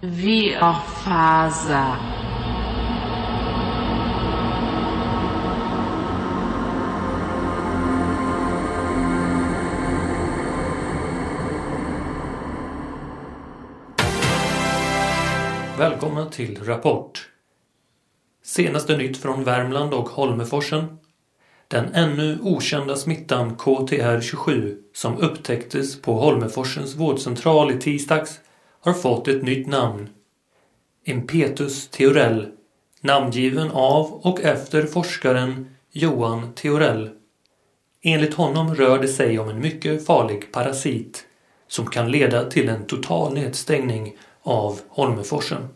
Viorfaza. 0.00 1.96
Välkomna 15.78 16.26
till 16.30 16.64
Rapport. 16.64 17.28
Senaste 18.44 18.96
nytt 18.96 19.16
från 19.16 19.44
Värmland 19.44 19.94
och 19.94 20.08
Holmeforsen. 20.08 20.98
Den 21.68 21.94
ännu 21.94 22.38
okända 22.42 22.96
smittan 22.96 23.56
KTR27 23.56 24.76
som 24.94 25.18
upptäcktes 25.18 26.02
på 26.02 26.12
Holmeforsens 26.12 26.96
vårdcentral 26.96 27.70
i 27.70 27.80
tisdags 27.80 28.40
har 28.80 28.92
fått 28.92 29.28
ett 29.28 29.42
nytt 29.42 29.66
namn. 29.66 30.08
Impetus 31.04 31.88
Theorell, 31.88 32.46
namngiven 33.00 33.70
av 33.70 34.12
och 34.12 34.40
efter 34.40 34.86
forskaren 34.86 35.74
Johan 35.92 36.52
Theorell. 36.54 37.10
Enligt 38.02 38.34
honom 38.34 38.74
rör 38.74 38.98
det 38.98 39.08
sig 39.08 39.38
om 39.38 39.48
en 39.48 39.60
mycket 39.60 40.06
farlig 40.06 40.52
parasit 40.52 41.24
som 41.68 41.86
kan 41.86 42.10
leda 42.10 42.50
till 42.50 42.68
en 42.68 42.86
total 42.86 43.34
nedstängning 43.34 44.16
av 44.42 44.80
Holmeforsen. 44.88 45.68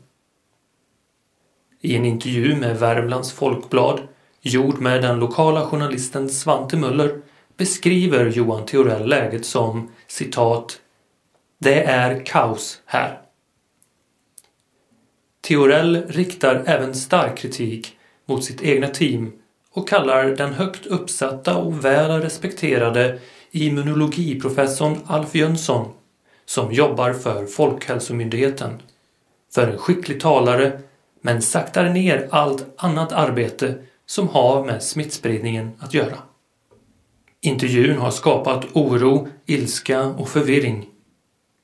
I 1.80 1.96
en 1.96 2.04
intervju 2.04 2.56
med 2.56 2.78
Värmlands 2.78 3.32
Folkblad 3.32 4.00
gjord 4.40 4.80
med 4.80 5.02
den 5.02 5.20
lokala 5.20 5.66
journalisten 5.66 6.28
Svante 6.28 6.76
Möller 6.76 7.22
beskriver 7.56 8.26
Johan 8.26 8.66
Theorell 8.66 9.08
läget 9.08 9.46
som 9.46 9.90
citat 10.06 10.81
det 11.62 11.82
är 11.82 12.26
kaos 12.26 12.82
här. 12.86 13.20
Theorell 15.40 16.02
riktar 16.08 16.62
även 16.66 16.94
stark 16.94 17.38
kritik 17.38 17.96
mot 18.26 18.44
sitt 18.44 18.62
egna 18.62 18.88
team 18.88 19.32
och 19.72 19.88
kallar 19.88 20.24
den 20.24 20.52
högt 20.52 20.86
uppsatta 20.86 21.56
och 21.56 21.84
väl 21.84 22.22
respekterade 22.22 23.18
immunologiprofessorn 23.50 25.00
Alf 25.06 25.34
Jönsson 25.34 25.92
som 26.44 26.72
jobbar 26.72 27.12
för 27.12 27.46
Folkhälsomyndigheten 27.46 28.82
för 29.54 29.68
en 29.68 29.78
skicklig 29.78 30.20
talare 30.20 30.80
men 31.20 31.42
saktar 31.42 31.88
ner 31.88 32.28
allt 32.30 32.66
annat 32.76 33.12
arbete 33.12 33.74
som 34.06 34.28
har 34.28 34.64
med 34.64 34.82
smittspridningen 34.82 35.70
att 35.78 35.94
göra. 35.94 36.18
Intervjun 37.40 37.98
har 37.98 38.10
skapat 38.10 38.66
oro, 38.72 39.28
ilska 39.46 40.04
och 40.04 40.28
förvirring. 40.28 40.88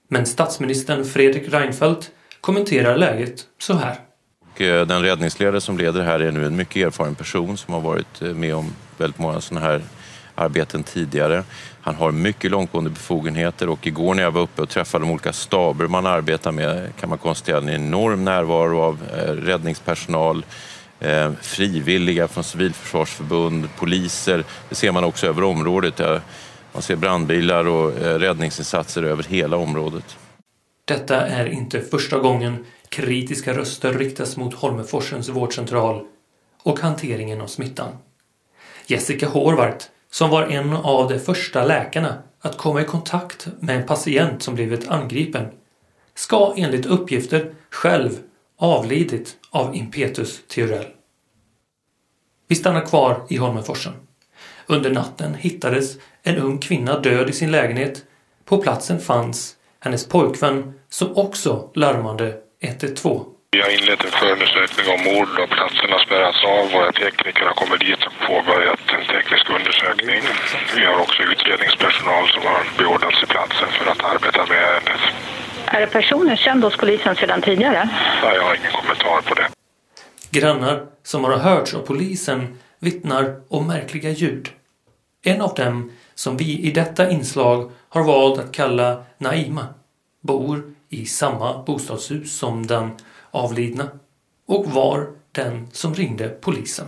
Men 0.08 0.26
statsministern 0.26 1.04
Fredrik 1.04 1.52
Reinfeldt 1.52 2.10
kommenterar 2.40 2.96
läget 2.96 3.46
så 3.58 3.74
här. 3.74 3.96
Eh, 4.56 4.86
den 4.86 5.02
räddningsledare 5.02 5.60
som 5.60 5.78
leder 5.78 6.02
här 6.02 6.20
är 6.20 6.32
nu 6.32 6.46
en 6.46 6.56
mycket 6.56 6.86
erfaren 6.86 7.14
person 7.14 7.56
som 7.56 7.74
har 7.74 7.80
varit 7.80 8.22
eh, 8.22 8.28
med 8.28 8.54
om 8.54 8.72
väldigt 8.98 9.18
många 9.18 9.40
sådana 9.40 9.66
här 9.66 9.82
arbeten 10.34 10.82
tidigare. 10.82 11.44
Han 11.80 11.94
har 11.94 12.12
mycket 12.12 12.50
långtgående 12.50 12.90
befogenheter 12.90 13.68
och 13.68 13.86
igår 13.86 14.14
när 14.14 14.22
jag 14.22 14.30
var 14.30 14.40
uppe 14.40 14.62
och 14.62 14.68
träffade 14.68 15.04
de 15.04 15.10
olika 15.10 15.32
staber 15.32 15.86
man 15.86 16.06
arbetar 16.06 16.52
med 16.52 16.96
kan 17.00 17.08
man 17.08 17.18
konstatera 17.18 17.58
en 17.58 17.68
enorm 17.68 18.24
närvaro 18.24 18.80
av 18.80 18.98
eh, 19.16 19.32
räddningspersonal, 19.32 20.44
frivilliga 21.40 22.28
från 22.28 22.44
civilförsvarsförbund, 22.44 23.68
poliser. 23.76 24.44
Det 24.68 24.74
ser 24.74 24.92
man 24.92 25.04
också 25.04 25.26
över 25.26 25.44
området. 25.44 26.00
Man 26.72 26.82
ser 26.82 26.96
brandbilar 26.96 27.64
och 27.64 27.98
eh, 27.98 28.18
räddningsinsatser 28.18 29.02
över 29.02 29.22
hela 29.22 29.56
området. 29.56 30.16
Detta 30.84 31.26
är 31.26 31.46
inte 31.46 31.80
första 31.80 32.18
gången 32.18 32.64
kritiska 32.88 33.54
röster 33.54 33.92
riktas 33.92 34.36
mot 34.36 34.54
Holmeforsens 34.54 35.28
vårdcentral 35.28 36.04
och 36.62 36.80
hanteringen 36.80 37.40
av 37.40 37.46
smittan. 37.46 37.92
Jessica 38.86 39.28
Horvart, 39.28 39.84
som 40.10 40.30
var 40.30 40.42
en 40.42 40.72
av 40.72 41.08
de 41.08 41.18
första 41.18 41.64
läkarna 41.64 42.22
att 42.40 42.56
komma 42.56 42.80
i 42.80 42.84
kontakt 42.84 43.48
med 43.60 43.76
en 43.76 43.86
patient 43.86 44.42
som 44.42 44.54
blivit 44.54 44.88
angripen, 44.88 45.46
ska 46.14 46.54
enligt 46.56 46.86
uppgifter 46.86 47.54
själv 47.70 48.10
avlidit 48.56 49.36
av 49.50 49.76
impetus 49.76 50.40
Theorell. 50.48 50.86
Vi 52.48 52.54
stannar 52.54 52.86
kvar 52.86 53.26
i 53.28 53.36
Holmenforsen. 53.36 53.92
Under 54.66 54.90
natten 54.90 55.34
hittades 55.34 55.96
en 56.22 56.36
ung 56.36 56.58
kvinna 56.58 56.98
död 56.98 57.30
i 57.30 57.32
sin 57.32 57.50
lägenhet. 57.50 58.04
På 58.44 58.58
platsen 58.58 59.00
fanns 59.00 59.56
hennes 59.80 60.08
pojkvän 60.08 60.74
som 60.88 61.16
också 61.16 61.70
larmade 61.74 62.34
112. 62.60 63.24
Vi 63.50 63.60
har 63.60 63.70
inlett 63.78 64.04
en 64.04 64.10
förundersökning 64.10 64.86
om 64.94 65.00
mord 65.10 65.32
och 65.42 65.50
platsen 65.56 65.90
har 65.94 65.98
spärrats 66.06 66.40
av. 66.44 66.62
Våra 66.76 66.92
tekniker 66.92 67.44
har 67.50 67.54
kommit 67.62 67.80
dit 67.80 68.02
och 68.06 68.16
påbörjat 68.28 68.80
en 68.96 69.04
teknisk 69.14 69.44
undersökning. 69.58 70.20
Vi 70.76 70.84
har 70.84 70.98
också 71.04 71.22
utredningspersonal 71.22 72.24
som 72.28 72.42
har 72.50 72.60
beordrats 72.78 73.18
till 73.18 73.28
platsen 73.28 73.68
för 73.76 73.86
att 73.92 74.02
arbeta 74.12 74.46
med 74.46 74.58
ärendet. 74.70 75.02
Är 75.66 75.86
personen 75.86 76.36
känd 76.36 76.64
hos 76.64 76.76
polisen 76.76 77.16
sedan 77.16 77.42
tidigare? 77.42 77.88
Nej, 78.22 78.34
jag 78.34 78.42
har 78.42 78.54
ingen 78.54 78.72
kommentar 78.72 79.20
på 79.28 79.34
det. 79.34 79.48
Grannar 80.30 80.86
som 81.02 81.24
har 81.24 81.36
hörts 81.36 81.74
av 81.74 81.80
polisen 81.80 82.58
vittnar 82.78 83.40
om 83.48 83.66
märkliga 83.66 84.10
ljud. 84.10 84.48
En 85.24 85.40
av 85.40 85.54
dem, 85.54 85.92
som 86.18 86.36
vi 86.36 86.58
i 86.58 86.70
detta 86.70 87.10
inslag 87.10 87.70
har 87.88 88.04
valt 88.04 88.38
att 88.38 88.52
kalla 88.52 89.02
Naima, 89.18 89.66
bor 90.20 90.74
i 90.88 91.06
samma 91.06 91.62
bostadshus 91.62 92.38
som 92.38 92.66
den 92.66 92.90
avlidna 93.30 93.88
och 94.46 94.66
var 94.66 95.06
den 95.32 95.68
som 95.72 95.94
ringde 95.94 96.28
polisen. 96.28 96.86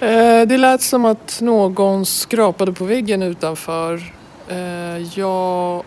Eh, 0.00 0.42
det 0.48 0.58
lät 0.58 0.82
som 0.82 1.04
att 1.04 1.38
någon 1.42 2.06
skrapade 2.06 2.72
på 2.72 2.84
väggen 2.84 3.22
utanför. 3.22 4.14
Eh, 4.48 5.18
jag 5.18 5.84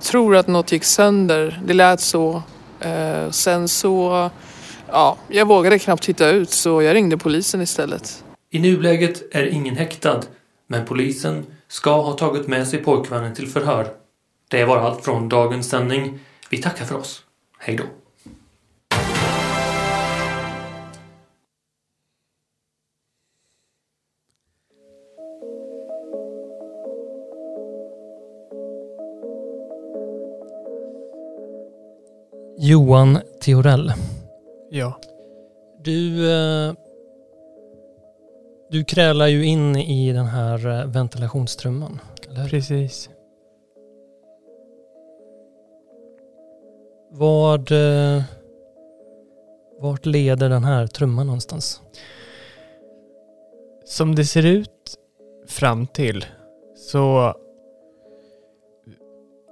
tror 0.00 0.36
att 0.36 0.46
något 0.46 0.72
gick 0.72 0.84
sönder. 0.84 1.62
Det 1.64 1.74
lät 1.74 2.00
så. 2.00 2.42
Eh, 2.80 3.30
sen 3.30 3.68
så, 3.68 4.30
ja, 4.86 5.16
jag 5.28 5.48
vågade 5.48 5.78
knappt 5.78 6.02
titta 6.02 6.28
ut 6.28 6.50
så 6.50 6.82
jag 6.82 6.94
ringde 6.94 7.16
polisen 7.16 7.60
istället. 7.60 8.24
I 8.50 8.58
nuläget 8.58 9.34
är 9.34 9.46
ingen 9.46 9.76
häktad, 9.76 10.20
men 10.70 10.86
polisen 10.86 11.46
ska 11.68 12.00
ha 12.00 12.12
tagit 12.12 12.48
med 12.48 12.68
sig 12.68 12.82
pojkvännen 12.82 13.34
till 13.34 13.48
förhör. 13.48 13.86
Det 14.48 14.64
var 14.64 14.76
allt 14.76 15.04
från 15.04 15.28
dagens 15.28 15.68
sändning. 15.68 16.18
Vi 16.50 16.58
tackar 16.62 16.84
för 16.84 16.96
oss. 16.96 17.24
Hej 17.58 17.76
då. 17.76 17.84
Johan 32.60 33.18
Theorell. 33.44 33.92
Ja. 34.70 35.00
Du, 35.84 36.32
eh, 36.32 36.74
du 38.70 38.84
krälar 38.84 39.26
ju 39.26 39.44
in 39.44 39.76
i 39.76 40.12
den 40.12 40.26
här 40.26 40.66
eh, 40.66 40.86
ventilationstrumman, 40.86 42.00
eller 42.30 42.48
Precis. 42.48 43.10
Vad, 47.10 47.72
eh, 47.72 48.22
vart 49.80 50.06
leder 50.06 50.48
den 50.48 50.64
här 50.64 50.86
trumman 50.86 51.26
någonstans? 51.26 51.82
Som 53.84 54.14
det 54.14 54.24
ser 54.24 54.46
ut 54.46 54.94
fram 55.46 55.86
till 55.86 56.24
så 56.74 57.34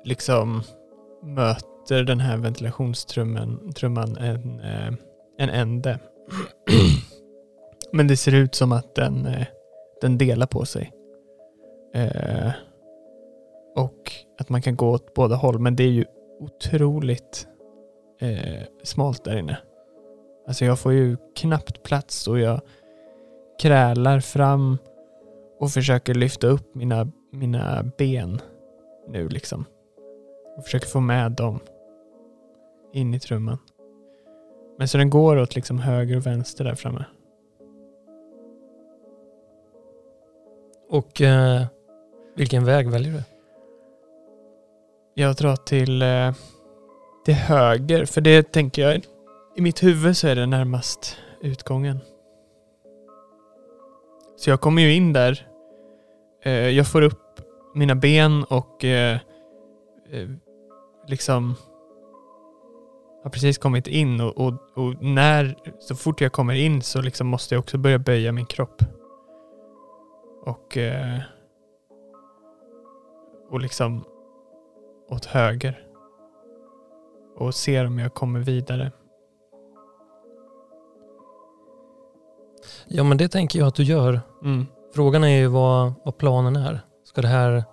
liksom 0.04 0.62
möter 1.22 2.02
den 2.02 2.20
här 2.20 2.36
ventilationstrumman 2.36 3.72
trumman 3.72 4.16
en, 4.16 4.60
eh, 4.60 4.94
en 5.38 5.50
ände. 5.50 5.98
Men 7.92 8.08
det 8.08 8.16
ser 8.16 8.34
ut 8.34 8.54
som 8.54 8.72
att 8.72 8.94
den, 8.94 9.26
eh, 9.26 9.46
den 10.00 10.18
delar 10.18 10.46
på 10.46 10.64
sig. 10.64 10.92
Eh, 11.94 12.52
och 13.76 14.12
att 14.38 14.48
man 14.48 14.62
kan 14.62 14.76
gå 14.76 14.90
åt 14.90 15.14
båda 15.14 15.36
håll. 15.36 15.58
Men 15.58 15.76
det 15.76 15.84
är 15.84 15.90
ju 15.90 16.04
otroligt 16.40 17.48
eh, 18.20 18.62
smalt 18.82 19.24
där 19.24 19.36
inne. 19.38 19.58
Alltså 20.46 20.64
jag 20.64 20.78
får 20.78 20.92
ju 20.92 21.16
knappt 21.36 21.82
plats 21.82 22.28
och 22.28 22.38
jag 22.38 22.60
krälar 23.62 24.20
fram 24.20 24.78
och 25.60 25.70
försöker 25.70 26.14
lyfta 26.14 26.46
upp 26.46 26.74
mina, 26.74 27.12
mina 27.32 27.84
ben 27.98 28.40
nu 29.08 29.28
liksom. 29.28 29.64
Och 30.56 30.64
försöker 30.64 30.86
få 30.86 31.00
med 31.00 31.32
dem 31.32 31.60
in 32.92 33.14
i 33.14 33.20
trumman. 33.20 33.58
Men 34.78 34.88
så 34.88 34.98
den 34.98 35.10
går 35.10 35.36
åt 35.36 35.54
liksom 35.54 35.78
höger 35.78 36.16
och 36.16 36.26
vänster 36.26 36.64
där 36.64 36.74
framme. 36.74 37.04
Och 40.88 41.20
eh, 41.20 41.62
vilken 42.36 42.64
väg 42.64 42.90
väljer 42.90 43.12
du? 43.12 43.22
Jag 45.14 45.36
drar 45.36 45.56
till, 45.56 46.02
eh, 46.02 46.32
till 47.24 47.34
höger, 47.34 48.04
för 48.04 48.20
det 48.20 48.52
tänker 48.52 48.82
jag, 48.82 49.04
i 49.56 49.60
mitt 49.60 49.82
huvud 49.82 50.16
så 50.16 50.28
är 50.28 50.36
det 50.36 50.46
närmast 50.46 51.16
utgången. 51.40 51.98
Så 54.36 54.50
jag 54.50 54.60
kommer 54.60 54.82
ju 54.82 54.94
in 54.94 55.12
där, 55.12 55.48
eh, 56.42 56.52
jag 56.52 56.86
får 56.86 57.02
upp 57.02 57.40
mina 57.74 57.94
ben 57.94 58.44
och 58.44 58.84
eh, 58.84 59.18
eh, 60.10 60.28
liksom 61.06 61.54
har 63.22 63.30
precis 63.30 63.58
kommit 63.58 63.86
in 63.86 64.20
och, 64.20 64.38
och, 64.38 64.54
och 64.74 65.02
när, 65.02 65.56
så 65.80 65.96
fort 65.96 66.20
jag 66.20 66.32
kommer 66.32 66.54
in 66.54 66.82
så 66.82 67.02
liksom 67.02 67.26
måste 67.26 67.54
jag 67.54 67.60
också 67.60 67.78
börja 67.78 67.98
böja 67.98 68.32
min 68.32 68.46
kropp. 68.46 68.82
Och, 70.46 70.76
eh, 70.76 71.20
och 73.50 73.60
liksom 73.60 74.04
åt 75.08 75.24
höger. 75.24 75.86
Och 77.36 77.54
ser 77.54 77.86
om 77.86 77.98
jag 77.98 78.14
kommer 78.14 78.40
vidare. 78.40 78.92
Ja, 82.86 83.04
men 83.04 83.16
det 83.16 83.28
tänker 83.28 83.58
jag 83.58 83.68
att 83.68 83.74
du 83.74 83.82
gör. 83.82 84.20
Mm. 84.44 84.66
Frågan 84.94 85.24
är 85.24 85.38
ju 85.38 85.46
vad, 85.46 85.92
vad 86.04 86.18
planen 86.18 86.56
är. 86.56 86.80
Ska 87.04 87.22
det 87.22 87.28
här... 87.28 87.64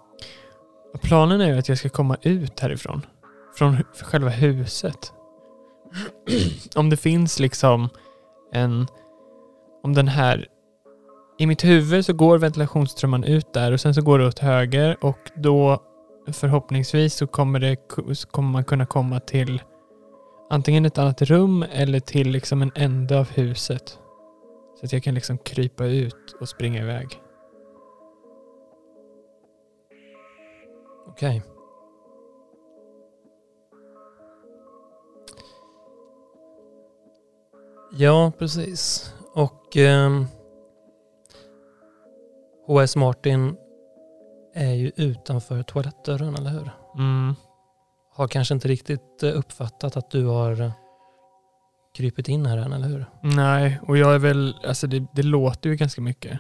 Planen 1.02 1.42
är 1.42 1.48
ju 1.48 1.58
att 1.58 1.70
jag 1.70 1.78
ska 1.78 1.90
komma 1.90 2.18
ut 2.22 2.60
härifrån. 2.60 3.06
Från 3.58 3.78
själva 4.02 4.30
huset. 4.30 5.14
om 6.76 6.90
det 6.90 6.98
finns 6.98 7.40
liksom 7.40 7.90
en... 8.52 8.88
Om 9.84 9.94
den 9.94 10.08
här... 10.08 10.48
I 11.38 11.46
mitt 11.46 11.64
huvud 11.64 12.06
så 12.06 12.14
går 12.14 12.38
ventilationstrumman 12.38 13.24
ut 13.24 13.54
där 13.54 13.72
och 13.72 13.82
sen 13.82 13.94
så 13.94 14.02
går 14.02 14.20
det 14.20 14.28
åt 14.28 14.40
höger 14.40 14.98
och 15.02 15.18
då 15.36 15.84
förhoppningsvis 16.32 17.14
så 17.14 17.28
kommer, 17.28 17.60
det, 17.60 17.78
så 18.16 18.28
kommer 18.28 18.50
man 18.50 18.64
kunna 18.64 18.86
komma 18.86 19.20
till 19.20 19.62
antingen 20.50 20.86
ett 20.86 20.98
annat 20.98 21.22
rum 21.22 21.66
eller 21.72 22.00
till 22.00 22.30
liksom 22.30 22.62
en 22.62 22.72
ände 22.76 23.20
av 23.20 23.30
huset. 23.30 24.00
Så 24.80 24.86
att 24.86 24.94
jag 24.94 25.04
kan 25.04 25.16
liksom 25.16 25.38
krypa 25.38 25.86
ut 25.86 26.36
och 26.40 26.50
springa 26.50 26.82
iväg. 26.82 27.22
Okej. 31.08 31.44
Ja, 37.92 38.32
precis. 38.40 39.14
Och 39.34 39.78
ehm, 39.78 40.26
HS 42.68 42.96
Martin 42.96 43.56
är 44.54 44.74
ju 44.74 44.92
utanför 44.96 45.64
toalettdörren, 45.64 46.36
eller 46.36 46.50
hur? 46.50 46.72
Mm. 46.96 47.36
Har 48.14 48.28
kanske 48.28 48.54
inte 48.54 48.68
riktigt 48.68 49.24
eh, 49.24 49.38
uppfattat 49.38 49.98
att 49.98 50.12
du 50.12 50.26
har 50.26 50.62
eh, 50.62 50.72
krypit 51.96 52.28
in 52.28 52.46
här 52.46 52.58
än, 52.58 52.74
eller 52.74 52.88
hur? 52.88 53.06
Nej, 53.22 53.80
och 53.88 53.98
jag 53.98 54.16
är 54.16 54.20
väl, 54.20 54.56
alltså 54.68 54.88
det, 54.88 55.06
det 55.14 55.24
låter 55.24 55.70
ju 55.70 55.76
ganska 55.76 56.02
mycket. 56.02 56.40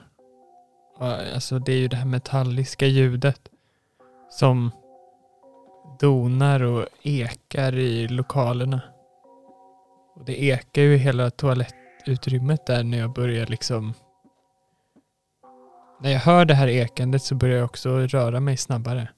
Alltså 0.99 1.59
det 1.59 1.71
är 1.71 1.77
ju 1.77 1.87
det 1.87 1.95
här 1.95 2.05
metalliska 2.05 2.85
ljudet 2.85 3.49
som 4.29 4.71
donar 5.99 6.63
och 6.63 6.85
ekar 7.01 7.75
i 7.75 8.07
lokalerna. 8.07 8.81
Och 10.15 10.25
det 10.25 10.43
ekar 10.43 10.81
ju 10.81 10.93
i 10.93 10.97
hela 10.97 11.29
toalettutrymmet 11.29 12.65
där 12.65 12.83
när 12.83 12.97
jag 12.97 13.13
börjar 13.13 13.45
liksom 13.45 13.93
när 16.03 16.11
jag 16.11 16.19
hör 16.19 16.45
det 16.45 16.53
här 16.53 16.67
ekandet 16.67 17.23
så 17.23 17.35
börjar 17.35 17.57
jag 17.57 17.65
också 17.65 17.97
röra 17.97 18.39
mig 18.39 18.57
snabbare. 18.57 19.09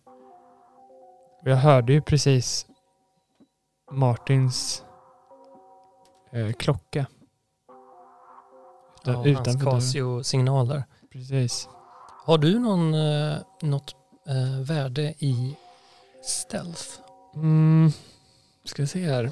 Och 1.42 1.48
jag 1.48 1.56
hörde 1.56 1.94
ju 1.94 2.02
precis 2.02 2.66
Martins 3.92 4.84
eh, 6.32 6.52
klocka. 6.52 7.06
Utan, 9.02 9.14
Ja, 9.14 9.14
hans 9.14 9.28
utanför 9.28 9.66
dörren. 9.66 9.82
Casio-signal 9.82 10.68
där. 10.68 10.84
Precis. 11.12 11.70
Har 12.26 12.38
du 12.38 12.60
någon, 12.60 12.94
eh, 12.94 13.38
något 13.62 13.96
eh, 14.28 14.62
värde 14.62 15.14
i 15.20 15.56
stealth? 16.24 16.86
Mm, 17.36 17.92
ska 18.64 18.88
se 18.88 19.06
här. 19.06 19.32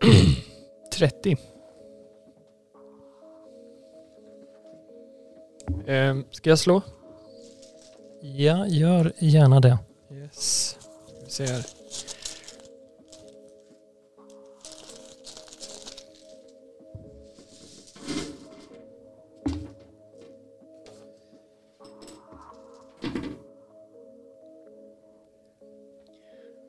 30. 0.92 1.36
Ehm, 5.86 6.24
ska 6.30 6.50
jag 6.50 6.58
slå? 6.58 6.82
Ja, 8.20 8.66
gör 8.66 9.12
gärna 9.18 9.60
det. 9.60 9.78
Yes. 10.10 10.78
Vi 11.24 11.30
se 11.30 11.46
här. 11.46 11.66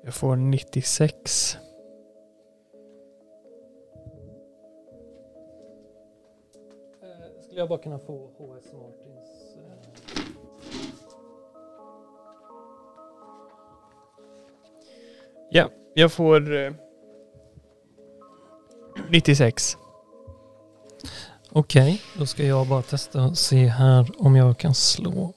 Jag 0.03 0.13
får 0.13 0.35
96. 0.35 1.57
Skulle 7.57 7.63
jag 7.63 7.69
bara 7.69 7.79
kunna 7.79 7.99
få 7.99 8.29
HS 8.37 8.73
Martins... 8.73 9.55
eh, 9.55 10.23
Ja, 15.49 15.69
jag 15.93 16.11
får 16.11 16.55
eh, 16.55 16.73
96. 19.09 19.77
Okej, 21.51 22.01
då 22.17 22.25
ska 22.25 22.43
jag 22.43 22.67
bara 22.67 22.81
testa 22.81 23.23
och 23.23 23.37
se 23.37 23.65
här 23.67 24.11
om 24.17 24.35
jag 24.35 24.57
kan 24.57 24.73
slå 24.73 25.33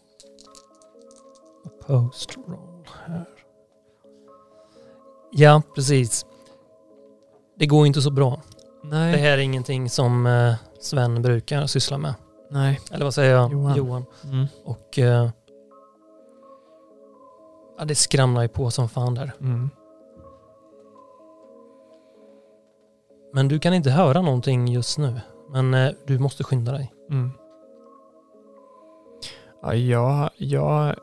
post 1.86 2.36
roll 2.48 2.88
här. 3.06 3.28
Ja, 5.32 5.62
precis. 5.74 6.26
Det 7.58 7.66
går 7.66 7.86
inte 7.86 8.02
så 8.02 8.10
bra. 8.10 8.40
Nej. 8.82 9.12
Det 9.12 9.18
här 9.18 9.32
är 9.38 9.42
ingenting 9.42 9.90
som 9.90 10.26
eh, 10.26 10.54
Sven 10.80 11.22
brukar 11.22 11.66
syssla 11.66 11.98
med. 11.98 12.14
Nej. 12.50 12.80
Eller 12.92 13.04
vad 13.04 13.14
säger 13.14 13.34
jag? 13.34 13.52
Johan. 13.52 13.76
Johan. 13.76 14.04
Mm. 14.24 14.46
Och 14.64 14.98
eh, 14.98 15.30
ja, 17.78 17.84
det 17.84 17.94
skramlar 17.94 18.42
ju 18.42 18.48
på 18.48 18.70
som 18.70 18.88
fan 18.88 19.14
där. 19.14 19.32
Mm. 19.40 19.70
Men 23.32 23.48
du 23.48 23.58
kan 23.58 23.74
inte 23.74 23.90
höra 23.90 24.22
någonting 24.22 24.68
just 24.68 24.98
nu. 24.98 25.20
Men 25.50 25.74
eh, 25.74 25.90
du 26.06 26.18
måste 26.18 26.44
skynda 26.44 26.72
dig. 26.72 26.92
Mm. 27.10 27.30
Ja, 29.62 29.74
jag, 29.74 30.30
jag 30.36 30.94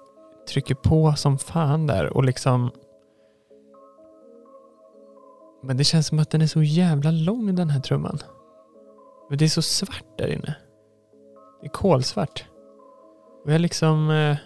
trycker 0.50 0.76
på 0.76 1.14
som 1.18 1.38
fan 1.38 1.88
där 1.88 2.18
och 2.18 2.24
liksom 2.24 2.72
Men 5.64 5.78
det 5.78 5.84
känns 5.84 6.08
som 6.08 6.20
att 6.20 6.30
den 6.30 6.42
är 6.42 6.48
så 6.48 6.64
jävla 6.64 7.12
lång 7.12 7.56
den 7.56 7.70
här 7.70 7.80
trumman. 7.80 8.20
Men 9.30 9.38
det 9.38 9.46
är 9.46 9.50
så 9.50 9.62
svart 9.62 10.18
där 10.18 10.28
inne. 10.28 10.56
Det 11.62 11.68
är 11.68 11.72
kolsvart. 11.72 12.46
Och 13.46 13.52
jag 13.52 13.62
liksom 13.62 14.10
eh, 14.10 14.38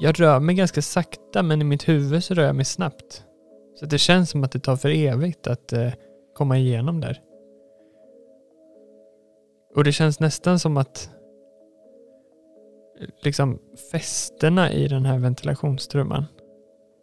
Jag 0.00 0.20
rör 0.20 0.40
mig 0.40 0.54
ganska 0.54 0.82
sakta 0.82 1.42
men 1.42 1.60
i 1.60 1.64
mitt 1.64 1.88
huvud 1.88 2.24
så 2.24 2.34
rör 2.34 2.44
jag 2.44 2.56
mig 2.56 2.64
snabbt. 2.64 3.24
Så 3.74 3.86
det 3.86 3.98
känns 3.98 4.30
som 4.30 4.44
att 4.44 4.52
det 4.52 4.58
tar 4.58 4.76
för 4.76 4.88
evigt 4.88 5.46
att 5.46 5.72
eh, 5.72 5.92
komma 6.34 6.58
igenom 6.58 7.00
där. 7.00 7.20
Och 9.76 9.84
det 9.84 9.92
känns 9.92 10.20
nästan 10.20 10.58
som 10.58 10.76
att 10.76 11.10
eh, 13.00 13.08
liksom 13.22 13.58
fästena 13.92 14.72
i 14.72 14.88
den 14.88 15.04
här 15.04 15.18
ventilationstrumman. 15.18 16.24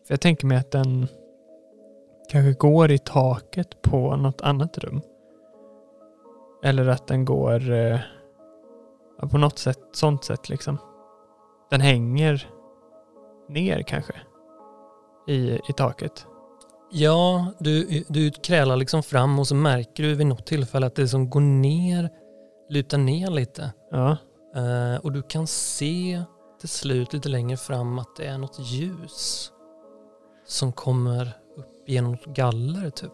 För 0.07 0.13
jag 0.13 0.21
tänker 0.21 0.47
mig 0.47 0.57
att 0.57 0.71
den 0.71 1.07
kanske 2.29 2.53
går 2.53 2.91
i 2.91 2.97
taket 2.97 3.81
på 3.81 4.15
något 4.15 4.41
annat 4.41 4.77
rum. 4.77 5.01
Eller 6.63 6.87
att 6.87 7.07
den 7.07 7.25
går 7.25 7.71
eh, 7.71 7.99
på 9.31 9.37
något 9.37 9.59
sätt, 9.59 9.79
sånt 9.91 10.23
sätt 10.23 10.49
liksom. 10.49 10.77
Den 11.69 11.81
hänger 11.81 12.49
ner 13.49 13.81
kanske 13.81 14.13
i, 15.27 15.59
i 15.69 15.73
taket. 15.77 16.25
Ja, 16.91 17.51
du, 17.59 18.03
du 18.07 18.31
krälar 18.31 18.75
liksom 18.75 19.03
fram 19.03 19.39
och 19.39 19.47
så 19.47 19.55
märker 19.55 20.03
du 20.03 20.15
vid 20.15 20.27
något 20.27 20.45
tillfälle 20.45 20.87
att 20.87 20.95
det 20.95 21.07
som 21.07 21.29
går 21.29 21.39
ner, 21.41 22.09
lutar 22.69 22.97
ner 22.97 23.31
lite. 23.31 23.71
Ja, 23.91 24.17
Eh, 24.57 24.95
och 25.03 25.11
du 25.11 25.21
kan 25.21 25.47
se 25.47 26.23
till 26.59 26.69
slut 26.69 27.13
lite 27.13 27.29
längre 27.29 27.57
fram 27.57 27.99
att 27.99 28.15
det 28.15 28.25
är 28.25 28.37
något 28.37 28.59
ljus 28.59 29.51
som 30.45 30.71
kommer 30.71 31.27
upp 31.57 31.89
genom 31.89 32.17
galler 32.25 32.89
typ. 32.89 33.11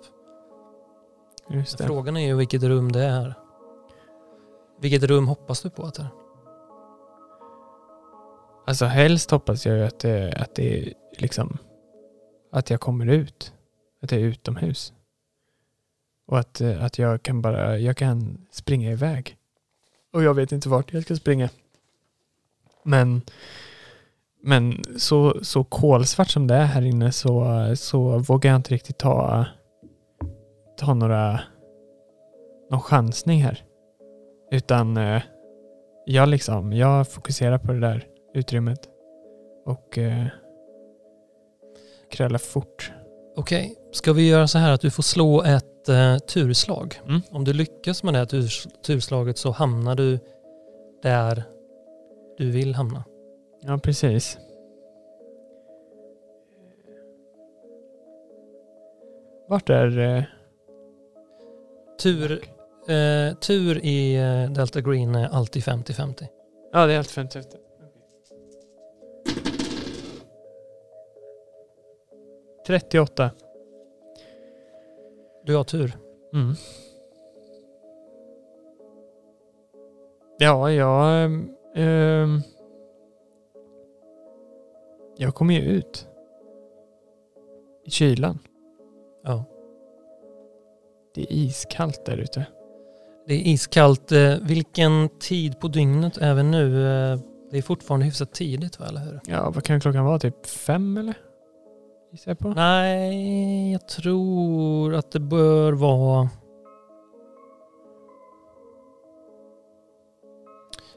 Just 1.50 1.78
det. 1.78 1.86
Frågan 1.86 2.18
är 2.18 2.28
ju 2.28 2.36
vilket 2.36 2.64
rum 2.64 2.92
det 2.92 3.04
är. 3.04 3.34
Vilket 4.80 5.04
rum 5.04 5.28
hoppas 5.28 5.62
du 5.62 5.70
på 5.70 5.84
att 5.84 5.94
det 5.94 6.02
är? 6.02 6.10
Alltså 8.68 8.86
helst 8.86 9.32
hoppas 9.32 9.66
jag 9.66 9.78
ju 9.78 9.84
att 9.84 10.00
det, 10.00 10.34
att 10.38 10.56
det 10.56 10.80
är 10.80 10.94
liksom 11.18 11.58
att 12.52 12.70
jag 12.70 12.80
kommer 12.80 13.08
ut. 13.08 13.54
Att 14.02 14.12
jag 14.12 14.22
är 14.22 14.26
utomhus. 14.26 14.94
Och 16.26 16.40
att, 16.40 16.62
att 16.62 16.98
jag 17.00 17.24
kan 17.24 17.42
bara, 17.42 17.78
jag 17.78 17.98
kan 17.98 18.48
springa 18.52 18.92
iväg. 18.92 19.38
Och 20.14 20.24
jag 20.24 20.34
vet 20.34 20.52
inte 20.52 20.70
vart 20.70 20.94
jag 20.94 21.04
ska 21.04 21.16
springa. 21.16 21.50
Men, 22.84 23.22
men 24.42 24.84
så, 24.98 25.44
så 25.44 25.64
kolsvart 25.64 26.30
som 26.30 26.48
det 26.48 26.56
är 26.56 26.66
här 26.66 26.82
inne 26.82 27.12
så, 27.12 27.66
så 27.76 28.18
vågar 28.18 28.52
jag 28.52 28.60
inte 28.60 28.74
riktigt 28.74 28.98
ta, 28.98 29.46
ta 30.86 30.94
några, 30.94 31.40
någon 32.70 32.82
chansning 32.82 33.44
här. 33.44 33.64
Utan 34.52 34.98
eh, 34.98 35.22
jag 36.06 36.30
liksom, 36.30 36.74
jag 36.74 37.08
fokuserar 37.08 37.58
på 37.58 37.72
det 37.72 37.80
där 37.80 38.08
utrymmet. 38.34 38.90
Och 39.66 39.98
eh, 39.98 40.26
krälar 42.12 42.38
fort. 42.38 42.92
Okej, 43.36 43.76
ska 43.92 44.14
vi 44.14 44.30
göra 44.30 44.48
så 44.48 44.58
här 44.58 44.72
att 44.72 44.82
du 44.82 44.92
får 44.92 45.04
slå 45.04 45.44
ett 45.44 45.90
eh, 45.90 46.18
turslag. 46.18 47.02
Mm. 47.08 47.22
Om 47.32 47.44
du 47.44 47.54
lyckas 47.54 48.04
med 48.04 48.14
det 48.14 48.18
här 48.18 48.26
turs, 48.26 48.68
turslaget 48.86 49.38
så 49.38 49.52
hamnar 49.52 49.96
du 49.96 50.20
där 51.04 51.44
du 52.38 52.52
vill 52.52 52.76
hamna. 52.76 53.04
Ja, 53.62 53.78
precis. 53.78 54.38
Vart 59.48 59.70
är... 59.70 60.43
Eh, 62.04 62.12
Tur, 62.12 62.32
eh, 62.88 63.34
tur 63.36 63.86
i 63.86 64.16
eh, 64.16 64.52
Delta 64.52 64.82
Green 64.82 65.16
är 65.16 65.28
alltid 65.28 65.64
50-50. 65.64 66.28
ja, 66.72 66.86
det 66.86 66.94
är 66.94 66.96
helt 66.96 67.12
50 67.12 67.40
efter. 67.40 67.60
Trettioåtta. 72.68 73.32
Du 75.46 75.56
har 75.56 75.64
tur. 75.64 75.98
Mm. 76.34 76.56
Ja, 80.38 80.72
jag... 80.72 81.24
ehm, 81.24 81.50
ehm, 81.76 82.42
jag 85.18 85.36
kommer 85.36 85.54
ju 85.54 85.62
ut. 85.62 86.08
I 87.86 87.92
kylan. 87.92 88.40
Det 91.16 91.22
är 91.22 91.28
iskallt 91.32 92.06
där 92.06 92.18
ute. 92.18 92.46
Det 93.28 93.34
är 93.34 93.48
iskallt. 93.48 94.12
Eh, 94.12 94.36
vilken 94.42 95.10
tid 95.20 95.60
på 95.60 95.68
dygnet 95.68 96.18
är 96.18 96.34
vi 96.34 96.44
nu? 96.44 96.88
Eh, 96.88 97.20
det 97.52 97.58
är 97.58 97.62
fortfarande 97.62 98.06
hyfsat 98.06 98.34
tidigt 98.34 98.80
va, 98.80 98.86
eller 98.86 99.00
hur? 99.02 99.20
Ja, 99.28 99.50
vad 99.50 99.64
kan 99.64 99.80
klockan 99.80 100.06
vara? 100.06 100.20
Typ 100.20 100.46
fem 100.46 100.98
eller? 100.98 101.16
Gissar 102.12 102.32
jag 102.32 102.40
på. 102.40 102.50
Nej, 102.50 103.72
jag 103.72 103.88
tror 103.88 104.96
att 104.96 105.12
det 105.12 105.20
bör 105.20 105.74
vara... 105.74 106.30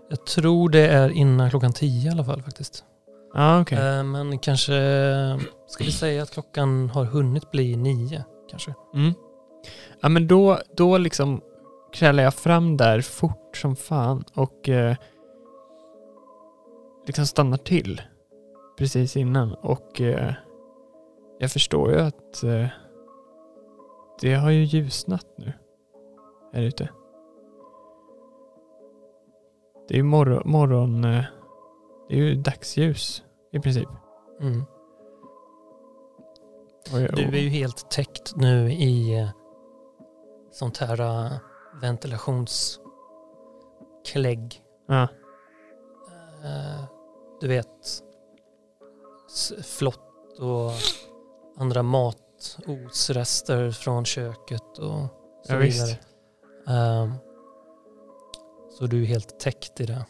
Jag 0.09 0.27
tror 0.27 0.69
det 0.71 0.89
är 0.89 1.09
innan 1.11 1.51
klockan 1.51 1.73
tio 1.73 2.09
i 2.09 2.13
alla 2.13 2.25
fall 2.25 2.43
faktiskt. 2.43 2.85
Ja, 3.35 3.61
okej. 3.61 3.79
Eh, 3.79 4.03
Men 4.03 4.39
kanske, 4.39 4.73
ska 5.67 5.85
vi 5.85 5.93
säga 5.93 6.23
att 6.23 6.31
klockan 6.31 6.91
har 6.91 7.05
hunnit 7.05 7.51
bli 7.51 7.77
nio 7.77 8.25
kanske? 8.51 8.75
Mm. 8.95 9.15
Ja, 10.01 10.09
men 10.09 10.29
då, 10.29 10.59
då 10.77 10.99
liksom 10.99 11.41
krälar 11.93 12.23
jag 12.23 12.35
fram 12.35 12.77
där 12.77 13.01
fort 13.01 13.57
som 13.57 13.77
fan 13.77 14.25
och 14.35 14.69
eh, 14.69 14.97
liksom 17.07 17.27
stannar 17.27 17.57
till 17.57 18.03
precis 18.79 19.17
innan 19.17 19.55
och 19.55 20.01
eh, 20.01 20.33
jag 21.39 21.51
förstår 21.51 21.93
ju 21.93 21.99
att 21.99 22.43
eh, 22.43 22.67
det 24.21 24.35
har 24.35 24.51
ju 24.51 24.65
ljusnat 24.65 25.27
nu 25.39 25.53
här 26.53 26.63
ute. 26.63 26.89
Det 29.89 29.95
är 29.95 29.99
ju 29.99 30.03
morgon, 30.03 30.43
morgon 30.45 31.05
eh, 31.05 31.25
det 32.09 32.15
är 32.15 32.19
ju 32.19 32.35
dagsljus 32.35 33.25
i 33.53 33.61
princip. 33.61 33.89
Mm. 34.41 34.65
Du 36.93 37.23
är 37.23 37.43
ju 37.43 37.49
helt 37.49 37.91
täckt 37.91 38.37
nu 38.37 38.73
i 38.73 39.21
eh, 39.21 39.29
sånt 40.59 40.79
här 40.79 41.01
eh, 41.01 41.33
ventilationsklägg. 41.83 44.63
ja, 44.87 45.09
Eh, 46.45 46.85
Du 47.41 47.49
vet, 47.49 48.03
flott 49.65 50.39
och 50.39 50.71
andra 51.59 51.83
matosrester 51.83 53.71
från 53.71 54.05
köket 54.05 54.79
och 54.79 55.07
så 55.43 55.53
Ja, 55.53 55.57
vidare. 55.59 55.99
Ehm, 56.69 57.13
Så 58.71 58.87
du 58.87 59.03
är 59.03 59.07
helt 59.07 59.41
täckt 59.41 59.81
i 59.81 59.87
det. 59.87 60.07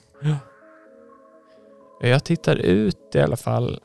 Jag 2.00 2.24
tittar 2.24 2.56
ut 2.56 3.14
i 3.14 3.20
alla 3.20 3.36
fall 3.36 3.80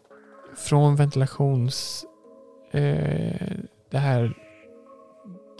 från 0.57 0.95
ventilations... 0.95 2.05
Eh, 2.71 3.51
det 3.89 3.97
här 3.97 4.37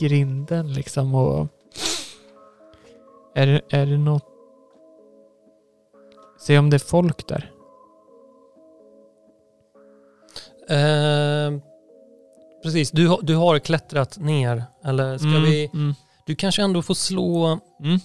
grinden 0.01 0.73
liksom 0.73 1.15
och... 1.15 1.47
Är 3.35 3.47
det, 3.47 3.61
är 3.69 3.85
det 3.85 3.97
något... 3.97 4.25
Se 6.39 6.57
om 6.57 6.69
det 6.69 6.77
är 6.77 6.79
folk 6.79 7.27
där. 7.27 7.51
Ehm, 10.69 11.61
Precis, 12.63 12.91
du, 12.91 13.07
har- 13.07 13.21
du 13.21 13.35
har 13.35 13.59
klättrat 13.59 14.17
ner. 14.19 14.63
Eller 14.83 15.17
ska 15.17 15.27
Mm, 15.27 15.43
vi... 15.43 15.69
Mm, 15.73 15.93
Du 16.25 16.35
kanske 16.35 16.61
ändå 16.61 16.81
får 16.81 16.93
slå... 16.93 17.59
mm. 17.83 17.99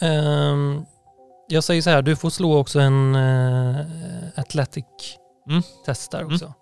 Ehm, 0.00 0.84
jag 1.48 1.64
säger 1.64 1.82
så 1.82 1.90
här, 1.90 2.02
du 2.02 2.16
får 2.16 2.30
slå 2.30 2.58
också 2.58 2.80
en 2.80 3.16
uh, 3.16 3.86
athletic 4.36 4.84
Mm. 5.50 5.62
test 5.84 6.10
där 6.10 6.20
Mm. 6.20 6.32
också. 6.34 6.52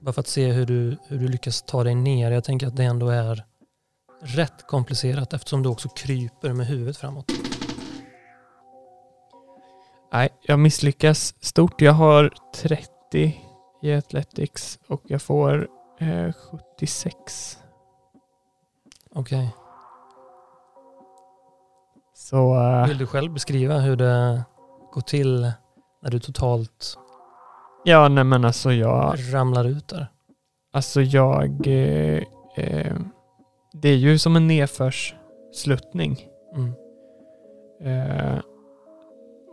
Bara 0.00 0.12
för 0.12 0.20
att 0.20 0.26
se 0.28 0.52
hur 0.52 0.66
du, 0.66 0.96
hur 1.06 1.18
du 1.18 1.28
lyckas 1.28 1.62
ta 1.62 1.84
dig 1.84 1.94
ner. 1.94 2.30
Jag 2.30 2.44
tänker 2.44 2.66
att 2.66 2.76
det 2.76 2.84
ändå 2.84 3.08
är 3.08 3.44
rätt 4.22 4.66
komplicerat 4.66 5.32
eftersom 5.32 5.62
du 5.62 5.68
också 5.68 5.88
kryper 5.88 6.52
med 6.52 6.66
huvudet 6.66 6.96
framåt. 6.96 7.24
Nej, 10.12 10.28
jag 10.42 10.58
misslyckas 10.58 11.34
stort. 11.40 11.80
Jag 11.80 11.92
har 11.92 12.32
30 12.54 13.40
i 13.82 13.94
Athletics 13.94 14.78
och 14.88 15.02
jag 15.04 15.22
får 15.22 15.68
eh, 16.00 16.32
76. 16.78 17.58
Okej. 19.14 19.54
Så... 22.14 22.54
eh, 22.54 22.86
Vill 22.86 22.98
du 22.98 23.06
själv 23.06 23.32
beskriva 23.32 23.78
hur 23.78 23.96
det 23.96 24.42
går 24.92 25.00
till 25.00 25.52
när 26.02 26.10
du 26.10 26.18
totalt 26.20 26.98
ja, 27.84 28.08
nej 28.08 28.24
men 28.24 28.44
alltså 28.44 28.72
jag... 28.72 29.14
ramlar 29.32 29.64
ut 29.64 29.88
där? 29.88 30.06
Alltså 30.72 31.00
jag... 31.00 31.66
Eh, 31.66 32.22
eh, 32.56 32.96
det 33.72 33.88
är 33.88 33.96
ju 33.96 34.18
som 34.18 34.36
en 34.36 34.46
nedförssluttning. 34.46 36.28
Mm. 36.54 36.72
Eh, 37.80 38.40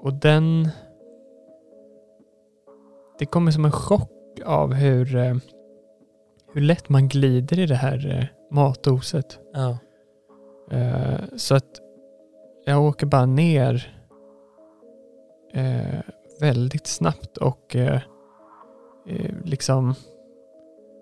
och 0.01 0.13
den... 0.13 0.69
Det 3.19 3.25
kommer 3.25 3.51
som 3.51 3.65
en 3.65 3.71
chock 3.71 4.11
av 4.45 4.73
hur, 4.73 5.15
eh, 5.15 5.35
hur 6.53 6.61
lätt 6.61 6.89
man 6.89 7.07
glider 7.07 7.59
i 7.59 7.65
det 7.65 7.75
här 7.75 8.17
eh, 8.19 8.55
matoset. 8.55 9.39
Ja. 9.53 9.77
Eh, 10.71 11.19
så 11.35 11.55
att 11.55 11.79
jag 12.65 12.83
åker 12.83 13.05
bara 13.05 13.25
ner 13.25 13.91
väldigt 16.39 16.87
snabbt 16.87 17.37
och 17.37 17.75
Eh, 19.07 19.31
liksom 19.43 19.93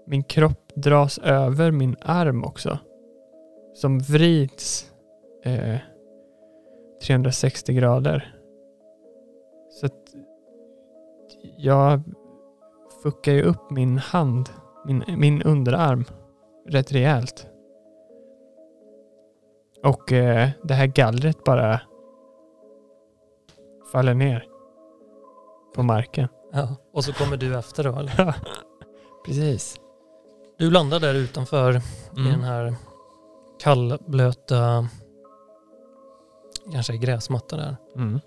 min 0.06 0.24
kropp 0.24 0.72
dras 0.76 1.18
över 1.18 1.72
min 1.72 1.96
arm 2.02 2.44
också. 2.44 2.78
Som 3.74 4.00
vrids 4.00 4.92
eh, 5.44 5.78
360 7.04 7.74
grader. 7.74 8.36
Så 9.70 9.86
att 9.86 10.16
jag 11.58 12.02
fuckar 13.04 13.32
ju 13.32 13.44
upp 13.44 13.72
min 13.72 13.98
hand, 13.98 14.50
min, 14.86 15.04
min 15.18 15.42
underarm 15.42 16.06
rätt 16.68 16.92
rejält. 16.92 17.48
Och 19.84 20.12
eh, 20.12 20.50
det 20.64 20.74
här 20.74 20.88
gallret 20.88 21.44
bara 21.44 21.82
faller 23.92 24.14
ner 24.14 24.48
på 25.76 25.84
marken 25.84 26.28
ja. 26.54 26.68
Och 26.94 27.04
så 27.06 27.14
kommer 27.14 27.38
du 27.38 27.56
efter 27.58 27.84
då 27.84 27.96
eller? 27.96 28.36
Precis. 29.26 29.80
Du 30.58 30.72
landar 30.72 31.00
där 31.00 31.14
utanför 31.14 31.76
i 32.18 32.24
den 32.32 32.44
här 32.44 32.76
kallblöta, 33.60 34.88
kanske 36.72 36.98
gräsmatta 36.98 37.56
där. 37.58 37.78
Mm. 37.96 38.20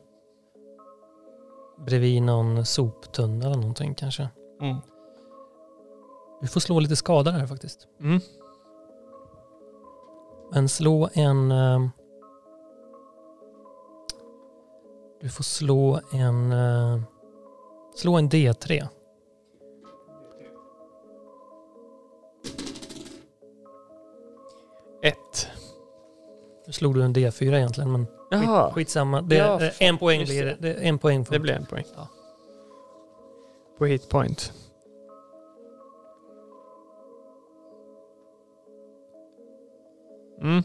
Bredvid 1.86 2.22
någon 2.22 2.66
soptunna 2.66 3.46
eller 3.46 3.56
någonting 3.56 3.94
kanske. 3.94 4.28
Mm. 4.60 4.76
Du 6.40 6.46
får 6.46 6.60
slå 6.60 6.80
lite 6.80 6.96
skada 6.96 7.30
här 7.30 7.46
faktiskt. 7.46 7.88
Mm. 8.00 8.20
Men 10.52 10.68
slå 10.68 11.08
en... 11.12 11.50
eh, 11.50 11.80
Du 15.20 15.28
får 15.28 15.44
slå 15.44 16.00
en... 16.12 16.52
Slå 17.96 18.16
en 18.16 18.28
D3. 18.30 18.86
Ett. 25.02 25.48
Nu 26.66 26.72
slog 26.72 26.94
du 26.94 27.02
en 27.02 27.14
D4 27.14 27.54
egentligen 27.56 27.92
men 27.92 28.06
Jaha, 28.30 28.72
skitsamma. 28.72 29.22
Det, 29.22 29.36
Ja, 29.36 29.62
eh, 29.62 29.72
en 29.78 29.98
poäng 29.98 30.24
blir 30.24 30.44
det. 30.44 30.56
det. 30.60 30.74
En 30.74 30.98
poäng 30.98 31.24
får 31.24 31.32
det 31.32 31.40
blir 31.40 31.52
en 31.54 31.66
poäng. 31.66 31.84
Ja. 31.96 32.08
På 33.78 33.86
hitpoint. 33.86 34.52
Mm. 40.42 40.62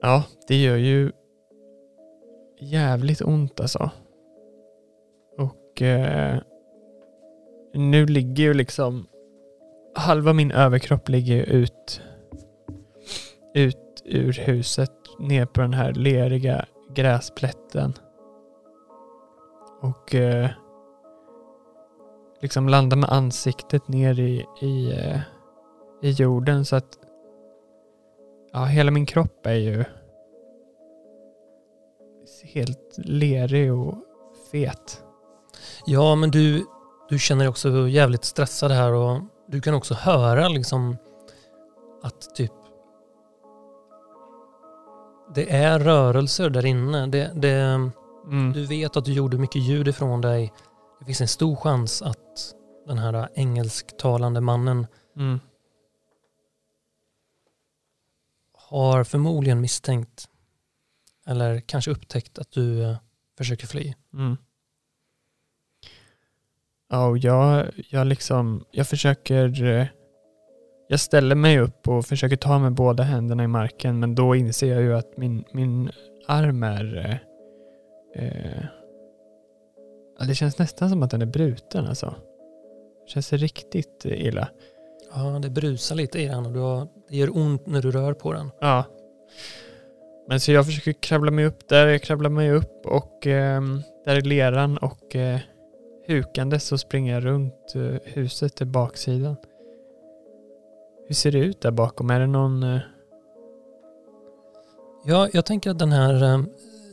Ja, 0.00 0.22
det 0.48 0.56
gör 0.62 0.76
ju 0.76 1.12
jävligt 2.60 3.22
ont 3.22 3.60
alltså. 3.60 3.90
Och 5.38 5.82
eh, 5.82 6.38
nu 7.74 8.06
ligger 8.06 8.44
ju 8.44 8.54
liksom 8.54 9.06
halva 9.94 10.32
min 10.32 10.50
överkropp 10.50 11.08
ligger 11.08 11.34
ju 11.34 11.42
ut 11.42 12.02
ut 13.54 14.02
ur 14.04 14.32
huset 14.32 14.92
ner 15.18 15.46
på 15.46 15.60
den 15.60 15.74
här 15.74 15.92
leriga 15.92 16.66
gräsplätten. 16.94 17.92
Och 19.80 20.14
eh, 20.14 20.50
liksom 22.40 22.68
landar 22.68 22.96
med 22.96 23.10
ansiktet 23.10 23.88
ner 23.88 24.20
i, 24.20 24.46
i, 24.60 24.92
eh, 24.92 25.20
i 26.02 26.10
jorden 26.10 26.64
så 26.64 26.76
att 26.76 26.98
ja, 28.52 28.64
hela 28.64 28.90
min 28.90 29.06
kropp 29.06 29.46
är 29.46 29.54
ju 29.54 29.84
helt 32.44 32.94
lerig 32.96 33.72
och 33.74 33.94
fet. 34.50 35.02
Ja, 35.86 36.14
men 36.14 36.30
du, 36.30 36.66
du 37.08 37.18
känner 37.18 37.44
dig 37.44 37.48
också 37.48 37.88
jävligt 37.88 38.24
stressad 38.24 38.70
här 38.70 38.92
och 38.92 39.20
du 39.48 39.60
kan 39.60 39.74
också 39.74 39.94
höra 39.94 40.48
liksom 40.48 40.96
att 42.02 42.34
typ 42.34 42.52
det 45.34 45.52
är 45.54 45.78
rörelser 45.78 46.50
där 46.50 46.66
inne. 46.66 47.06
Det, 47.06 47.30
det, 47.34 47.90
Mm. 48.26 48.52
du 48.52 48.66
vet 48.66 48.96
att 48.96 49.04
du 49.04 49.12
gjorde 49.12 49.38
mycket 49.38 49.62
ljud 49.62 49.88
ifrån 49.88 50.20
dig. 50.20 50.52
Det 50.98 51.04
finns 51.04 51.20
en 51.20 51.28
stor 51.28 51.56
chans 51.56 52.02
att 52.02 52.54
den 52.86 52.98
här 52.98 53.28
engelsktalande 53.34 54.40
mannen 54.40 54.86
Mm. 55.16 55.40
har 58.54 59.04
förmodligen 59.04 59.60
misstänkt 59.60 60.28
eller 61.28 61.60
kanske 61.60 61.90
upptäckt 61.90 62.38
att 62.38 62.52
du 62.52 62.82
eh, 62.82 62.96
försöker 63.38 63.66
fly. 63.66 63.94
Mm. 64.14 64.36
Ja, 66.90 67.06
och 67.06 67.18
jag, 67.18 67.70
jag 67.88 68.06
liksom, 68.06 68.64
jag 68.70 68.86
försöker, 68.88 69.64
eh, 69.64 69.86
jag 70.88 71.00
ställer 71.00 71.34
mig 71.34 71.58
upp 71.58 71.88
och 71.88 72.06
försöker 72.06 72.36
ta 72.36 72.58
med 72.58 72.72
båda 72.72 73.02
händerna 73.02 73.44
i 73.44 73.46
marken, 73.46 74.00
men 74.00 74.14
då 74.14 74.34
inser 74.34 74.74
jag 74.74 74.82
ju 74.82 74.94
att 74.94 75.16
min, 75.16 75.44
min 75.52 75.90
arm 76.26 76.62
är, 76.62 77.20
eh, 78.14 78.24
eh, 78.24 78.64
det 80.26 80.34
känns 80.34 80.58
nästan 80.58 80.90
som 80.90 81.02
att 81.02 81.10
den 81.10 81.22
är 81.22 81.26
bruten 81.26 81.86
alltså. 81.86 82.14
Det 83.04 83.10
känns 83.10 83.32
riktigt 83.32 84.04
illa. 84.04 84.48
Ja, 85.14 85.38
det 85.42 85.50
brusar 85.50 85.96
lite 85.96 86.22
i 86.22 86.26
den 86.26 86.46
och 86.46 86.88
det 87.08 87.16
gör 87.16 87.36
ont 87.36 87.66
när 87.66 87.82
du 87.82 87.90
rör 87.90 88.14
på 88.14 88.32
den. 88.32 88.50
Ja. 88.60 88.84
Men 90.28 90.40
så 90.40 90.52
jag 90.52 90.66
försöker 90.66 90.92
kravla 90.92 91.30
mig 91.30 91.44
upp 91.44 91.68
där, 91.68 91.86
jag 91.86 92.02
kravlar 92.02 92.30
mig 92.30 92.50
upp 92.50 92.86
och 92.86 93.26
ehm, 93.26 93.82
där 94.04 94.16
är 94.16 94.20
leran 94.20 94.78
och 94.78 95.16
eh, 95.16 95.38
hukande 96.06 96.58
så 96.60 96.78
springer 96.78 97.14
jag 97.14 97.24
runt 97.24 97.74
eh, 97.74 97.82
huset 98.04 98.56
till 98.56 98.66
baksidan. 98.66 99.36
Hur 101.06 101.14
ser 101.14 101.32
det 101.32 101.38
ut 101.38 101.60
där 101.60 101.70
bakom? 101.70 102.10
Är 102.10 102.20
det 102.20 102.26
någon... 102.26 102.62
Eh, 102.62 102.78
Ja, 105.04 105.28
jag 105.32 105.46
tänker 105.46 105.70
att 105.70 105.78
den 105.78 105.92
här 105.92 106.22
eh, 106.34 106.40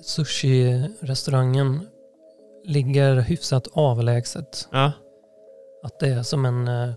sushi-restaurangen 0.02 1.80
ligger 2.64 3.16
hyfsat 3.16 3.68
avlägset. 3.74 4.68
ja, 4.72 4.92
Att 5.84 6.00
det 6.00 6.08
är 6.08 6.24
som 6.24 6.46
en 6.46 6.68
eh, 6.68 6.94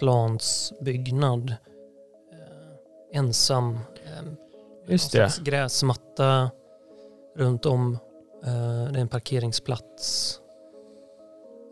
enplansbyggnad. 0.00 1.50
Eh, 1.50 1.56
ensam. 3.18 3.78
Just 4.88 5.12
det. 5.12 5.40
gräsmatta 5.42 6.50
runt 7.36 7.66
om. 7.66 7.98
Eh, 8.44 8.92
det 8.92 8.98
är 8.98 9.02
en 9.02 9.08
parkeringsplats. 9.08 10.40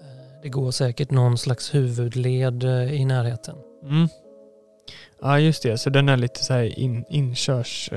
Eh, 0.00 0.40
det 0.42 0.48
går 0.48 0.70
säkert 0.70 1.10
någon 1.10 1.38
slags 1.38 1.74
huvudled 1.74 2.64
eh, 2.64 2.94
i 2.94 3.04
närheten. 3.04 3.56
Mm. 3.82 4.08
Ja, 5.20 5.38
just 5.40 5.62
det. 5.62 5.78
Så 5.78 5.90
den 5.90 6.08
är 6.08 6.16
lite 6.16 6.44
så 6.44 6.52
här 6.52 6.78
in, 6.78 7.04
inkörs... 7.08 7.90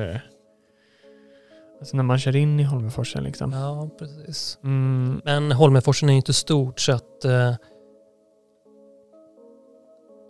Alltså 1.80 1.98
när 1.98 2.04
man 2.04 2.20
kör 2.20 2.36
in 2.36 2.60
i 2.60 2.64
Holmenforsen 2.64 3.24
liksom. 3.24 3.54
Ja, 3.54 3.90
precis. 4.00 4.60
Mm, 4.64 5.22
Men 5.26 5.52
Holmenforsen 5.52 6.10
är 6.10 6.14
ju 6.14 6.18
inte 6.18 6.34
stort 6.34 6.80
så 6.80 6.92
att 6.92 7.26
eh, 7.26 7.56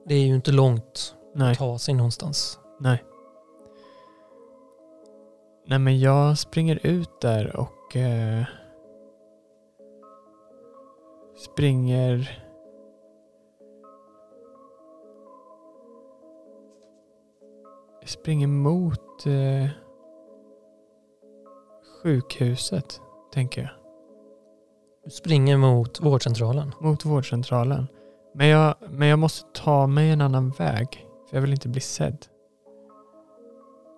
det 0.07 0.15
är 0.15 0.25
ju 0.25 0.35
inte 0.35 0.51
långt 0.51 1.15
nej. 1.35 1.51
att 1.51 1.57
ta 1.57 1.79
sig 1.79 1.93
någonstans. 1.93 2.59
Nej. 2.79 3.03
Nej 5.69 5.79
men 5.79 5.99
jag 5.99 6.37
springer 6.37 6.87
ut 6.87 7.21
där 7.21 7.55
och 7.55 7.95
eh, 7.95 8.43
springer 11.37 12.43
springer 18.05 18.47
mot 18.47 19.25
eh, 19.25 19.69
sjukhuset, 22.03 23.01
tänker 23.33 23.61
jag. 23.61 23.71
Du 25.03 25.09
springer 25.09 25.57
mot 25.57 26.01
vårdcentralen. 26.01 26.71
Mot 26.79 27.05
vårdcentralen. 27.05 27.87
Men 28.33 28.47
jag, 28.47 28.75
men 28.89 29.07
jag 29.07 29.19
måste 29.19 29.49
ta 29.53 29.87
mig 29.87 30.09
en 30.09 30.21
annan 30.21 30.49
väg, 30.49 31.07
för 31.29 31.37
jag 31.37 31.41
vill 31.41 31.51
inte 31.51 31.69
bli 31.69 31.81
sedd. 31.81 32.25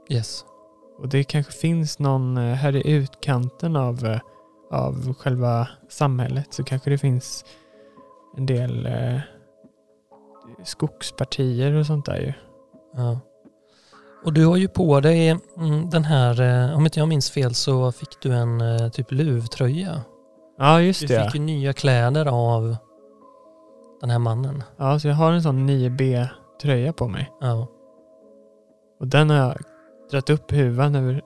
Yes. 0.09 0.45
Och 0.99 1.09
det 1.09 1.23
kanske 1.23 1.51
finns 1.51 1.99
någon 1.99 2.37
eh, 2.37 2.53
här 2.53 2.75
i 2.75 2.91
utkanten 2.91 3.75
av, 3.75 4.05
eh, 4.05 4.19
av 4.71 5.13
själva 5.13 5.67
samhället 5.89 6.47
så 6.53 6.63
kanske 6.63 6.89
det 6.89 6.97
finns 6.97 7.45
en 8.37 8.45
del 8.45 8.85
eh, 8.85 9.19
skogspartier 10.63 11.73
och 11.73 11.85
sånt 11.85 12.05
där 12.05 12.19
ju. 12.19 12.33
Ja. 12.95 13.19
Och 14.25 14.33
du 14.33 14.45
har 14.45 14.57
ju 14.57 14.67
på 14.67 14.99
dig 14.99 15.29
mm, 15.29 15.89
den 15.89 16.03
här, 16.03 16.41
eh, 16.41 16.77
om 16.77 16.85
inte 16.85 16.99
jag 16.99 17.07
minns 17.07 17.31
fel 17.31 17.53
så 17.53 17.91
fick 17.91 18.21
du 18.21 18.33
en 18.33 18.61
typ 18.91 19.11
luvtröja. 19.11 20.01
Ja, 20.57 20.81
just 20.81 21.01
Du 21.01 21.07
det. 21.07 21.23
fick 21.23 21.35
ju 21.35 21.41
nya 21.41 21.73
kläder 21.73 22.25
av 22.25 22.75
den 24.01 24.09
här 24.09 24.19
mannen. 24.19 24.63
Ja, 24.77 24.99
så 24.99 25.07
jag 25.07 25.15
har 25.15 25.31
en 25.31 25.43
sån 25.43 25.69
9B-tröja 25.69 26.93
på 26.93 27.07
mig. 27.07 27.31
Ja. 27.41 27.67
Och 28.99 29.07
den 29.07 29.29
har 29.29 29.37
jag 29.37 29.57
dragit 30.11 30.29
upp 30.29 30.51
huvan 30.51 30.95
över, 30.95 31.21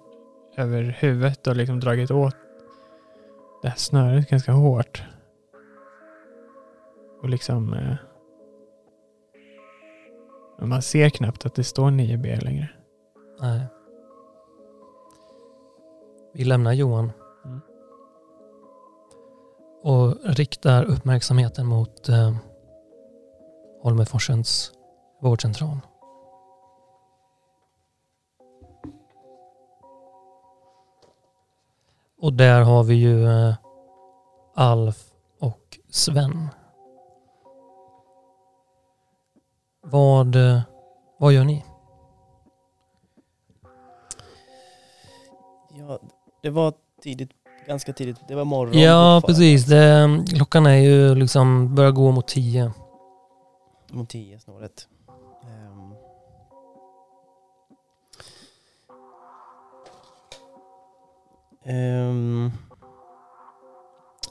över 0.58 0.84
huvudet 0.84 1.48
och 1.48 1.56
liksom 1.56 1.80
dragit 1.80 2.12
åt 2.12 2.36
det 3.62 3.70
här 3.70 3.78
snöret 3.78 4.30
ganska 4.30 4.52
hårt. 4.52 5.04
Och 7.22 7.30
liksom... 7.30 7.74
Eh, 7.74 7.96
man 10.68 10.82
ser 10.82 11.10
knappt 11.10 11.46
att 11.46 11.56
det 11.56 11.64
står 11.64 11.92
9B 11.92 12.44
längre. 12.44 12.70
Nej. 13.42 13.66
Vi 16.34 16.44
lämnar 16.44 16.74
Johan. 16.74 17.12
Mm. 17.46 17.60
Och 19.84 20.18
riktar 20.24 20.84
uppmärksamheten 20.84 21.66
mot 21.66 22.10
eh, 22.10 22.36
Holmeforsens 23.82 24.72
vårdcentral. 25.22 25.80
Och 32.24 32.34
där 32.34 32.62
har 32.62 32.84
vi 32.84 32.96
ju 32.96 33.28
eh, 33.28 33.56
Alf 34.56 35.04
och 35.40 35.80
Sven. 35.90 36.50
Vad, 39.82 40.36
eh, 40.36 40.62
vad 41.20 41.34
gör 41.34 41.44
ni? 41.44 41.66
Ja, 45.78 46.00
det 46.42 46.50
var 46.50 46.74
tidigt 47.02 47.30
ganska 47.68 47.94
tidigt. 47.94 48.18
Det 48.28 48.36
var 48.36 48.46
morgon. 48.46 48.80
Ja, 48.80 49.22
precis. 49.26 49.66
Det, 49.66 50.26
klockan 50.28 50.66
är 50.66 50.78
ju 50.78 51.16
liksom, 51.16 51.76
börjar 51.76 51.92
gå 51.92 52.12
mot 52.12 52.28
tio. 52.28 52.72
Mot 53.92 54.10
tio 54.10 54.40
snåret. 54.40 54.88
Um, 61.66 62.52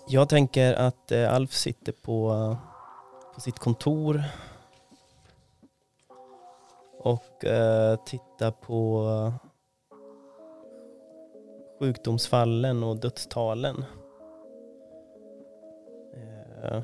jag 0.08 0.28
tänker 0.28 0.74
att 0.74 1.12
eh, 1.12 1.34
Alf 1.34 1.52
sitter 1.52 1.92
på, 1.92 2.56
på 3.34 3.40
sitt 3.40 3.58
kontor 3.58 4.22
och 6.98 7.44
uh, 7.44 8.04
tittar 8.04 8.50
på 8.50 9.32
sjukdomsfallen 11.78 12.82
och 12.82 12.96
dödstalen. 12.96 13.84
Uh, 16.14 16.82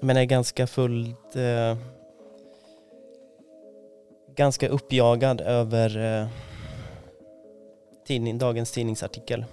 men 0.00 0.16
är 0.16 0.24
ganska 0.24 0.66
fullt 0.66 1.36
uh, 1.36 1.76
ganska 4.36 4.68
uppjagad 4.68 5.40
över 5.40 6.28
tidning, 8.06 8.38
dagens 8.38 8.72
tidningsartikel. 8.72 9.44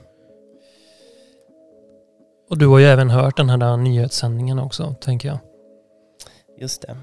Och 2.49 2.57
du 2.57 2.67
har 2.67 2.79
ju 2.79 2.85
även 2.85 3.09
hört 3.09 3.37
den 3.37 3.49
här 3.49 3.77
nyhetssändningen 3.77 4.59
också, 4.59 4.95
tänker 5.01 5.27
jag. 5.27 5.37
Just 6.57 6.81
det. 6.81 6.97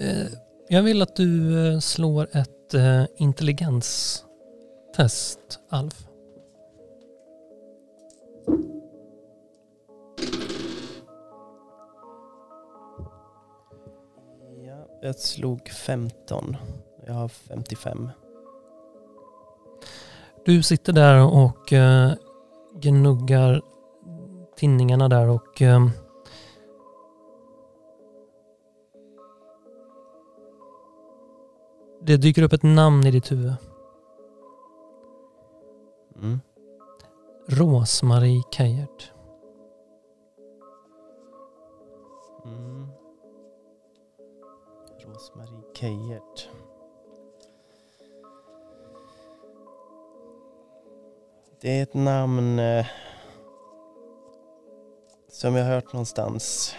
Eh, 0.00 0.26
Jag 0.68 0.82
vill 0.82 1.02
att 1.02 1.16
du 1.16 1.58
eh, 1.72 1.78
slår 1.78 2.28
ett 2.36 2.74
eh, 2.74 3.04
intelligenstest, 3.16 5.60
Alf. 5.68 6.04
Ja, 14.66 14.86
jag 15.02 15.16
slog 15.18 15.68
15. 15.68 16.56
Jag 17.06 17.14
har 17.14 17.28
55. 17.28 18.10
Du 20.44 20.62
sitter 20.62 20.92
där 20.92 21.24
och 21.24 21.72
eh, 21.72 22.12
gnuggar 22.74 23.62
tinningarna 24.56 25.08
där 25.08 25.28
och 25.28 25.62
eh, 25.62 25.88
det 32.00 32.16
dyker 32.16 32.42
upp 32.42 32.52
ett 32.52 32.62
namn 32.62 33.06
i 33.06 33.10
ditt 33.10 33.32
huvud. 33.32 33.54
Mm. 36.16 36.40
Rosmarie 37.46 38.42
Keijert. 38.50 39.12
Mm. 42.44 42.88
Rosmarie 45.04 45.62
Keijert. 45.74 46.48
Det 51.60 51.78
är 51.78 51.82
ett 51.82 51.94
namn 51.94 52.58
eh, 52.58 52.86
som 55.28 55.54
jag 55.54 55.64
har 55.64 55.72
hört 55.72 55.92
någonstans. 55.92 56.74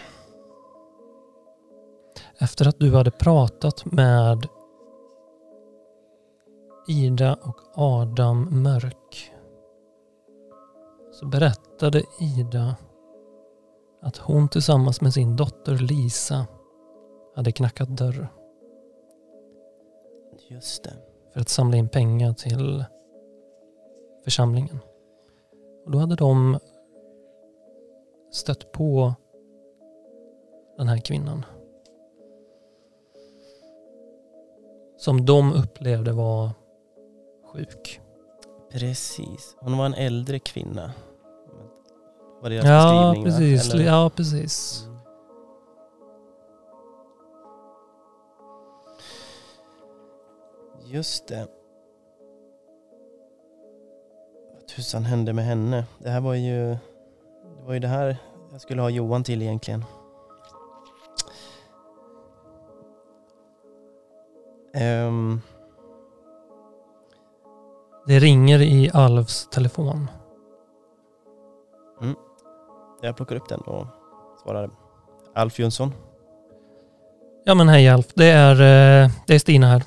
Efter 2.38 2.68
att 2.68 2.78
du 2.78 2.94
hade 2.96 3.10
pratat 3.10 3.84
med 3.84 4.46
Ida 6.88 7.34
och 7.42 7.56
Adam 7.74 8.62
Mörk 8.62 9.32
så 11.12 11.26
berättade 11.26 12.02
Ida 12.20 12.76
att 14.02 14.16
hon 14.16 14.48
tillsammans 14.48 15.00
med 15.00 15.14
sin 15.14 15.36
dotter 15.36 15.74
Lisa 15.74 16.46
hade 17.36 17.52
knackat 17.52 17.88
dörr 17.88 18.28
Just 20.48 20.84
det. 20.84 20.94
för 21.32 21.40
att 21.40 21.48
samla 21.48 21.76
in 21.76 21.88
pengar 21.88 22.32
till 22.32 22.84
församlingen. 24.30 24.78
Och 25.84 25.90
då 25.90 25.98
hade 25.98 26.14
de 26.16 26.58
stött 28.32 28.72
på 28.72 29.14
den 30.76 30.88
här 30.88 30.98
kvinnan. 30.98 31.44
Som 34.96 35.24
de 35.24 35.52
upplevde 35.52 36.12
var 36.12 36.50
sjuk. 37.52 38.00
Precis. 38.72 39.56
Hon 39.60 39.78
var 39.78 39.86
en 39.86 39.94
äldre 39.94 40.38
kvinna. 40.38 40.92
Var 42.42 42.50
deras 42.50 42.64
Ja, 42.66 43.14
precis. 43.24 43.74
Eller- 43.74 43.84
Ja, 43.84 44.10
precis. 44.16 44.84
Mm. 44.86 44.98
Just 50.84 51.28
det. 51.28 51.48
Tusan 54.80 55.04
hände 55.04 55.32
med 55.32 55.44
henne? 55.44 55.84
Det 55.98 56.10
här 56.10 56.20
var 56.20 56.34
ju... 56.34 56.68
Det 57.56 57.66
var 57.66 57.72
ju 57.74 57.78
det 57.80 57.88
här 57.88 58.16
jag 58.52 58.60
skulle 58.60 58.82
ha 58.82 58.90
Johan 58.90 59.24
till 59.24 59.42
egentligen. 59.42 59.84
Ehm, 64.74 65.40
Det 68.06 68.18
ringer 68.18 68.60
i 68.62 68.90
Alvs 68.94 69.48
telefon. 69.50 70.10
jag 73.02 73.16
plockar 73.16 73.36
upp 73.36 73.48
den 73.48 73.60
och 73.60 73.86
svarar 74.42 74.70
Alf 75.34 75.58
Jönsson. 75.58 75.92
Ja 77.44 77.54
men 77.54 77.68
hej 77.68 77.88
Alf, 77.88 78.06
det 78.14 78.30
är, 78.30 78.52
eh, 78.52 79.10
det 79.26 79.34
är 79.34 79.38
Stina 79.38 79.66
här. 79.66 79.82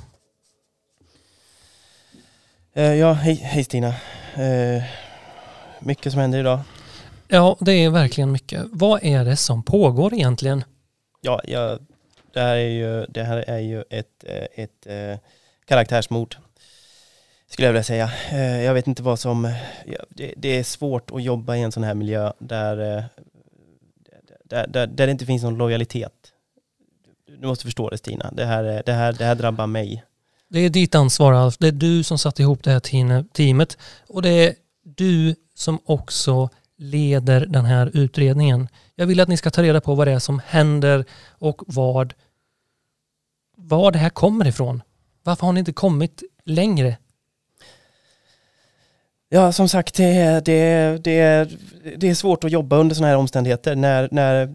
Eh, 2.73 2.93
ja, 2.93 3.13
hej, 3.13 3.35
hej 3.35 3.63
Stina. 3.63 3.93
Eh, 4.37 4.83
mycket 5.79 6.11
som 6.11 6.21
händer 6.21 6.39
idag. 6.39 6.59
Ja, 7.27 7.57
det 7.59 7.71
är 7.71 7.89
verkligen 7.89 8.31
mycket. 8.31 8.61
Vad 8.71 9.03
är 9.03 9.25
det 9.25 9.35
som 9.35 9.63
pågår 9.63 10.13
egentligen? 10.13 10.63
Ja, 11.21 11.41
ja 11.47 11.79
det, 12.33 12.39
här 12.39 12.55
är 12.55 12.69
ju, 12.69 13.05
det 13.05 13.23
här 13.23 13.37
är 13.37 13.59
ju 13.59 13.83
ett, 13.89 14.23
eh, 14.27 14.63
ett 14.63 14.85
eh, 14.87 15.19
karaktärsmord. 15.65 16.35
Skulle 17.47 17.65
jag 17.67 17.73
vilja 17.73 17.83
säga. 17.83 18.11
Eh, 18.31 18.63
Jag 18.63 18.73
vet 18.73 18.87
inte 18.87 19.03
vad 19.03 19.19
som... 19.19 19.53
Det, 20.37 20.47
är 20.49 20.63
svårt 20.63 21.11
att 21.11 21.23
jobba 21.23 21.55
i 21.55 21.61
en 21.61 21.71
sån 21.71 21.83
här 21.83 21.93
miljö 21.93 22.31
där, 22.39 22.75
där, 24.45 24.67
där, 24.67 24.87
där 24.87 25.05
det 25.07 25.11
inte 25.11 25.25
finns 25.25 25.43
någon 25.43 25.57
lojalitet. 25.57 26.11
Du 27.39 27.47
måste 27.47 27.65
förstå 27.65 27.89
det 27.89 27.97
Stina. 27.97 28.31
Det 28.33 28.45
här, 28.45 28.63
är- 28.63 28.83
det 28.85 28.93
här, 28.93 29.13
det 29.13 29.25
här 29.25 29.35
drabbar 29.35 29.67
mig. 29.67 30.03
Det 30.53 30.59
är 30.59 30.69
ditt 30.69 30.95
ansvar 30.95 31.33
Alf. 31.33 31.57
Det 31.57 31.67
är 31.67 31.71
du 31.71 32.03
som 32.03 32.17
satte 32.17 32.41
ihop 32.41 32.63
det 32.63 32.71
här 32.71 32.79
teamet 33.33 33.77
och 34.07 34.21
det 34.21 34.29
är 34.29 34.55
du 34.83 35.35
som 35.55 35.79
också 35.85 36.49
leder 36.77 37.45
den 37.45 37.65
här 37.65 37.91
utredningen. 37.93 38.67
Jag 38.95 39.05
vill 39.05 39.19
att 39.19 39.27
ni 39.27 39.37
ska 39.37 39.49
ta 39.49 39.63
reda 39.63 39.81
på 39.81 39.95
vad 39.95 40.07
det 40.07 40.11
är 40.11 40.19
som 40.19 40.41
händer 40.45 41.05
och 41.29 41.61
vad, 41.67 42.13
var 43.57 43.91
det 43.91 43.99
här 43.99 44.09
kommer 44.09 44.47
ifrån. 44.47 44.81
Varför 45.23 45.45
har 45.45 45.53
ni 45.53 45.59
inte 45.59 45.73
kommit 45.73 46.23
längre? 46.45 46.97
Ja, 49.33 49.51
som 49.51 49.69
sagt, 49.69 49.95
det 49.95 50.03
är, 50.03 50.41
det, 50.41 51.03
det, 51.03 51.49
det 51.97 52.09
är 52.09 52.15
svårt 52.15 52.43
att 52.43 52.51
jobba 52.51 52.77
under 52.77 52.95
sådana 52.95 53.07
här 53.07 53.17
omständigheter 53.17 53.75
när, 53.75 54.09
när 54.11 54.53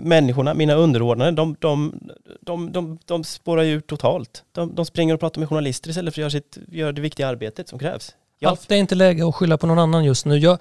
människorna, 0.00 0.54
mina 0.54 0.74
underordnade, 0.74 1.30
de, 1.30 1.56
de, 1.58 2.00
de, 2.40 2.72
de, 2.72 2.98
de 3.04 3.24
spårar 3.24 3.62
ju 3.62 3.80
totalt. 3.80 4.44
De, 4.52 4.74
de 4.74 4.84
springer 4.84 5.14
och 5.14 5.20
pratar 5.20 5.40
med 5.40 5.48
journalister 5.48 5.90
istället 5.90 6.14
för 6.14 6.20
att 6.20 6.22
göra, 6.22 6.30
sitt, 6.30 6.58
göra 6.68 6.92
det 6.92 7.00
viktiga 7.00 7.28
arbetet 7.28 7.68
som 7.68 7.78
krävs. 7.78 8.14
Ja, 8.38 8.48
Alf, 8.48 8.66
det 8.66 8.74
är 8.74 8.78
inte 8.78 8.94
läge 8.94 9.28
att 9.28 9.34
skylla 9.34 9.58
på 9.58 9.66
någon 9.66 9.78
annan 9.78 10.04
just 10.04 10.26
nu. 10.26 10.38
Jag, 10.38 10.58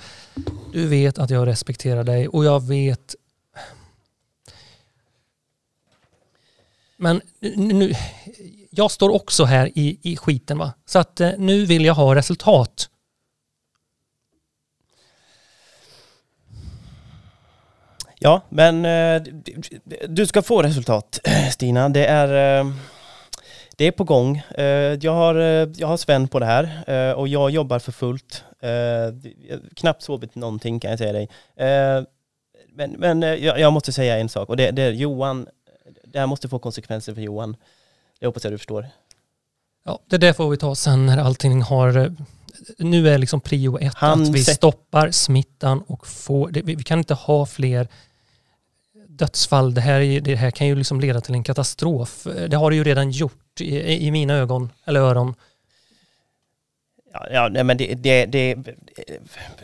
du 0.73 0.87
vet 0.87 1.19
att 1.19 1.29
jag 1.29 1.47
respekterar 1.47 2.03
dig 2.03 2.27
och 2.27 2.45
jag 2.45 2.67
vet... 2.67 3.15
Men 6.97 7.21
nu, 7.55 7.93
jag 8.69 8.91
står 8.91 9.09
också 9.09 9.43
här 9.43 9.71
i, 9.75 9.99
i 10.01 10.17
skiten 10.17 10.57
va. 10.57 10.73
Så 10.85 10.99
att 10.99 11.19
eh, 11.19 11.31
nu 11.37 11.65
vill 11.65 11.85
jag 11.85 11.93
ha 11.93 12.15
resultat. 12.15 12.88
Ja 18.19 18.41
men 18.49 18.85
eh, 18.85 19.21
du 20.09 20.27
ska 20.27 20.41
få 20.41 20.61
resultat 20.63 21.19
Stina. 21.51 21.89
Det 21.89 22.05
är, 22.05 22.59
eh, 22.59 22.71
det 23.77 23.85
är 23.85 23.91
på 23.91 24.03
gång. 24.03 24.37
Eh, 24.37 24.63
Jag 25.01 25.13
har, 25.13 25.35
jag 25.77 25.87
har 25.87 25.97
Sven 25.97 26.27
på 26.27 26.39
det 26.39 26.45
här 26.45 27.15
och 27.15 27.27
jag 27.27 27.49
jobbar 27.51 27.79
för 27.79 27.91
fullt. 27.91 28.43
Jag 29.49 29.61
Knappt 29.75 30.01
sovit 30.01 30.35
någonting 30.35 30.79
kan 30.79 30.89
jag 30.89 30.99
säga 30.99 31.13
dig. 31.13 31.29
Men, 32.73 32.91
men 32.91 33.21
jag, 33.21 33.59
jag 33.59 33.73
måste 33.73 33.91
säga 33.91 34.17
en 34.17 34.29
sak 34.29 34.49
och 34.49 34.57
det, 34.57 34.71
det 34.71 34.81
är 34.81 34.91
Johan, 34.91 35.47
det 36.03 36.19
här 36.19 36.27
måste 36.27 36.49
få 36.49 36.59
konsekvenser 36.59 37.13
för 37.13 37.21
Johan. 37.21 37.55
Det 38.19 38.25
hoppas 38.25 38.43
jag 38.43 38.53
du 38.53 38.57
förstår. 38.57 38.87
Ja, 39.85 39.99
det 40.09 40.17
där 40.17 40.33
får 40.33 40.49
vi 40.49 40.57
ta 40.57 40.75
sen 40.75 41.05
när 41.05 41.17
allting 41.17 41.61
har, 41.61 42.15
nu 42.77 43.09
är 43.09 43.17
liksom 43.17 43.41
prio 43.41 43.77
ett 43.79 43.93
Han 43.95 44.21
att 44.21 44.29
vi 44.29 44.43
stoppar 44.43 45.11
smittan 45.11 45.81
och 45.87 46.07
får, 46.07 46.49
det, 46.51 46.61
vi, 46.61 46.75
vi 46.75 46.83
kan 46.83 46.99
inte 46.99 47.13
ha 47.13 47.45
fler 47.45 47.87
dödsfall. 49.19 49.73
Det 49.73 49.81
här, 49.81 50.01
är- 50.01 50.21
det 50.21 50.35
här 50.35 50.51
kan 50.51 50.67
ju 50.67 50.75
liksom 50.75 50.99
leda 50.99 51.21
till 51.21 51.33
en 51.33 51.43
katastrof. 51.43 52.27
Det 52.49 52.57
har 52.57 52.69
det 52.69 52.75
ju 52.75 52.83
redan 52.83 53.11
gjort 53.11 53.61
i, 53.61 54.05
i 54.07 54.11
mina 54.11 54.33
ögon, 54.33 54.71
eller 54.85 54.99
öron. 54.99 55.35
Ja, 57.13 57.27
ja 57.31 57.47
nej, 57.51 57.63
men 57.63 57.77
det... 57.77 57.95
det, 57.95 58.25
det 58.25 58.55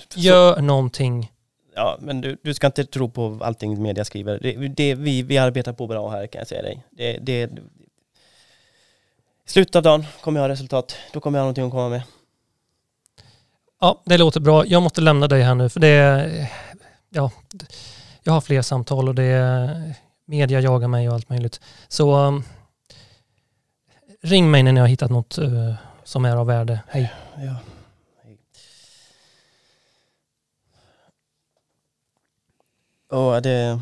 så- 0.09 0.19
Gör 0.19 0.61
någonting. 0.61 1.31
Ja, 1.75 1.97
men 2.01 2.21
du, 2.21 2.37
du 2.43 2.53
ska 2.53 2.67
inte 2.67 2.85
tro 2.85 3.09
på 3.09 3.39
allting 3.41 3.81
media 3.81 4.05
skriver. 4.05 4.39
Det, 4.41 4.67
det, 4.67 4.95
vi, 4.95 5.21
vi 5.21 5.37
arbetar 5.37 5.73
på 5.73 5.87
bra 5.87 6.09
här 6.09 6.27
kan 6.27 6.39
jag 6.39 6.47
säga 6.47 6.61
dig. 6.61 6.83
Det, 6.91 7.17
det, 7.17 7.41
I 7.41 7.49
slutet 9.49 9.75
av 9.75 9.83
dagen 9.83 10.05
kommer 10.21 10.39
jag 10.39 10.43
ha 10.43 10.49
resultat. 10.49 10.95
Då 11.13 11.19
kommer 11.19 11.37
jag 11.39 11.41
ha 11.41 11.45
någonting 11.45 11.65
att 11.65 11.71
komma 11.71 11.89
med. 11.89 12.01
Ja, 13.81 14.01
det 14.05 14.17
låter 14.17 14.39
bra. 14.39 14.65
Jag 14.65 14.83
måste 14.83 15.01
lämna 15.01 15.27
dig 15.27 15.41
här 15.41 15.55
nu 15.55 15.69
för 15.69 15.79
det 15.79 16.49
ja, 17.09 17.31
jag 18.27 18.33
har 18.33 18.41
fler 18.41 18.61
samtal 18.61 19.07
och 19.07 19.15
det 19.15 19.23
är, 19.23 19.93
media 20.25 20.59
jagar 20.59 20.87
mig 20.87 21.09
och 21.09 21.15
allt 21.15 21.29
möjligt. 21.29 21.61
Så 21.87 22.15
um, 22.15 22.43
ring 24.21 24.51
mig 24.51 24.63
när 24.63 24.71
ni 24.71 24.79
har 24.79 24.87
hittat 24.87 25.11
något 25.11 25.37
uh, 25.37 25.73
som 26.03 26.25
är 26.25 26.35
av 26.35 26.47
värde. 26.47 26.81
Hej. 26.87 27.13
Ja. 27.37 27.55
hej. 28.23 28.37
Det, 33.41 33.79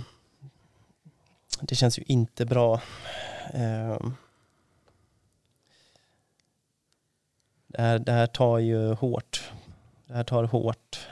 det 1.61 1.75
känns 1.75 1.99
ju 1.99 2.03
inte 2.07 2.45
bra. 2.45 2.81
Ehm. 3.53 4.15
Det 7.67 7.81
här, 7.81 7.99
det 7.99 8.11
här 8.11 8.27
tar 8.27 8.59
ju 8.59 8.93
hårt. 8.93 9.51
Det 10.07 10.13
här 10.13 10.23
tar 10.23 10.43
hårt. 10.43 11.07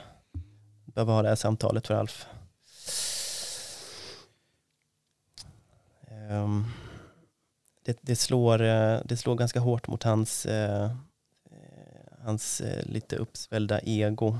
Behöver 0.86 1.13
ha 1.13 1.22
det 1.22 1.30
här 1.30 1.36
samtalet 1.36 1.88
för 1.88 1.94
Alf. 1.94 2.28
Det, 7.86 7.98
det, 8.02 8.15
slår, 8.15 8.62
eh, 8.62 9.00
det 9.06 9.17
slår 9.17 9.36
ganska 9.36 9.60
hårt 9.60 9.88
mot 9.88 10.04
hans 10.04 10.46
eh, 10.46 10.91
hans 12.24 12.62
eh, 12.62 12.86
lite 12.86 13.15
uppsvällda 13.15 13.80
ego. 13.84 14.38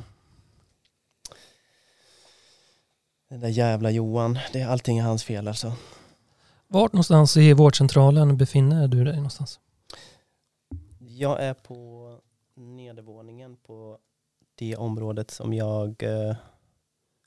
Den 3.30 3.40
där 3.40 3.50
jävla 3.50 3.92
Johan, 3.92 4.40
det 4.54 4.62
är 4.62 4.68
allting 4.68 4.98
är 4.98 5.04
hans 5.04 5.24
fel 5.24 5.48
alltså. 5.48 5.74
Vart 6.68 6.94
någonstans 6.94 7.38
i 7.38 7.54
vårdcentralen 7.54 8.38
befinner 8.38 8.88
du 8.88 9.04
dig 9.04 9.16
någonstans? 9.16 9.60
Jag 11.00 11.44
är 11.44 11.54
på 11.54 12.18
nedervåningen 12.56 13.58
på 13.58 13.98
det 14.56 14.76
området 14.76 15.32
som 15.32 15.54
jag 15.54 16.04
eh, 16.04 16.36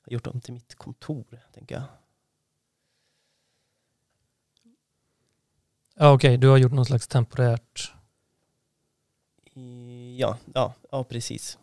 har 0.01 0.11
gjort 0.11 0.27
om 0.27 0.41
till 0.41 0.53
mitt 0.53 0.75
kontor, 0.75 1.39
tänker 1.53 1.75
jag. 1.75 1.83
Ja, 5.97 6.11
Okej, 6.13 6.29
okay. 6.29 6.37
du 6.37 6.47
har 6.47 6.57
gjort 6.57 6.71
någon 6.71 6.85
slags 6.85 7.07
temporärt... 7.07 7.91
Ja, 10.17 10.37
ja, 10.53 10.73
ja, 10.91 11.03
precis. 11.03 11.57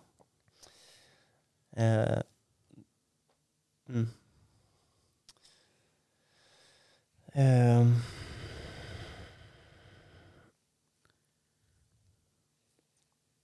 Eh, 1.77 2.19
mm. 3.89 4.09
Ehm. 7.33 7.97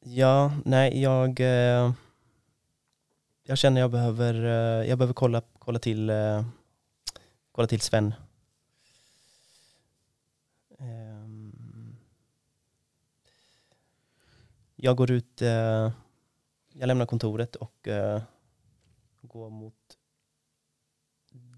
ja, 0.00 0.52
nej, 0.64 1.02
jag, 1.02 1.40
eh, 1.40 1.92
jag 3.42 3.58
känner 3.58 3.80
jag 3.80 3.90
behöver, 3.90 4.34
eh, 4.34 4.88
jag 4.88 4.98
behöver 4.98 5.14
kolla, 5.14 5.42
kolla, 5.58 5.78
till, 5.78 6.10
eh, 6.10 6.44
kolla 7.52 7.68
till 7.68 7.80
Sven. 7.80 8.14
Jag 14.80 14.96
går 14.96 15.10
ut, 15.10 15.42
eh, 15.42 15.92
jag 16.72 16.86
lämnar 16.86 17.06
kontoret 17.06 17.56
och 17.56 17.88
eh, 17.88 18.22
går 19.22 19.50
mot 19.50 19.74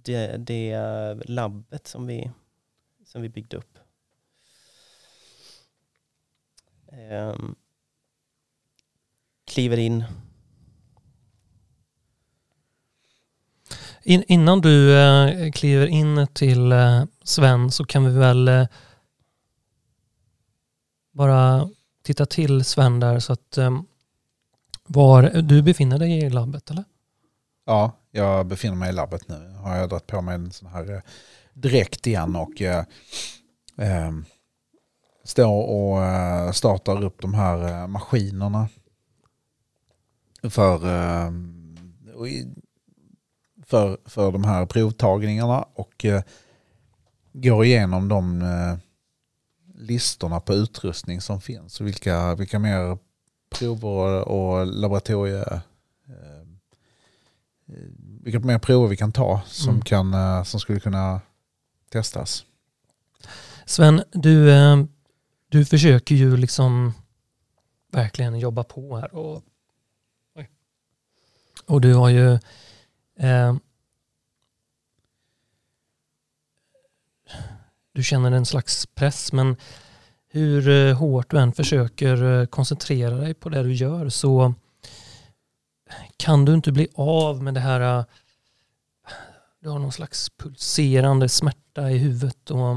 det, 0.05 0.37
det 0.37 0.77
labbet 1.25 1.87
som 1.87 2.07
vi, 2.07 2.31
som 3.05 3.23
vi 3.23 3.29
byggde 3.29 3.57
upp. 3.57 3.79
Eh, 6.87 7.35
kliver 9.45 9.77
in. 9.77 10.05
In, 14.03 14.25
innan 14.29 14.61
du 14.61 14.99
eh, 14.99 15.53
kliver 15.53 15.87
in 15.87 16.27
till 16.33 16.73
eh, 16.73 17.05
Sven 17.23 17.71
så 17.71 17.85
kan 17.85 18.05
vi 18.05 18.19
väl 18.19 18.49
eh, 18.49 18.67
bara 21.13 21.69
titta 22.03 22.27
till 22.27 22.65
Sven 22.65 23.01
där 23.01 23.19
så 23.19 23.33
att 23.33 23.59
um, 23.59 23.87
var 24.87 25.23
du 25.23 25.63
befinner 25.63 25.99
dig 25.99 26.19
i 26.19 26.31
labbet 26.31 26.71
eller? 26.71 26.85
Ja, 27.67 27.93
jag 28.11 28.47
befinner 28.47 28.77
mig 28.77 28.91
i 28.91 28.93
labbet 28.93 29.29
nu. 29.29 29.55
Har 29.63 29.77
jag 29.77 29.89
dragit 29.89 30.07
på 30.07 30.21
mig 30.21 30.35
en 30.35 30.51
sån 30.51 30.69
här 30.69 30.95
eh, 30.95 31.01
dräkt 31.53 32.07
igen 32.07 32.37
och 32.37 32.63
eh, 32.63 32.85
eh, 33.79 34.13
står 35.25 35.63
och 35.67 36.05
eh, 36.05 36.53
startar 36.53 37.05
upp 37.05 37.23
de 37.23 37.35
här 37.35 37.83
eh, 37.83 37.87
maskinerna 37.87 38.69
för, 40.43 40.75
eh, 40.75 41.31
för, 43.67 43.99
för 44.05 44.33
de 44.33 44.45
här 44.45 44.67
provtagningarna 44.67 45.63
och 45.75 46.05
eh, 46.05 46.23
går 47.33 47.65
igenom 47.65 48.09
de 48.09 48.43
eh, 48.43 48.77
listorna 49.81 50.41
på 50.41 50.55
utrustning 50.55 51.21
som 51.21 51.41
finns. 51.41 51.81
Vilka, 51.81 52.35
vilka 52.35 52.59
mer 52.59 52.99
prover 53.59 54.29
och 54.29 54.67
laboratorie 54.67 55.43
eh, 55.43 55.61
vilka 58.23 58.41
mer 58.41 58.59
prover 58.59 58.89
vi 58.89 58.97
kan 58.97 59.13
ta 59.13 59.41
som, 59.47 59.71
Mm. 59.71 59.83
kan, 59.83 60.15
eh, 60.15 60.43
som 60.43 60.61
skulle 60.61 60.81
kunna 60.81 61.21
testas. 61.91 62.45
Sven, 63.67 64.03
du, 64.13 64.53
eh, 64.53 64.77
du 65.49 65.65
försöker 65.65 66.15
ju 66.15 66.37
liksom 66.37 66.93
verkligen 67.93 68.39
jobba 68.39 68.65
på 68.65 68.97
här 68.97 69.15
och, 69.15 69.43
och 71.67 71.81
du 71.81 71.95
har 71.95 72.09
ju 72.09 72.33
eh, 73.19 73.57
du 78.01 78.05
känner 78.05 78.33
en 78.33 78.47
slags 78.47 78.87
press 78.87 79.33
men 79.33 79.57
hur 80.29 80.69
eh, 80.69 80.97
hårt 80.97 81.31
du 81.31 81.39
än 81.39 81.53
försöker 81.53 82.41
eh, 82.41 82.47
koncentrera 82.47 83.15
dig 83.15 83.35
på 83.35 83.49
det 83.49 83.63
du 83.63 83.73
gör 83.73 84.09
så 84.09 84.55
kan 86.17 86.45
du 86.45 86.55
inte 86.55 86.73
bli 86.73 86.89
av 86.95 87.43
med 87.43 87.55
det 87.55 87.61
här 87.61 87.99
eh, 87.99 88.05
du 89.61 89.69
har 89.69 89.79
någon 89.79 89.93
slags 89.93 90.31
pulserande 90.31 91.29
smärta 91.29 91.91
i 91.91 91.99
huvudet 91.99 92.51
och 92.51 92.77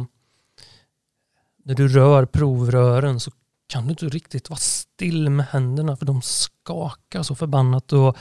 när 1.64 1.76
du 1.76 1.88
rör 1.88 2.26
provrören 2.26 3.20
så 3.20 3.32
kan 3.68 3.84
du 3.84 3.90
inte 3.90 4.06
riktigt 4.06 4.50
vara 4.50 4.60
still 4.60 5.30
med 5.30 5.46
händerna 5.46 5.96
för 5.96 6.06
de 6.06 6.22
skakar 6.22 7.24
så 7.24 7.36
förbannat 7.36 7.94
och 7.94 8.18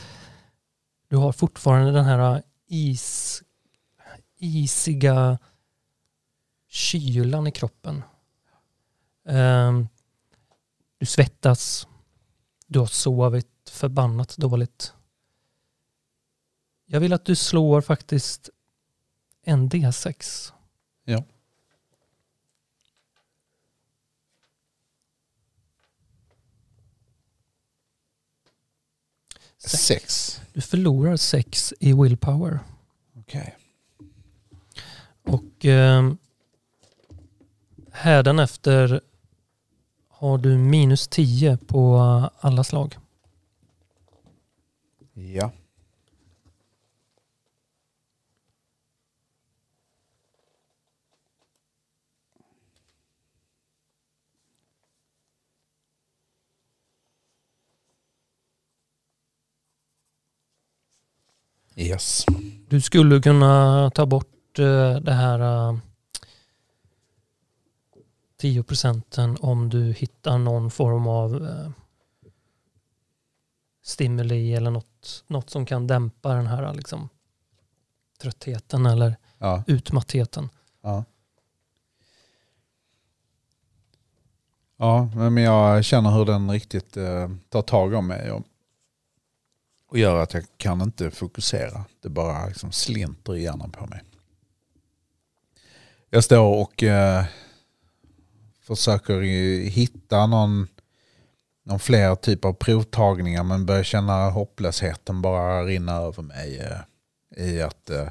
du 1.08 1.16
har 1.16 1.32
fortfarande 1.32 1.92
den 1.92 2.04
här 2.04 2.42
is, 2.68 3.42
isiga 4.38 5.38
kylan 6.72 7.46
i 7.46 7.52
kroppen. 7.52 8.02
Ehm, 9.24 9.88
du 10.98 11.06
svettas. 11.06 11.88
Du 12.66 12.78
har 12.78 12.86
sovit 12.86 13.70
förbannat 13.70 14.36
dåligt. 14.36 14.94
Jag 16.86 17.00
vill 17.00 17.12
att 17.12 17.24
du 17.24 17.36
slår 17.36 17.80
faktiskt 17.80 18.50
en 19.42 19.70
D6. 19.70 20.52
Ja. 21.04 21.24
Sex. 29.58 30.40
Du 30.52 30.60
förlorar 30.60 31.16
sex 31.16 31.74
i 31.80 31.92
willpower. 31.92 32.60
Okej. 33.14 33.56
Och 35.22 35.64
eh, 35.64 36.12
Hädanefter 37.92 39.00
har 40.08 40.38
du 40.38 40.58
minus 40.58 41.08
10 41.08 41.56
på 41.56 41.96
alla 42.40 42.64
slag. 42.64 42.96
Ja. 45.14 45.52
Yes. 61.76 62.24
Du 62.68 62.80
skulle 62.80 63.20
kunna 63.20 63.90
ta 63.90 64.06
bort 64.06 64.58
eh, 64.58 64.94
det 64.96 65.12
här 65.12 65.68
eh, 65.68 65.76
10 68.42 68.62
procenten 68.62 69.36
om 69.40 69.68
du 69.68 69.92
hittar 69.92 70.38
någon 70.38 70.70
form 70.70 71.06
av 71.06 71.34
eh, 71.46 71.70
stimuli 73.82 74.54
eller 74.54 74.70
något, 74.70 75.24
något 75.26 75.50
som 75.50 75.66
kan 75.66 75.86
dämpa 75.86 76.34
den 76.34 76.46
här 76.46 76.74
liksom, 76.74 77.08
tröttheten 78.20 78.86
eller 78.86 79.16
Ja, 79.38 79.64
utmattheten. 79.66 80.48
ja. 80.80 81.04
Ja, 84.76 85.04
men 85.14 85.36
jag 85.36 85.84
känner 85.84 86.10
hur 86.10 86.24
den 86.24 86.50
riktigt 86.50 86.96
eh, 86.96 87.30
tar 87.48 87.62
tag 87.62 87.94
om 87.94 88.06
mig 88.06 88.30
och, 88.32 88.42
och 89.88 89.98
gör 89.98 90.22
att 90.22 90.34
jag 90.34 90.44
kan 90.56 90.80
inte 90.82 91.10
fokusera. 91.10 91.84
Det 92.00 92.08
bara 92.08 92.46
liksom 92.46 92.72
slinter 92.72 93.36
i 93.36 93.42
hjärnan 93.42 93.70
på 93.70 93.86
mig. 93.86 94.02
Jag 96.10 96.24
står 96.24 96.60
och 96.62 96.82
eh, 96.82 97.24
försöker 98.62 99.20
hitta 99.70 100.26
någon, 100.26 100.68
någon 101.62 101.78
fler 101.78 102.14
typ 102.14 102.44
av 102.44 102.52
provtagningar 102.52 103.44
men 103.44 103.66
börjar 103.66 103.82
känna 103.82 104.30
hopplösheten 104.30 105.22
bara 105.22 105.64
rinna 105.64 105.96
över 105.96 106.22
mig 106.22 106.58
eh, 106.58 107.46
i 107.46 107.62
att 107.62 107.90
eh, 107.90 108.08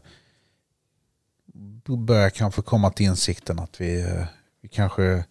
börjar 1.97 2.29
kanske 2.29 2.61
komma 2.61 2.91
till 2.91 3.05
insikten 3.05 3.59
att 3.59 3.81
vi, 3.81 4.01
eh, 4.01 4.25
vi, 4.61 4.67
kanske, 4.67 5.25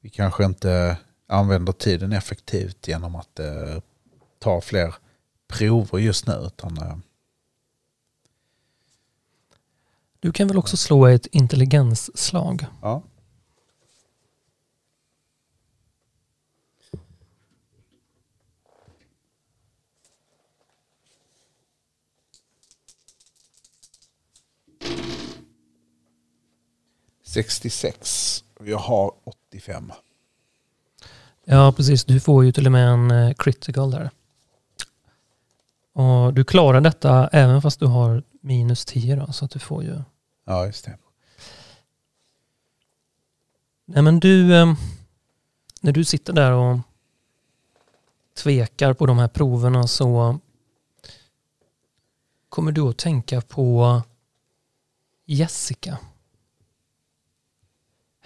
vi 0.00 0.08
kanske 0.08 0.44
inte 0.44 0.96
använder 1.26 1.72
tiden 1.72 2.12
effektivt 2.12 2.88
genom 2.88 3.16
att 3.16 3.40
ta 4.38 4.60
fler 4.60 4.94
prover 5.48 5.98
just 5.98 6.26
nu. 6.26 6.32
Utan, 6.46 7.02
Du 10.20 10.32
kan 10.32 10.48
väl 10.48 10.58
också 10.58 10.76
slå 10.76 11.06
ett 11.06 11.26
intelligensslag. 11.26 12.66
ja. 12.82 13.02
...66. 27.34 28.44
Jag 28.64 28.78
har 28.78 29.12
85. 29.24 29.92
Ja, 31.44 31.72
precis. 31.76 32.04
Du 32.04 32.20
får 32.20 32.44
ju 32.44 32.52
till 32.52 32.66
och 32.66 32.72
med 32.72 32.88
en 32.88 33.10
eh, 33.10 33.34
critical 33.34 33.90
där. 33.90 34.10
Och 35.92 36.34
du 36.34 36.44
klarar 36.44 36.80
detta 36.80 37.28
även 37.28 37.62
fast 37.62 37.80
du 37.80 37.86
har 37.86 38.22
minus 38.40 38.84
10 38.84 39.16
då, 39.16 39.32
så 39.32 39.44
att 39.44 39.50
du 39.50 39.58
får 39.58 39.82
ju... 39.82 40.02
Ja, 40.44 40.66
just 40.66 40.84
det. 40.84 40.98
Nej 43.84 44.02
men 44.02 44.20
du, 44.20 44.56
eh, 44.56 44.74
när 45.80 45.92
du 45.92 46.04
sitter 46.04 46.32
där 46.32 46.52
och 46.52 46.78
tvekar 48.42 48.92
på 48.92 49.06
de 49.06 49.18
här 49.18 49.28
proverna 49.28 49.86
så 49.86 50.38
kommer 52.48 52.72
du 52.72 52.80
att 52.80 52.98
tänka 52.98 53.40
på 53.40 54.02
Jessica. 55.24 55.98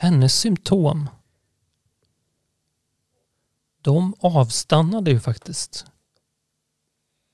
Hennes 0.01 0.35
symptom. 0.35 1.11
De 3.81 4.15
avstannade 4.21 5.11
ju 5.11 5.21
faktiskt. 5.21 5.87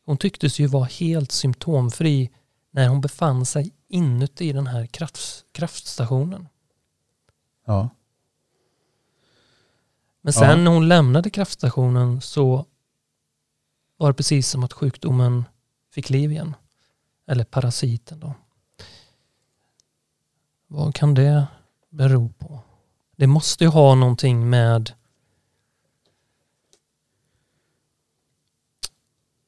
Hon 0.04 0.16
tycktes 0.16 0.58
ju 0.58 0.66
vara 0.66 0.84
helt 0.84 1.32
symptomfri 1.32 2.30
när 2.70 2.88
hon 2.88 3.00
befann 3.00 3.46
sig 3.46 3.72
inuti 3.88 4.52
den 4.52 4.66
här 4.66 4.86
kraft, 4.86 5.44
kraftstationen. 5.52 6.48
Ja. 7.66 7.88
Men 10.20 10.32
sen 10.32 10.48
Ja. 10.50 10.56
när 10.56 10.70
hon 10.70 10.88
lämnade 10.88 11.30
kraftstationen 11.30 12.20
så 12.20 12.66
var 13.96 14.08
det 14.08 14.14
precis 14.14 14.48
som 14.48 14.64
att 14.64 14.72
sjukdomen 14.72 15.44
fick 15.90 16.10
liv 16.10 16.32
igen. 16.32 16.56
Eller 17.26 17.44
parasiten 17.44 18.20
då. 18.20 18.34
Vad 20.66 20.94
kan 20.94 21.14
det 21.14 21.46
bero 21.94 22.28
på? 22.38 22.60
Det 23.16 23.26
måste 23.26 23.64
ju 23.64 23.70
ha 23.70 23.94
någonting 23.94 24.50
med 24.50 24.92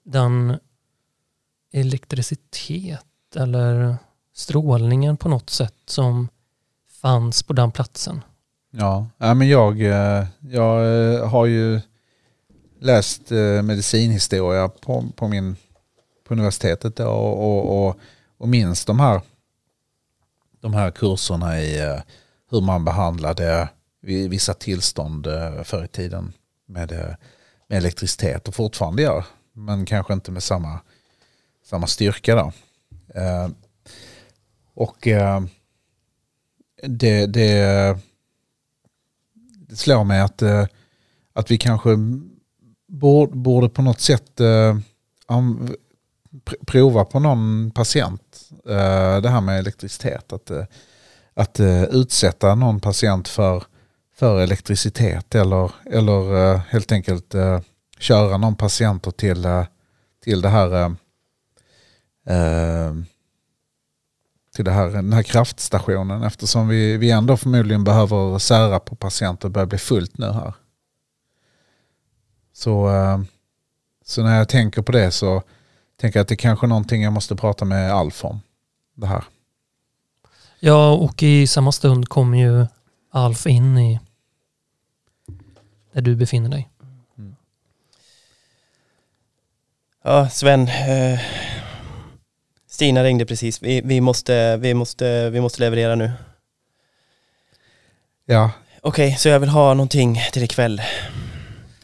den 0.05 0.59
elektricitet 1.73 3.37
eller 3.37 3.97
strålningen 4.35 5.17
på 5.17 5.29
något 5.29 5.51
sätt 5.51 5.75
som 5.87 6.29
fanns 7.01 7.43
på 7.43 7.53
den 7.53 7.73
platsen. 7.73 8.23
Ja, 8.71 9.07
ja 9.19 9.35
men 9.35 9.49
jag, 9.49 9.81
eh, 9.81 10.27
jag 10.41 11.05
eh, 11.15 11.29
har 11.29 11.47
ju 11.47 11.81
läst 12.81 13.33
eh, 13.33 13.63
medicinhistoria 13.63 14.69
på, 14.69 15.05
på, 15.17 15.29
min, 15.29 15.57
på 16.25 16.35
universitetet 16.35 17.01
och, 17.01 17.45
och, 17.45 17.87
och, 17.89 17.97
och 18.39 18.49
minns 18.49 18.85
de 18.85 19.01
här, 19.01 19.21
de 20.61 20.75
här 20.75 20.91
kurserna 20.91 21.61
i 21.61 22.01
hur 22.57 22.63
man 22.67 22.85
behandlade 22.85 23.69
vissa 24.03 24.55
tillstånd 24.55 25.27
eh, 25.27 25.63
förr 25.63 25.85
i 25.85 25.89
tiden 25.89 26.33
med, 26.67 26.93
eh, 26.93 27.15
med 27.69 27.79
elektricitet 27.79 28.49
och 28.49 28.55
fortfarande 28.55 29.03
gör, 29.03 29.25
men 29.53 29.87
kanske 29.87 30.13
inte 30.13 30.31
med 30.31 30.43
samma, 30.43 30.81
samma 31.65 31.87
styrka 31.87 32.35
då. 32.35 32.53
Eh, 33.21 33.49
Och 34.75 35.07
eh, 35.07 35.41
det, 36.83 37.27
det 37.27 37.99
det 39.69 39.77
slår 39.77 40.05
mig 40.05 40.21
att, 40.21 40.43
eh, 40.43 40.67
att 41.33 41.51
vi 41.51 41.59
kanske 41.59 41.91
borde, 42.89 43.37
borde 43.37 43.69
på 43.69 43.83
något 43.83 44.01
sätt 44.01 44.41
eh, 44.41 44.79
prova 46.67 47.05
på 47.05 47.21
någon 47.21 47.71
patient 47.71 48.51
eh, 48.69 49.21
det 49.21 49.29
här 49.29 49.41
med 49.41 49.59
elektricitet. 49.59 50.33
Att, 50.33 50.51
eh, 50.51 50.65
att 51.37 51.61
eh, 51.61 51.83
utsätta 51.83 52.55
någon 52.55 52.81
patient 52.81 53.29
för, 53.29 53.65
för 54.15 54.41
elektricitet 54.41 55.35
eller, 55.35 55.73
eller 55.91 56.53
eh, 56.53 56.61
helt 56.69 56.93
enkelt 56.93 57.35
eh, 57.35 57.61
köra 57.99 58.37
någon 58.37 58.57
patient 58.57 59.17
till, 59.17 59.45
eh, 59.45 59.65
till 60.25 60.41
det 60.41 60.49
här 60.49 60.73
eh, 60.75 60.91
eh, 62.37 62.95
till 64.55 64.65
det 64.65 64.71
här, 64.71 64.89
den 64.89 65.13
här 65.13 65.23
kraftstationen 65.23 66.23
eftersom 66.23 66.69
vi, 66.69 66.97
vi 66.97 67.11
ändå 67.11 67.37
förmodligen 67.37 67.85
behöver 67.85 68.39
sära 68.39 68.81
på 68.81 68.97
patienter 68.97 69.49
och 69.49 69.53
börjar 69.53 69.67
bli 69.67 69.79
fullt 69.79 70.19
nu 70.19 70.27
här. 70.27 70.55
Så, 72.53 72.91
så 74.05 74.23
när 74.23 74.39
jag 74.39 74.49
tänker 74.49 74.83
på 74.83 74.93
det 74.93 75.11
så 75.11 75.43
tänker 76.01 76.19
jag 76.19 76.23
att 76.23 76.29
det 76.29 76.37
kanske 76.37 76.67
är 76.67 76.69
någonting 76.69 77.03
jag 77.03 77.13
måste 77.13 77.37
prata 77.37 77.65
med 77.65 77.93
Alf 77.93 78.25
om. 78.25 78.41
Det 78.95 79.07
här. 79.07 79.25
Ja, 80.61 80.93
och 80.93 81.23
i 81.23 81.47
samma 81.47 81.73
stund 81.73 82.09
kommer 82.09 82.39
ju 82.39 82.67
Alf 83.11 83.47
in 83.47 83.79
i 83.79 84.01
där 85.93 86.03
du 86.03 86.17
befinner 86.17 86.51
dig. 86.51 86.69
Ja, 90.05 90.29
Sven. 90.29 90.69
Eh, 90.69 91.21
Stina 92.69 93.05
ringde 93.05 93.27
precis. 93.27 93.63
Vi, 93.63 93.81
vi, 93.81 94.01
måste, 94.01 94.57
vi, 94.57 94.75
måste, 94.75 95.31
vi 95.31 95.41
måste 95.41 95.61
leverera 95.61 95.95
nu. 95.95 96.13
Ja, 98.25 98.51
Okej, 98.87 99.17
så 99.19 99.29
jag 99.29 99.41
vill 99.41 99.49
ha 99.49 99.75
någonting 99.75 100.21
till 100.33 100.43
ikväll. 100.43 100.83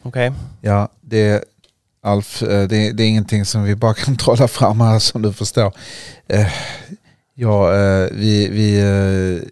Okej? 0.01 0.31
ja 0.61 0.89
det, 1.01 1.43
Alf, 2.01 2.41
eh, 2.41 2.67
det, 2.67 2.91
det 2.91 3.03
är 3.03 3.07
ingenting 3.07 3.45
som 3.45 3.63
vi 3.63 3.75
bara 3.75 3.93
kan 3.93 4.17
trolla 4.17 4.47
fram 4.47 4.81
här 4.81 4.99
som 4.99 5.21
du 5.21 5.33
förstår. 5.33 5.73
Eh, 6.27 6.47
Ja, 7.35 7.75
eh, 7.75 8.07
vi, 8.11 8.47
vi, 8.49 8.79
eh, 8.79 9.43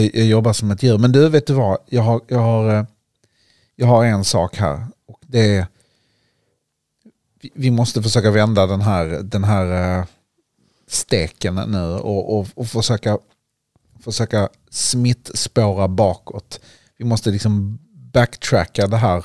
jag, 0.00 0.10
jag 0.14 0.26
jobbar 0.26 0.52
som 0.52 0.70
ett 0.70 0.82
djur. 0.82 0.98
Men 0.98 1.12
du, 1.12 1.28
vet 1.28 1.46
du 1.46 1.52
vad? 1.52 1.78
Jag 1.86 2.02
har, 2.02 2.20
jag 2.28 2.38
har, 2.38 2.74
eh, 2.74 2.84
jag 3.76 3.86
har 3.86 4.04
en 4.04 4.24
sak 4.24 4.56
här. 4.56 4.86
Och 5.08 5.20
det 5.26 5.56
är, 5.56 5.66
vi- 7.54 7.70
måste 7.70 8.02
försöka 8.02 8.30
vända 8.30 8.66
den 8.66 8.80
här, 8.80 9.06
den 9.06 9.44
här 9.44 9.98
eh, 9.98 10.04
steken 10.88 11.54
nu 11.54 11.82
och, 11.92 12.38
och, 12.38 12.46
och 12.54 12.66
försöka, 12.66 13.18
försöka 14.04 14.48
smittspåra 14.70 15.88
bakåt. 15.88 16.60
Vi 16.98 17.04
måste 17.04 17.30
liksom 17.30 17.78
backtracka 18.12 18.86
det 18.86 18.96
här. 18.96 19.24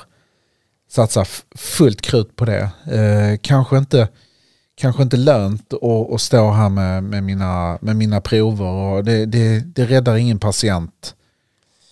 Satsa 0.90 1.24
fullt 1.54 2.00
krut 2.00 2.36
på 2.36 2.44
det. 2.44 2.70
Eh, 2.92 3.38
kanske 3.42 3.78
inte 3.78 4.08
kanske 4.74 5.02
inte 5.02 5.16
lönt 5.16 5.72
att, 5.72 6.12
att 6.12 6.20
stå 6.20 6.50
här 6.50 6.68
med, 6.68 7.04
med, 7.04 7.22
mina, 7.22 7.78
med 7.80 7.96
mina 7.96 8.20
prover. 8.20 8.64
Och 8.64 9.04
det, 9.04 9.26
det, 9.26 9.60
det 9.60 9.86
räddar 9.86 10.16
ingen 10.16 10.38
patient 10.38 11.14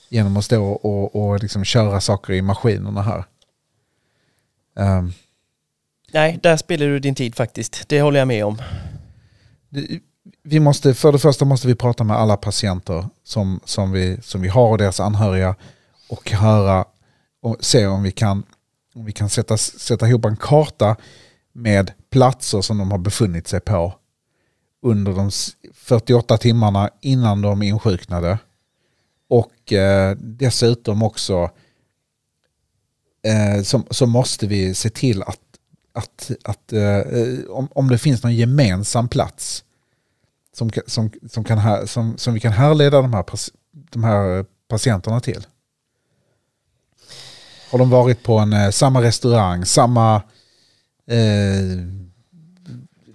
genom 0.08 0.36
att 0.36 0.44
stå 0.44 0.64
och, 0.64 1.16
och 1.16 1.42
liksom 1.42 1.64
köra 1.64 2.00
saker 2.00 2.32
i 2.32 2.42
maskinerna 2.42 3.02
här. 3.02 3.24
Ehm, 4.76 5.12
Nej, 6.12 6.38
där 6.42 6.56
spiller 6.56 6.88
du 6.88 6.98
din 6.98 7.14
tid 7.14 7.34
faktiskt. 7.34 7.88
Det 7.88 8.00
håller 8.00 8.18
jag 8.18 8.28
med 8.28 8.44
om. 8.44 8.58
vi 10.42 10.60
måste, 10.60 10.94
för 10.94 11.12
det 11.12 11.18
första 11.18 11.44
måste 11.44 11.66
vi 11.66 11.74
prata 11.74 12.04
med 12.04 12.16
alla 12.16 12.36
patienter 12.36 13.06
som, 13.24 13.60
som, 13.64 13.92
vi, 13.92 14.18
som 14.22 14.42
vi 14.42 14.48
har 14.48 14.68
och 14.68 14.78
deras 14.78 15.00
anhöriga 15.00 15.54
och 16.08 16.30
höra 16.30 16.84
och 17.42 17.56
se 17.60 17.86
om 17.86 18.02
vi 18.02 18.10
kan, 18.10 18.42
om 18.94 19.04
vi 19.04 19.12
kan 19.12 19.28
sätta, 19.28 19.56
sätta 19.56 20.08
ihop 20.08 20.24
en 20.24 20.36
karta 20.36 20.96
med 21.52 21.92
platser 22.10 22.60
som 22.60 22.78
de 22.78 22.90
har 22.90 22.98
befunnit 22.98 23.48
sig 23.48 23.60
på 23.60 23.94
under 24.82 25.12
de 25.12 25.30
48 25.74 26.38
timmarna 26.38 26.90
innan 27.00 27.42
de 27.42 27.62
insjuknade. 27.62 28.38
Och 29.28 29.72
eh, 29.72 30.16
dessutom 30.20 31.02
också 31.02 31.50
eh, 33.22 33.62
så, 33.62 33.82
så 33.90 34.06
måste 34.06 34.46
vi 34.46 34.74
se 34.74 34.90
till 34.90 35.22
att, 35.22 35.40
att, 35.92 36.30
att 36.44 36.72
eh, 36.72 36.98
eh 36.98 37.44
om, 37.48 37.68
om 37.74 37.88
det 37.88 37.98
finns 37.98 38.22
någon 38.22 38.34
gemensam 38.34 39.08
plats 39.08 39.64
som, 40.52 40.70
som, 40.86 41.10
som, 41.30 41.44
kan 41.44 41.58
här, 41.58 41.86
som, 41.86 42.18
som 42.18 42.34
vi 42.34 42.40
kan 42.40 42.52
härleda 42.52 43.02
de 43.02 43.14
här, 43.14 43.24
de 43.72 44.04
här 44.04 44.44
patienterna 44.68 45.20
till. 45.20 45.46
Har 47.70 47.78
de 47.78 47.90
varit 47.90 48.22
på 48.22 48.38
en, 48.38 48.52
eh, 48.52 48.70
samma 48.70 49.02
restaurang, 49.02 49.64
samma 49.64 50.22
eh, 51.06 51.78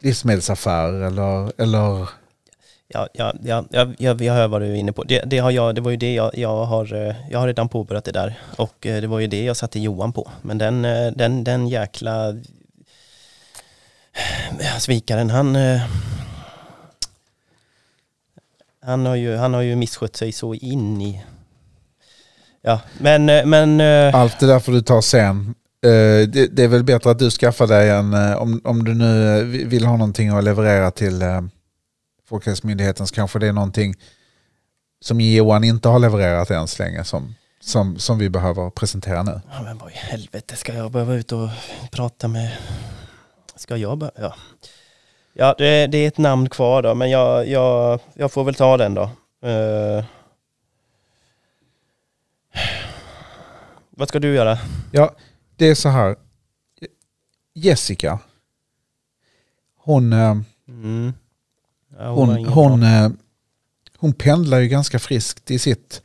livsmedelsaffär 0.01 0.93
eller, 0.93 1.61
eller 1.61 2.09
Ja, 2.89 3.07
ja, 3.13 3.33
ja, 3.43 3.65
ja, 3.69 3.87
jag, 3.97 4.21
jag 4.21 4.33
hör 4.33 4.47
vad 4.47 4.61
du 4.61 4.67
är 4.67 4.75
inne 4.75 4.91
på. 4.91 5.03
Det, 5.03 5.21
det, 5.25 5.37
har 5.37 5.51
jag, 5.51 5.75
det 5.75 5.81
var 5.81 5.91
ju 5.91 5.97
det 5.97 6.13
jag, 6.13 6.37
jag 6.37 6.65
har, 6.65 6.93
eh, 6.93 7.15
jag 7.29 7.39
har 7.39 7.47
redan 7.47 7.69
påbörjat 7.69 8.05
det 8.05 8.11
där. 8.11 8.39
Och 8.55 8.85
eh, 8.85 9.01
det 9.01 9.07
var 9.07 9.19
ju 9.19 9.27
det 9.27 9.43
jag 9.43 9.57
satte 9.57 9.79
Johan 9.79 10.13
på. 10.13 10.31
Men 10.41 10.57
den, 10.57 10.85
eh, 10.85 11.11
den, 11.11 11.43
den 11.43 11.67
jäkla 11.67 12.35
svikaren, 14.79 15.29
han, 15.29 15.57
han, 18.81 19.05
har 19.05 19.15
ju, 19.15 19.35
han 19.35 19.53
har 19.53 19.61
ju 19.61 19.75
misskött 19.75 20.15
sig 20.15 20.31
så 20.31 20.53
in 20.53 21.01
i... 21.01 21.23
Ja, 22.61 22.81
men... 22.97 23.25
men 23.49 23.81
allt 24.15 24.39
det 24.39 24.47
där 24.47 24.59
får 24.59 24.71
du 24.71 24.81
ta 24.81 25.01
sen. 25.01 25.55
Eh, 25.85 26.27
det, 26.27 26.47
det 26.55 26.63
är 26.63 26.67
väl 26.67 26.83
bättre 26.83 27.11
att 27.11 27.19
du 27.19 27.29
skaffar 27.31 27.67
dig 27.67 27.89
en, 27.89 28.13
eh, 28.13 28.37
om, 28.37 28.61
om 28.63 28.83
du 28.83 28.93
nu 28.93 29.39
eh, 29.39 29.45
vill 29.45 29.85
ha 29.85 29.97
någonting 29.97 30.29
att 30.29 30.43
leverera 30.43 30.91
till 30.91 31.23
Folkhälsomyndigheten 32.29 33.07
så 33.07 33.15
kanske 33.15 33.39
det 33.39 33.47
är 33.47 33.53
någonting 33.53 33.95
som 35.01 35.21
Johan 35.21 35.63
inte 35.63 35.89
har 35.89 35.99
levererat 35.99 36.51
än 36.51 36.67
så 36.67 36.83
länge 36.83 37.03
som, 37.03 37.35
som, 37.59 37.99
som 37.99 38.17
vi 38.17 38.29
behöver 38.29 38.69
presentera 38.69 39.23
nu. 39.23 39.41
Ja, 39.51 39.61
men 39.63 39.77
vad 39.77 39.91
i 39.91 39.95
helvete 39.95 40.55
ska 40.55 40.73
jag 40.73 40.91
behöva 40.91 41.13
ut 41.13 41.31
och 41.31 41.49
prata 41.91 42.27
med... 42.27 42.51
Ska 43.55 43.77
jag 43.77 43.97
behöva... 43.97 44.21
Ja, 44.21 44.35
ja 45.33 45.55
det, 45.57 45.87
det 45.87 45.97
är 45.97 46.07
ett 46.07 46.17
namn 46.17 46.49
kvar 46.49 46.81
då, 46.81 46.95
men 46.95 47.09
jag, 47.09 47.47
jag, 47.47 47.99
jag 48.13 48.31
får 48.31 48.43
väl 48.43 48.55
ta 48.55 48.77
den 48.77 48.93
då. 48.93 49.03
Eh. 49.47 50.05
Vad 53.89 54.07
ska 54.07 54.19
du 54.19 54.35
göra? 54.35 54.57
Ja, 54.91 55.15
det 55.57 55.65
är 55.67 55.75
så 55.75 55.89
här. 55.89 56.15
Jessica, 57.53 58.19
hon, 59.77 60.13
eh, 60.13 60.37
Mm. 60.67 61.13
Ja, 61.97 62.09
hon, 62.13 62.45
hon, 62.45 62.79
bra. 62.79 62.89
eh, 62.89 63.09
hon 63.97 64.13
pendlar 64.13 64.59
ju 64.59 64.67
ganska 64.67 64.99
friskt 64.99 65.51
i 65.51 65.59
sitt, 65.59 66.01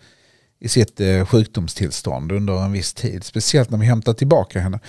i 0.59 0.69
sitt 0.69 1.01
eh, 1.01 1.27
sjukdomstillstånd 1.27 2.33
under 2.33 2.65
en 2.65 2.73
viss 2.73 2.95
tid. 2.95 3.25
Speciellt 3.25 3.71
när 3.71 3.79
vi 3.79 3.87
hämtar 3.87 4.15
tillbaka 4.15 4.61
henne. 4.61 4.81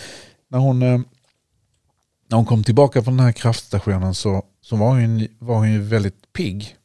När 0.48 0.60
hon, 0.60 0.80
när 0.80 2.36
hon 2.36 2.46
kom 2.46 2.64
tillbaka 2.64 3.04
från 3.04 3.18
den 3.18 3.26
här 3.26 3.34
kraftstationen 3.34 4.16
så, 4.16 4.46
så 4.62 4.76
var, 4.76 4.88
hon, 4.88 5.28
var 5.40 5.56
hon 5.56 5.72
ju 5.72 5.82
väldigt 5.82 6.34
pigg. 6.34 6.78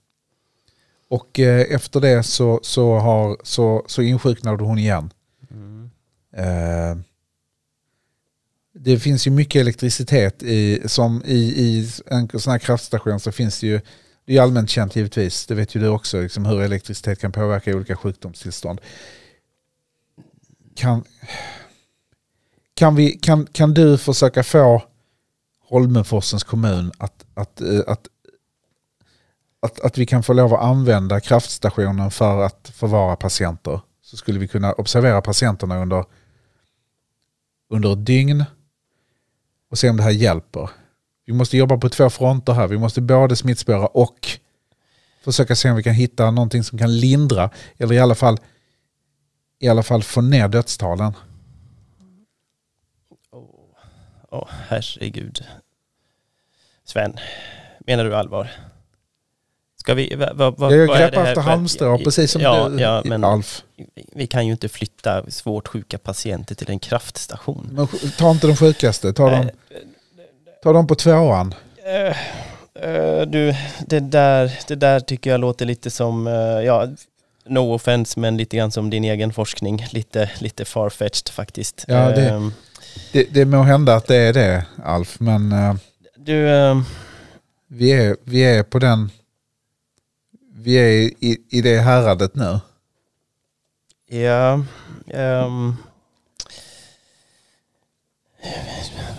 Och 1.11 1.39
efter 1.39 2.01
det 2.01 2.23
så, 2.23 2.61
så, 2.63 2.99
har, 2.99 3.37
så, 3.43 3.85
så 3.87 4.03
insjuknade 4.03 4.65
hon 4.65 4.79
igen. 4.79 5.11
Mm. 5.51 5.91
Eh, 6.33 6.97
det 8.81 8.99
finns 8.99 9.27
ju 9.27 9.31
mycket 9.31 9.61
elektricitet 9.61 10.43
i, 10.43 10.83
som 10.89 11.23
i, 11.25 11.39
i 11.39 11.91
en 12.07 12.29
sån 12.41 12.51
här 12.51 12.59
kraftstation 12.59 13.21
så 13.21 13.33
finns 13.33 13.61
det 13.61 13.67
ju, 13.67 13.81
det 14.25 14.37
är 14.37 14.43
allmänt 14.43 14.71
känt 14.71 14.97
givetvis, 14.97 15.47
det 15.47 15.55
vet 15.55 15.75
ju 15.75 15.81
du 15.81 15.89
också, 15.89 16.21
liksom 16.21 16.47
hur 16.47 16.61
elektricitet 16.61 17.21
kan 17.21 17.33
påverka 17.33 17.77
olika 17.77 17.97
sjukdomstillstånd. 17.97 18.81
Kan, 20.75 21.05
kan, 22.75 22.95
vi, 22.95 23.11
kan, 23.11 23.47
kan 23.47 23.75
du 23.75 23.99
försöka 23.99 24.43
få 24.43 24.83
Holmenforsens 25.69 26.45
kommun 26.45 26.93
att, 26.99 27.25
att, 27.35 27.61
eh, 27.61 27.81
att, 27.87 28.07
att, 29.61 29.81
att 29.81 29.99
vi 29.99 30.07
kan 30.07 30.23
få 30.23 30.33
lov 30.33 30.55
att 30.55 30.63
använda 30.63 31.21
kraftstationen 31.21 32.11
för 32.11 32.43
att 32.43 32.73
förvara 32.75 33.17
patienter? 33.17 33.81
Så 34.03 34.17
skulle 34.17 34.39
vi 34.39 34.49
kunna 34.49 34.73
observera 34.73 35.21
patienterna 35.23 35.83
under 35.83 36.05
under 37.71 37.93
ett 37.93 38.07
dygn 38.07 38.45
och 39.71 39.79
se 39.79 39.91
om 39.91 39.97
det 39.97 40.03
här 40.03 40.11
hjälper. 40.11 40.71
Vi 41.27 41.33
måste 41.33 41.57
jobba 41.57 41.77
på 41.77 41.89
två 41.89 42.11
fronter 42.11 42.53
här. 42.53 42.69
Vi 42.69 42.79
måste 42.79 43.01
både 43.01 43.37
smittspåra 43.37 43.87
och 43.87 44.29
försöka 45.25 45.57
se 45.57 45.71
om 45.71 45.77
vi 45.77 45.83
kan 45.83 45.95
hitta 45.95 46.31
någonting 46.31 46.65
som 46.65 46.79
kan 46.79 46.97
lindra 46.97 47.51
eller 47.79 47.95
i 47.95 47.99
alla 47.99 48.15
fall, 48.15 48.39
i 49.59 49.69
alla 49.69 49.83
fall 49.83 50.03
få 50.03 50.21
ner 50.21 50.49
dödstalen. 50.49 51.13
Åh, 54.31 54.49
herregud. 54.49 55.45
Sven, 56.85 57.17
menar 57.87 58.05
du 58.05 58.17
allvar? 58.17 58.51
Ska 59.89 59.95
vi... 59.95 60.15
Va, 60.15 60.33
va, 60.35 60.51
va, 60.51 60.73
Jag 60.75 60.87
vad 60.87 60.97
är 60.97 61.01
det 61.03 61.09
greppar 61.11 61.27
efter 61.27 61.41
halmstrå 61.43 61.99
precis 61.99 62.31
som 62.31 62.43
ja, 62.43 62.69
du, 62.69 62.81
ja, 62.81 63.03
men 63.05 63.25
Alf. 63.25 63.63
vi 64.15 64.27
kan 64.27 64.47
ju 64.47 64.53
inte 64.53 64.69
flytta 64.69 65.31
svårt 65.31 65.69
sjuka 65.69 65.99
patienter 65.99 66.55
till 66.55 66.71
en 66.71 66.79
kraftstation. 66.79 67.69
Men 67.73 67.89
ta 68.19 68.31
inte 68.31 68.47
de 68.47 68.57
sjukaste, 68.57 69.13
ta 69.13 69.31
dem, 69.31 69.51
ta 70.63 70.73
dem 70.73 70.87
på 70.87 70.95
tvåan. 70.95 71.55
Eh, 71.87 72.17
eh, 72.89 73.21
du, 73.27 73.55
det 73.87 74.01
där, 74.01 74.53
det 74.69 74.75
där 74.75 75.01
tycker 75.01 75.31
jag 75.31 75.41
låter 75.41 75.67
lite 75.67 75.91
som, 75.91 76.27
eh, 76.27 76.33
ja, 76.35 76.89
no 77.47 77.75
offense, 77.75 78.21
men 78.21 78.37
lite 78.37 78.57
grann 78.57 78.71
som 78.71 78.91
din 78.91 79.05
egen 79.05 79.33
forskning. 79.33 79.87
Lite, 79.91 80.31
lite 80.39 80.65
farfetched 80.65 81.29
faktiskt. 81.29 81.85
Ja, 81.89 82.11
det- 82.11 82.29
Eh, 82.29 82.49
Det, 83.13 83.27
det 83.31 83.45
må 83.45 83.63
hända 83.63 83.95
att 83.95 84.07
det 84.07 84.17
är 84.17 84.33
det 84.33 84.65
Alf, 84.85 85.21
men 85.21 85.55
Du, 86.17 86.49
eh, 86.49 86.81
vi, 87.69 87.93
är, 87.93 88.17
vi 88.25 88.41
är 88.45 88.63
på 88.63 88.79
den, 88.79 89.11
vi 90.59 90.75
är 90.75 91.25
i, 91.25 91.39
i 91.49 91.61
det 91.61 91.79
häradet 91.79 92.35
nu. 92.35 92.61
ja, 95.07 95.55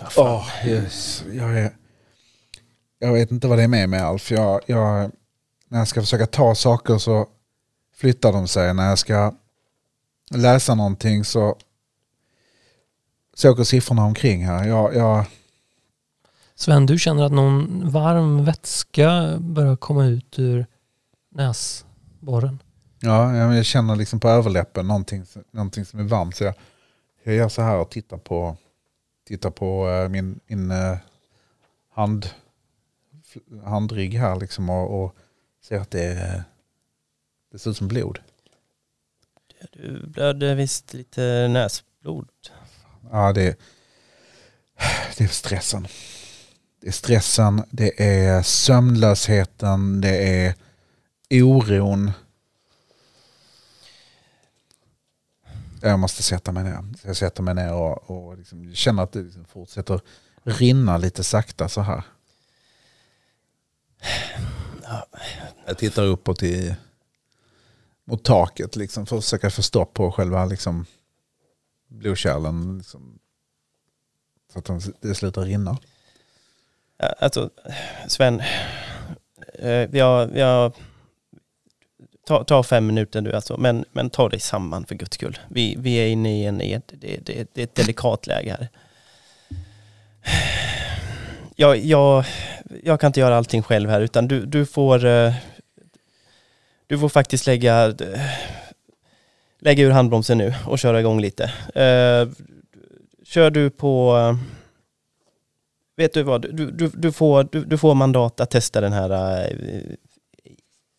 fan. 0.09 0.25
Åh, 0.25 0.67
yes. 0.67 1.23
jag, 1.31 1.59
är, 1.59 1.71
jag 2.99 3.13
vet 3.13 3.31
inte 3.31 3.47
vad 3.47 3.57
det 3.57 3.63
är 3.63 3.67
med 3.67 3.89
mig 3.89 3.99
Alf. 3.99 4.31
Jag, 4.31 4.61
jag, 4.65 5.11
när 5.67 5.79
jag 5.79 5.87
ska 5.87 6.01
försöka 6.01 6.25
ta 6.25 6.55
saker 6.55 6.97
så 6.97 7.27
flyttar 7.95 8.33
de 8.33 8.47
sig. 8.47 8.73
När 8.73 8.89
jag 8.89 8.99
ska 8.99 9.33
läsa 10.31 10.75
någonting 10.75 11.23
så, 11.23 11.57
så 13.33 13.51
åker 13.51 13.63
siffrorna 13.63 14.05
omkring 14.05 14.45
här. 14.45 14.67
Jag, 14.67 14.95
jag, 14.95 15.25
Sven, 16.55 16.85
du 16.85 16.99
känner 16.99 17.23
att 17.23 17.31
någon 17.31 17.89
varm 17.89 18.45
vätska 18.45 19.37
börjar 19.39 19.75
komma 19.75 20.05
ut 20.05 20.39
ur 20.39 20.65
näsborren. 21.39 22.61
ja, 22.99 23.35
jag 23.55 23.65
känner 23.65 23.95
liksom 23.95 24.19
på 24.19 24.29
överläppen 24.29 24.87
någonting, 24.87 25.25
någonting 25.51 25.85
som 25.85 25.99
är 25.99 26.03
varmt. 26.03 26.35
Så 26.35 26.43
jag, 26.43 26.53
jag 27.23 27.35
gör 27.35 27.49
så 27.49 27.61
här 27.61 27.77
och 27.77 27.89
tittar 27.91 28.17
på, 28.17 28.57
tittar 29.27 29.49
på 29.51 29.89
eh, 29.89 30.09
min, 30.09 30.39
min 30.47 30.71
eh, 30.71 30.97
hand, 31.93 32.29
handrygg 33.65 34.13
här 34.13 34.35
liksom 34.39 34.69
och, 34.69 35.03
och 35.03 35.15
ser 35.63 35.79
att 35.79 35.91
det, 35.91 36.03
är- 36.03 36.43
det 37.51 37.59
ser 37.59 37.71
ut 37.71 37.77
som 37.77 37.87
blod. 37.87 38.19
Du 39.71 40.07
blödde 40.07 40.55
visst 40.55 40.93
lite 40.93 41.47
näsblod. 41.47 42.29
Ja, 43.11 43.33
det, 43.33 43.59
det 45.17 45.23
är 45.23 45.27
stressen. 45.27 45.87
Det 46.81 46.87
är 46.87 46.91
stressen, 46.91 47.63
det 47.71 48.03
är 48.03 48.41
sömnlösheten, 48.41 50.01
det 50.01 50.27
är 50.45 50.55
oron. 51.31 52.11
Jag 55.81 55.99
måste 55.99 56.23
sätta 56.23 56.51
mig 56.51 56.63
ner. 56.63 56.85
Jag 57.03 57.17
sätter 57.17 57.43
mig 57.43 57.55
ner 57.55 57.73
och, 57.73 58.09
och 58.09 58.37
liksom 58.37 58.75
känner 58.75 59.03
att 59.03 59.11
det 59.11 59.21
liksom 59.21 59.45
fortsätter 59.45 60.01
rinna 60.43 60.97
lite 60.97 61.23
sakta 61.23 61.69
så 61.69 61.81
här. 61.81 62.03
Jag 65.65 65.77
tittar 65.77 66.03
uppåt 66.03 66.43
i, 66.43 66.75
mot 68.05 68.23
taket 68.23 68.75
liksom, 68.75 69.05
för 69.05 69.17
att 69.17 69.23
försöka 69.23 69.49
få 69.49 69.61
stopp 69.61 69.93
på 69.93 70.11
själva 70.11 70.45
liksom, 70.45 70.85
blodkärlen. 71.87 72.77
Liksom, 72.77 73.19
så 74.53 74.59
att 74.59 75.01
det 75.01 75.15
slutar 75.15 75.41
rinna. 75.41 75.77
Alltså, 77.19 77.49
Sven, 78.07 78.41
eh, 79.53 79.95
jag, 79.95 80.37
jag, 80.37 80.73
ta, 82.29 82.43
ta 82.43 82.63
fem 82.63 82.87
minuter 82.87 83.21
nu 83.21 83.33
alltså, 83.33 83.57
men, 83.57 83.85
men 83.91 84.09
ta 84.09 84.29
dig 84.29 84.39
samman 84.39 84.85
för 84.85 84.95
guds 84.95 85.15
skull. 85.15 85.39
Vi, 85.47 85.75
vi 85.77 85.95
är 85.95 86.07
inne 86.07 86.39
i 86.39 86.45
en, 86.45 86.61
ett, 86.61 86.93
det, 87.01 87.25
det, 87.25 87.47
det 87.53 87.61
är 87.61 87.63
ett 87.63 87.75
delikat 87.75 88.27
läge 88.27 88.57
här. 88.59 88.69
Jag, 91.55 91.77
jag, 91.77 92.25
jag 92.83 92.99
kan 92.99 93.07
inte 93.07 93.19
göra 93.19 93.37
allting 93.37 93.63
själv 93.63 93.89
här 93.89 94.01
utan 94.01 94.27
du, 94.27 94.45
du 94.45 94.65
får 94.65 95.05
eh, 95.05 95.33
du 96.87 96.99
får 96.99 97.09
faktiskt 97.09 97.47
lägga 97.47 97.93
lägga 99.59 99.83
ur 99.83 99.91
handbromsen 99.91 100.37
nu 100.37 100.53
och 100.65 100.79
köra 100.79 100.99
igång 100.99 101.21
lite. 101.21 101.43
Eh, 101.75 102.29
kör 103.23 103.49
du 103.49 103.69
på 103.69 104.15
vet 105.97 106.13
du 106.13 106.23
vad, 106.23 106.41
du, 106.41 106.71
du, 106.71 106.91
du, 106.93 107.11
får, 107.11 107.47
du, 107.51 107.65
du 107.65 107.77
får 107.77 107.95
mandat 107.95 108.39
att 108.39 108.49
testa 108.49 108.81
den 108.81 108.93
här 108.93 109.37
eh, 109.37 109.95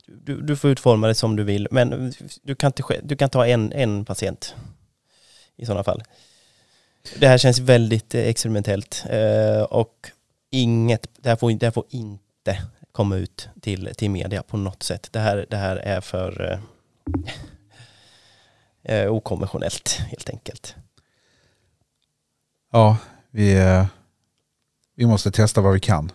du, 0.06 0.42
du 0.42 0.56
får 0.56 0.70
utforma 0.70 1.08
det 1.08 1.16
som 1.16 1.36
du 1.36 1.44
vill, 1.44 1.68
men 1.72 2.14
du 2.42 2.56
kan, 2.56 2.68
inte, 2.68 2.84
du 3.04 3.16
kan 3.16 3.30
ta 3.30 3.48
en, 3.48 3.74
en 3.74 4.06
patient 4.06 4.56
i 5.56 5.66
sådana 5.66 5.84
fall. 5.84 6.04
Det 7.20 7.28
här 7.28 7.38
känns 7.38 7.60
väldigt 7.60 8.16
eh, 8.16 8.22
experimentellt 8.22 9.04
och 9.70 10.12
inget, 10.50 11.08
det 11.18 11.30
här 11.30 11.36
får, 11.36 11.52
det 11.52 11.66
här 11.66 11.72
får 11.72 11.86
inte 11.90 12.58
komma 12.92 13.16
ut 13.16 13.50
till, 13.62 13.90
till 13.98 14.10
media 14.10 14.44
på 14.44 14.58
något 14.58 14.84
sätt. 14.84 15.08
Det 15.12 15.20
här, 15.20 15.46
det 15.50 15.58
här 15.58 15.76
är 15.76 16.02
för 16.02 16.60
eh, 18.84 19.12
okonventionellt 19.12 19.90
helt 20.08 20.30
enkelt. 20.30 20.76
Ja, 22.72 22.98
vi, 23.32 23.58
eh, 23.58 23.86
vi 24.96 25.06
måste 25.06 25.32
testa 25.32 25.62
vad 25.62 25.74
vi 25.74 25.80
kan. 25.80 26.12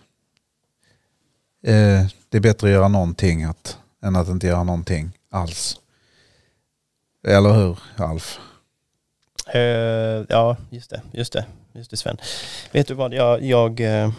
Eh, 1.63 2.05
det 2.29 2.37
är 2.37 2.41
bättre 2.41 2.67
att 2.67 2.73
göra 2.73 2.87
någonting 2.87 3.43
att, 3.43 3.77
än 4.03 4.15
att 4.15 4.27
inte 4.27 4.47
göra 4.47 4.63
någonting 4.63 5.11
alls. 5.29 5.79
Eller 7.27 7.53
hur, 7.53 7.79
Alf? 7.97 8.39
Uh, 9.55 10.25
ja, 10.29 10.57
just 10.69 10.89
det, 10.89 11.01
just 11.11 11.33
det, 11.33 11.45
just 11.73 11.91
det 11.91 11.97
Sven. 11.97 12.17
Vet 12.71 12.87
du 12.87 12.93
vad, 12.93 13.13
jag, 13.13 13.43
jag 13.43 13.79
uh, 13.79 14.13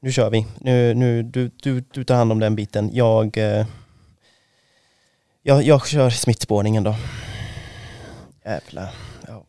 nu 0.00 0.12
kör 0.12 0.30
vi. 0.30 0.46
Nu, 0.60 0.94
nu, 0.94 1.22
du, 1.22 1.50
du, 1.62 1.80
du 1.80 2.04
tar 2.04 2.14
hand 2.14 2.32
om 2.32 2.38
den 2.38 2.56
biten. 2.56 2.90
Jag, 2.92 3.36
uh, 3.36 3.66
jag, 5.42 5.62
jag 5.62 5.86
kör 5.86 6.10
smittspårningen 6.10 6.84
då. 6.84 6.94
Jävlar. 8.46 8.94
Ja. 9.26 9.44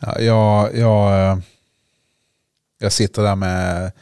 Ja, 0.00 0.20
jag, 0.20 0.76
jag, 0.76 1.30
eh, 1.30 1.38
jag 2.78 2.92
sitter 2.92 3.22
där 3.22 3.36
med, 3.36 3.92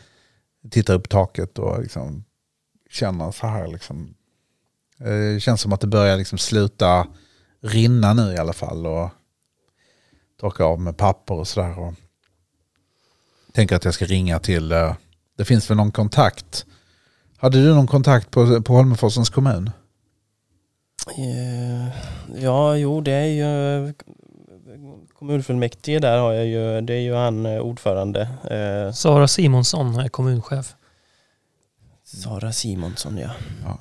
tittar 0.71 0.95
upp 0.95 1.09
taket 1.09 1.59
och 1.59 1.81
liksom 1.83 2.25
känner 2.91 3.31
så 3.31 3.47
här 3.47 3.67
liksom. 3.67 4.15
Eh, 5.01 5.07
det 5.07 5.41
känns 5.41 5.61
som 5.61 5.73
att 5.73 5.81
det 5.81 5.87
börjar 5.87 6.17
liksom 6.17 6.39
sluta 6.39 7.07
rinna 7.61 8.15
nu 8.15 8.33
i 8.33 8.39
alla 8.39 8.53
fall. 8.53 8.87
Och 8.87 9.11
torka 10.41 10.65
av 10.65 10.81
med 10.81 10.97
papper 10.97 11.35
och 11.35 11.49
sådär. 11.49 11.95
Tänker 13.53 13.77
att 13.77 13.85
jag 13.85 13.95
ska 13.95 14.05
ringa 14.05 14.39
till, 14.39 14.73
eh, 14.73 14.95
det 15.37 15.45
finns 15.45 15.71
väl 15.71 15.77
någon 15.77 15.93
kontakt. 15.93 16.67
Hade 17.37 17.63
du 17.63 17.75
någon 17.75 17.87
kontakt 17.87 18.31
på, 18.31 18.63
på 18.63 18.73
Holmenforsens 18.73 19.31
kommun? 19.31 19.71
Ja, 22.37 22.77
jo 22.77 23.01
det 23.01 23.13
är 23.13 23.27
ju 23.27 23.93
kommunfullmäktige 25.19 25.99
där 25.99 26.19
har 26.19 26.33
jag 26.33 26.47
ju, 26.47 26.81
det 26.81 26.95
är 26.95 27.01
ju 27.01 27.15
han 27.15 27.47
ordförande. 27.47 28.29
Sara 28.95 29.29
Simonsson 29.29 29.97
är 29.97 30.09
kommunchef. 30.09 30.75
Sara 32.05 32.53
Simonsson 32.53 33.19
ja. 33.19 33.31
ja. 33.65 33.79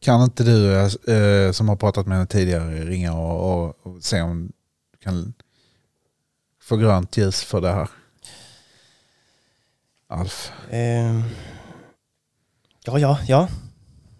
Kan 0.00 0.22
inte 0.22 0.44
du 0.44 0.80
eh, 1.12 1.52
som 1.52 1.68
har 1.68 1.76
pratat 1.76 2.06
med 2.06 2.16
henne 2.16 2.26
tidigare 2.26 2.84
ringa 2.84 3.14
och, 3.14 3.64
och, 3.64 3.76
och 3.82 4.02
se 4.02 4.22
om 4.22 4.52
du 4.92 4.98
kan 4.98 5.34
få 6.62 6.76
grönt 6.76 7.16
ljus 7.16 7.42
för 7.42 7.60
det 7.60 7.72
här? 7.72 7.88
Alf? 10.08 10.52
Eh, 10.70 11.20
ja, 12.84 12.98
ja, 12.98 13.18
ja. 13.26 13.48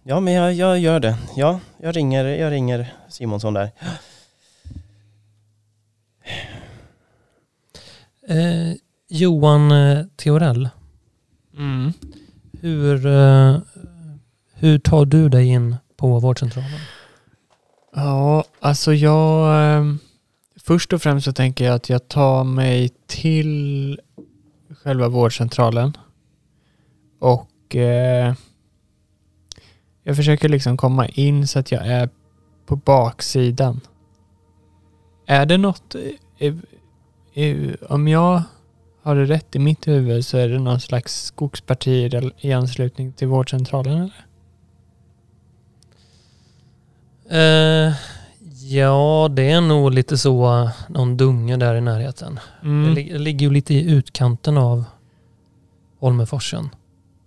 Ja, 0.08 0.20
men 0.20 0.32
jag, 0.34 0.54
jag 0.54 0.78
gör 0.78 1.00
det. 1.00 1.18
Ja, 1.36 1.60
jag 1.82 1.96
ringer, 1.96 2.24
jag 2.24 2.52
ringer 2.52 2.92
Simonsson 3.08 3.54
där. 3.54 3.70
Eh, 8.28 8.76
Johan 9.08 9.72
eh, 9.72 10.04
Theorell. 10.16 10.68
Mm. 11.56 11.92
Hur, 12.60 13.06
eh, 13.06 13.58
hur 14.54 14.78
tar 14.78 15.04
du 15.04 15.28
dig 15.28 15.46
in 15.46 15.76
på 15.96 16.18
vårdcentralen? 16.18 16.80
Ja, 17.94 18.44
alltså 18.60 18.94
jag... 18.94 19.62
Eh, 19.76 19.94
först 20.64 20.92
och 20.92 21.02
främst 21.02 21.24
så 21.24 21.32
tänker 21.32 21.64
jag 21.64 21.74
att 21.74 21.88
jag 21.88 22.08
tar 22.08 22.44
mig 22.44 22.90
till 23.06 24.00
själva 24.82 25.08
vårdcentralen. 25.08 25.96
Och 27.18 27.76
eh, 27.76 28.34
jag 30.06 30.16
försöker 30.16 30.48
liksom 30.48 30.76
komma 30.76 31.08
in 31.08 31.46
så 31.46 31.58
att 31.58 31.72
jag 31.72 31.86
är 31.86 32.08
på 32.66 32.76
baksidan. 32.76 33.80
Är 35.26 35.46
det 35.46 35.58
något... 35.58 35.96
om 37.88 38.08
jag 38.08 38.42
har 39.02 39.16
det 39.16 39.24
rätt 39.24 39.56
i 39.56 39.58
mitt 39.58 39.88
huvud 39.88 40.24
så 40.24 40.38
är 40.38 40.48
det 40.48 40.58
någon 40.58 40.80
slags 40.80 41.24
skogsparti 41.24 42.10
i 42.38 42.52
anslutning 42.52 43.12
till 43.12 43.28
vårdcentralen 43.28 43.92
eller? 43.92 44.26
Eh, 47.88 47.94
ja, 48.62 49.28
det 49.32 49.50
är 49.50 49.60
nog 49.60 49.92
lite 49.92 50.18
så 50.18 50.70
någon 50.88 51.16
dunge 51.16 51.56
där 51.56 51.74
i 51.74 51.80
närheten. 51.80 52.40
Mm. 52.62 52.94
Det 52.94 53.18
ligger 53.18 53.46
ju 53.46 53.52
lite 53.52 53.74
i 53.74 53.90
utkanten 53.90 54.58
av 54.58 54.84
Holmeforsen. 55.98 56.68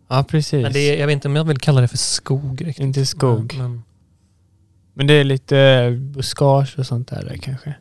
Ja, 0.10 0.24
precis. 0.24 0.64
Men 0.64 0.74
det 0.74 0.80
är, 0.80 1.00
jag 1.00 1.08
vet 1.08 1.14
inte 1.14 1.28
om 1.28 1.36
jag 1.36 1.44
vill 1.44 1.58
kalla 1.58 1.82
det 1.82 1.88
för 1.88 1.98
skog 1.98 2.68
riktigt. 2.68 2.86
Inte 2.86 3.06
skog. 3.06 3.56
Men, 3.58 3.72
men, 3.72 3.84
Men 4.94 5.08
det 5.08 5.14
är 5.14 5.24
lite 5.24 5.92
buskage 6.00 6.76
och 6.78 6.86
sånt 6.86 7.08
där, 7.08 7.24
där 7.24 7.38
kanske. 7.38 7.76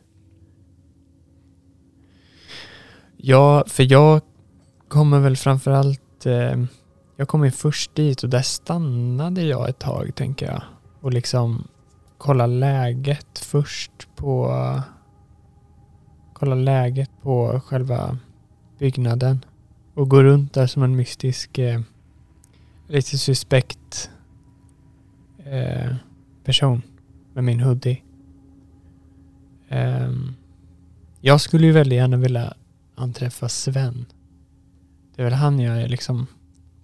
Ja, 3.17 3.63
för 3.67 3.91
jag 3.91 4.21
kommer 4.87 5.19
väl 5.19 5.37
framförallt... 5.37 6.25
Eh, 6.25 6.63
jag 7.17 7.27
kom 7.27 7.45
ju 7.45 7.51
först 7.51 7.95
dit 7.95 8.23
och 8.23 8.29
där 8.29 8.41
stannade 8.41 9.41
jag 9.41 9.69
ett 9.69 9.79
tag, 9.79 10.15
tänker 10.15 10.45
jag. 10.45 10.61
Och 11.01 11.13
liksom 11.13 11.67
kolla 12.17 12.45
läget 12.45 13.39
först 13.39 13.91
på... 14.15 14.53
Kolla 16.33 16.55
läget 16.55 17.09
på 17.21 17.61
själva 17.65 18.17
byggnaden. 18.79 19.45
Och 19.95 20.09
gå 20.09 20.23
runt 20.23 20.53
där 20.53 20.67
som 20.67 20.83
en 20.83 20.95
mystisk, 20.95 21.57
eh, 21.57 21.81
lite 22.89 23.17
suspekt 23.17 24.11
eh, 25.45 25.95
person 26.43 26.81
med 27.33 27.43
min 27.43 27.59
hoodie. 27.59 28.03
Ehm, 29.69 30.33
jag 31.21 31.41
skulle 31.41 31.65
ju 31.65 31.71
väldigt 31.71 31.97
gärna 31.97 32.17
vilja 32.17 32.53
anträffa 32.95 33.49
Sven. 33.49 34.05
Det 35.15 35.21
är 35.21 35.23
väl 35.23 35.33
han 35.33 35.59
jag 35.59 35.89
liksom 35.89 36.27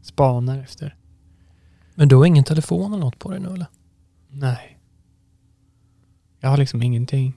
spanar 0.02 0.60
efter. 0.60 0.96
men 1.96 2.08
du 2.08 2.16
har 2.16 2.26
ingen 2.26 2.44
telefon 2.44 2.94
eller 2.94 3.04
något 3.04 3.20
på 3.20 3.32
dig 3.32 3.40
nu 3.40 3.48
eller? 3.48 3.68
Nej. 4.30 4.80
Jag 6.40 6.50
har 6.50 6.58
liksom 6.58 6.84
ingenting. 6.84 7.34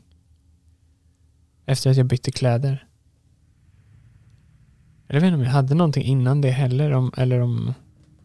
Efter 1.66 1.90
att 1.90 1.96
jag 1.96 2.06
bytte 2.06 2.30
kläder. 2.30 2.86
Jag 5.06 5.14
vet 5.14 5.24
inte 5.24 5.34
om 5.34 5.42
jag 5.42 5.50
hade 5.50 5.74
någonting 5.74 6.04
innan 6.04 6.40
det 6.40 6.50
heller, 6.50 6.92
om, 6.92 7.12
eller 7.16 7.40
om 7.40 7.74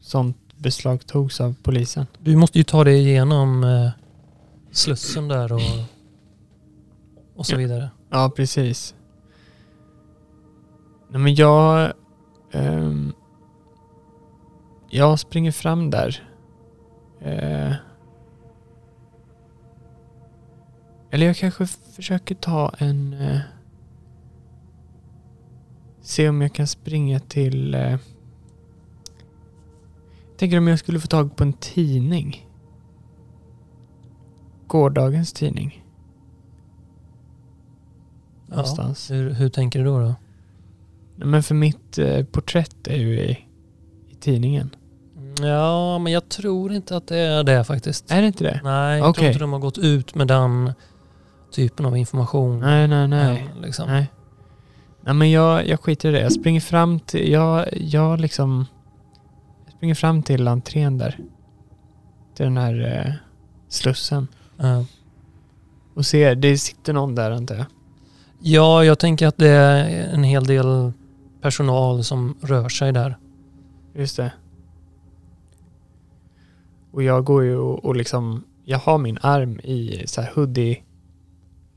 sånt 0.03 0.37
beslag 0.57 1.05
togs 1.07 1.41
av 1.41 1.55
polisen. 1.63 2.05
Du 2.19 2.35
måste 2.35 2.57
ju 2.57 2.63
ta 2.63 2.83
dig 2.83 2.99
igenom 2.99 3.63
eh, 3.63 3.89
Slussen 4.71 5.27
där 5.27 5.53
och, 5.53 5.61
och 7.35 7.45
så 7.45 7.53
Ja. 7.53 7.57
vidare. 7.57 7.89
Ja, 8.09 8.31
precis. 8.35 8.95
Nej, 11.09 11.21
men 11.21 11.35
jag... 11.35 11.93
ehm, 12.51 13.13
jag 14.89 15.19
springer 15.19 15.51
fram 15.51 15.89
där. 15.89 16.29
Eh, 17.21 17.73
eller 21.11 21.25
jag 21.25 21.37
kanske 21.37 21.67
försöker 21.67 22.35
ta 22.35 22.73
en... 22.77 23.13
Eh, 23.13 23.39
se 26.01 26.29
om 26.29 26.41
jag 26.41 26.53
kan 26.53 26.67
springa 26.67 27.19
till... 27.19 27.75
Tänker 30.43 30.57
om 30.57 30.67
jag 30.67 30.79
skulle 30.79 30.99
få 30.99 31.07
tag 31.07 31.35
på 31.35 31.43
en 31.43 31.53
tidning. 31.53 32.49
Gårdagens 34.67 35.33
tidning. 35.33 35.85
någonstans. 38.47 39.11
Hur, 39.11 39.29
hur 39.29 39.49
tänker 39.49 39.79
du 39.79 39.85
då? 39.85 39.99
då? 39.99 40.15
Nej, 41.15 41.27
Men 41.27 41.43
för 41.43 41.55
mitt 41.55 41.97
eh, 41.97 42.25
porträtt 42.25 42.87
är 42.87 42.95
ju 42.95 43.19
i, 43.19 43.31
i 44.09 44.15
tidningen. 44.19 44.75
Ja, 45.41 45.99
men 45.99 46.13
jag 46.13 46.29
tror 46.29 46.73
inte 46.73 46.97
att 46.97 47.07
det 47.07 47.17
är 47.17 47.43
det 47.43 47.63
faktiskt. 47.63 48.11
Är 48.11 48.21
det 48.21 48.27
inte 48.27 48.43
det? 48.43 48.59
Nej, 48.63 48.97
jag 48.97 49.03
tror 49.03 49.09
Okej. 49.09 49.27
inte 49.27 49.39
de 49.39 49.53
har 49.53 49.59
gått 49.59 49.77
ut 49.77 50.15
med 50.15 50.27
den 50.27 50.73
typen 51.51 51.85
av 51.85 51.97
information. 51.97 52.59
Nej, 52.59 52.87
nej, 52.87 53.07
nej. 53.07 53.49
än, 53.55 53.61
liksom. 53.61 53.87
Nej. 53.87 54.07
Nej 55.01 55.13
men 55.13 55.31
jag, 55.31 55.67
jag 55.67 55.79
skiter 55.79 56.09
i 56.09 56.11
det. 56.11 56.21
Jag 56.21 56.33
springer 56.33 56.61
fram 56.61 56.99
till, 56.99 57.31
jag, 57.31 57.67
jag 57.71 58.19
liksom, 58.19 58.65
springer 59.83 59.95
fram 59.95 60.23
till 60.23 60.47
entrén 60.47 60.97
där. 60.97 61.19
Till 62.35 62.45
den 62.45 62.57
här 62.57 63.05
eh, 63.05 63.13
slussen. 63.67 64.27
Ja. 64.57 64.85
Och 65.93 66.05
ser, 66.05 66.35
det 66.35 66.57
sitter 66.57 66.93
någon 66.93 67.15
där 67.15 67.31
antar 67.31 67.55
jag. 67.55 67.65
Ja, 68.39 68.83
jag 68.83 68.99
tänker 68.99 69.27
att 69.27 69.37
det 69.37 69.49
är 69.49 70.13
en 70.13 70.23
hel 70.23 70.43
del 70.43 70.91
personal 71.41 72.03
som 72.03 72.37
rör 72.41 72.69
sig 72.69 72.91
där. 72.91 73.17
Just 73.95 74.17
det. 74.17 74.33
Och 76.91 77.03
jag 77.03 77.25
går 77.25 77.43
ju 77.43 77.57
och, 77.57 77.85
och 77.85 77.95
liksom, 77.95 78.43
jag 78.65 78.79
har 78.79 78.97
min 78.97 79.17
arm 79.21 79.59
i 79.59 80.03
så 80.05 80.21
här 80.21 80.31
hoodie, 80.35 80.83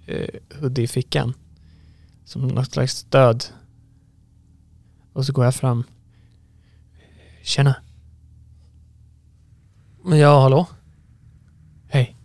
eh, 0.07 0.61
hoodie-fickan. 0.61 1.35
Som 2.25 2.49
något 2.49 2.73
slags 2.73 2.97
stöd. 2.97 3.45
Och 5.13 5.27
så 5.27 5.33
går 5.33 5.45
jag 5.45 5.55
fram. 5.55 5.85
Tjena. 7.43 7.75
Ja, 10.13 10.41
hallå? 10.41 10.67
Hej. 11.89 12.17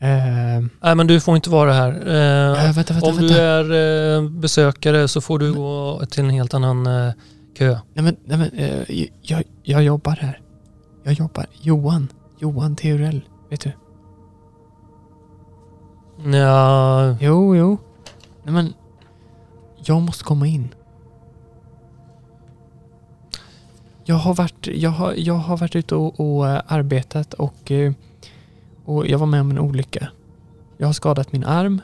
Eh, 0.00 0.64
Nej, 0.82 0.94
men 0.94 1.06
du 1.06 1.20
får 1.20 1.36
inte 1.36 1.50
vara 1.50 1.72
här. 1.72 1.90
Eh, 2.08 2.64
äh, 2.68 2.74
vänta, 2.74 2.94
vänta, 2.94 3.08
om 3.10 3.16
vänta. 3.16 3.34
du 3.34 3.40
är 3.40 4.16
eh, 4.16 4.30
besökare 4.30 5.08
så 5.08 5.20
får 5.20 5.38
du 5.38 5.52
gå 5.54 6.02
till 6.10 6.24
en 6.24 6.30
helt 6.30 6.54
annan 6.54 6.86
eh, 6.86 7.12
kö. 7.58 7.78
Nej 7.94 8.04
men, 8.04 8.16
nej, 8.24 8.38
men 8.38 8.50
eh, 8.52 9.06
jag, 9.22 9.42
jag 9.62 9.82
jobbar 9.82 10.16
här. 10.20 10.40
Jag 11.04 11.14
jobbar. 11.14 11.46
Johan. 11.60 12.08
Johan 12.38 12.76
Theorell. 12.76 13.20
Vet 13.50 13.60
du? 13.60 13.72
Ja, 16.38 17.16
Jo, 17.20 17.56
jo. 17.56 17.78
Nej 18.44 18.54
men, 18.54 18.74
jag 19.84 20.02
måste 20.02 20.24
komma 20.24 20.46
in. 20.46 20.68
Jag 24.12 24.18
har 24.18 24.34
varit, 24.34 24.66
jag 24.66 24.90
har, 24.90 25.14
jag 25.16 25.34
har 25.34 25.56
varit 25.56 25.76
ute 25.76 25.94
och, 25.94 26.20
och 26.20 26.48
eh, 26.48 26.62
arbetat 26.66 27.34
och, 27.34 27.70
eh, 27.70 27.92
och 28.84 29.06
jag 29.06 29.18
var 29.18 29.26
med 29.26 29.40
om 29.40 29.50
en 29.50 29.58
olycka. 29.58 30.08
Jag 30.78 30.86
har 30.86 30.92
skadat 30.92 31.32
min 31.32 31.44
arm 31.44 31.80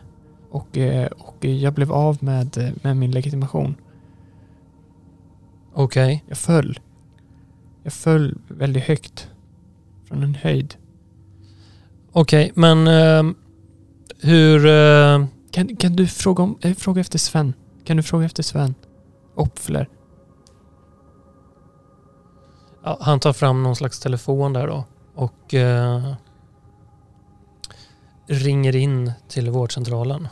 och, 0.51 0.79
eh, 0.79 1.07
och 1.07 1.45
jag 1.45 1.74
blev 1.74 1.93
av 1.93 2.18
med, 2.20 2.79
med 2.83 2.97
min 2.97 3.11
legitimation. 3.11 3.74
okej. 5.74 6.24
Jag 6.29 6.39
föll. 6.39 6.79
Jag 7.83 7.93
föll 7.93 8.39
väldigt 8.49 8.85
högt. 8.85 9.31
Från 10.05 10.22
en 10.22 10.35
höjd. 10.35 10.74
Okej, 12.12 12.53
men 12.55 12.87
eh, 12.87 13.35
hur... 14.20 14.66
Eh, 14.66 15.26
Kan, 15.51 15.76
kan 15.76 15.97
du 15.97 16.07
fråga, 16.07 16.43
om, 16.43 16.59
fråga 16.76 17.01
efter 17.01 17.18
Sven? 17.18 17.55
Kan 17.85 17.97
du 17.97 18.03
fråga 18.03 18.24
efter 18.26 18.43
Sven? 18.43 18.74
Opfler. 19.35 19.89
Ja, 22.83 22.99
han 23.01 23.20
tar 23.20 23.33
fram 23.33 23.62
någon 23.62 23.76
slags 23.76 24.01
telefon 24.01 24.53
där 24.53 24.66
då 24.66 24.85
och 25.14 25.55
eh, 25.55 26.12
ringer 28.26 28.76
in 28.76 29.12
till 29.29 29.51
vårdcentralen. 29.51 30.29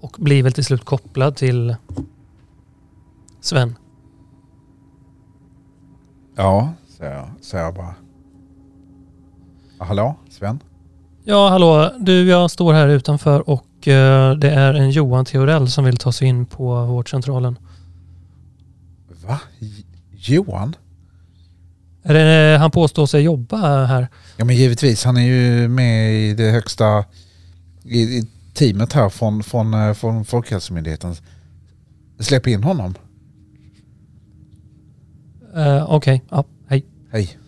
Och 0.00 0.16
blir 0.18 0.42
väl 0.42 0.52
till 0.52 0.64
slut 0.64 0.84
kopplad 0.84 1.36
till 1.36 1.76
Sven. 3.40 3.74
Ja, 6.36 6.72
säger 6.88 7.14
jag, 7.16 7.28
säger 7.40 7.64
jag 7.64 7.74
bara. 7.74 7.94
Ja, 9.78 9.84
Hallå, 9.84 10.14
Sven? 10.30 10.60
Ja, 11.24 11.48
hallå. 11.48 11.92
Du, 11.98 12.28
jag 12.28 12.50
står 12.50 12.72
här 12.72 12.88
utanför 12.88 13.50
och 13.50 13.88
eh, 13.88 14.34
det 14.34 14.50
är 14.50 14.74
en 14.74 14.90
Johan 14.90 15.24
Theorell 15.24 15.70
som 15.70 15.84
vill 15.84 15.96
ta 15.96 16.12
sig 16.12 16.28
in 16.28 16.46
på 16.46 16.84
vårdcentralen. 16.84 17.58
Va? 19.28 19.40
J- 19.58 19.84
Johan? 20.10 20.76
Är 22.02 22.14
det, 22.14 22.58
han 22.58 22.70
påstår 22.70 23.06
sig 23.06 23.22
jobba 23.22 23.84
här. 23.86 24.08
Ja 24.36 24.44
men 24.44 24.56
givetvis, 24.56 25.04
han 25.04 25.16
är 25.16 25.20
ju 25.26 25.68
med 25.68 26.12
i 26.14 26.34
det 26.34 26.50
högsta 26.50 27.04
i, 27.84 28.00
i 28.00 28.26
teamet 28.54 28.92
här 28.92 29.08
från, 29.08 29.42
från, 29.42 29.74
eh, 29.74 29.92
från 29.94 30.24
Folkhälsomyndigheten. 30.24 31.14
Släpp 32.18 32.46
in 32.46 32.64
honom. 32.64 32.94
Eh, 35.56 35.90
Okej, 35.92 36.22
ja, 36.30 36.44
hej. 36.68 36.84
Hej. 37.12 37.38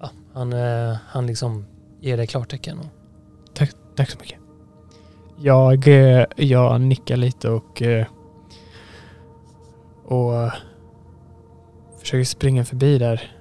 Ja, 0.00 0.10
han, 0.34 0.52
eh, 0.52 0.96
han 1.08 1.26
liksom 1.26 1.64
ger 2.00 2.16
dig 2.16 2.26
klartecken. 2.26 2.78
Och, 2.78 2.86
Tack, 3.54 3.70
tack 3.96 4.10
så 4.10 4.18
mycket. 4.20 4.38
Jag, 5.42 5.88
eh, 5.88 6.24
jag 6.36 6.80
nickar 6.80 7.16
lite 7.16 7.48
och, 7.50 7.82
eh, 7.82 8.06
och 10.04 10.36
eh, 10.36 10.52
försöker 12.00 12.24
springa 12.24 12.64
förbi 12.64 12.98
där. 12.98 13.32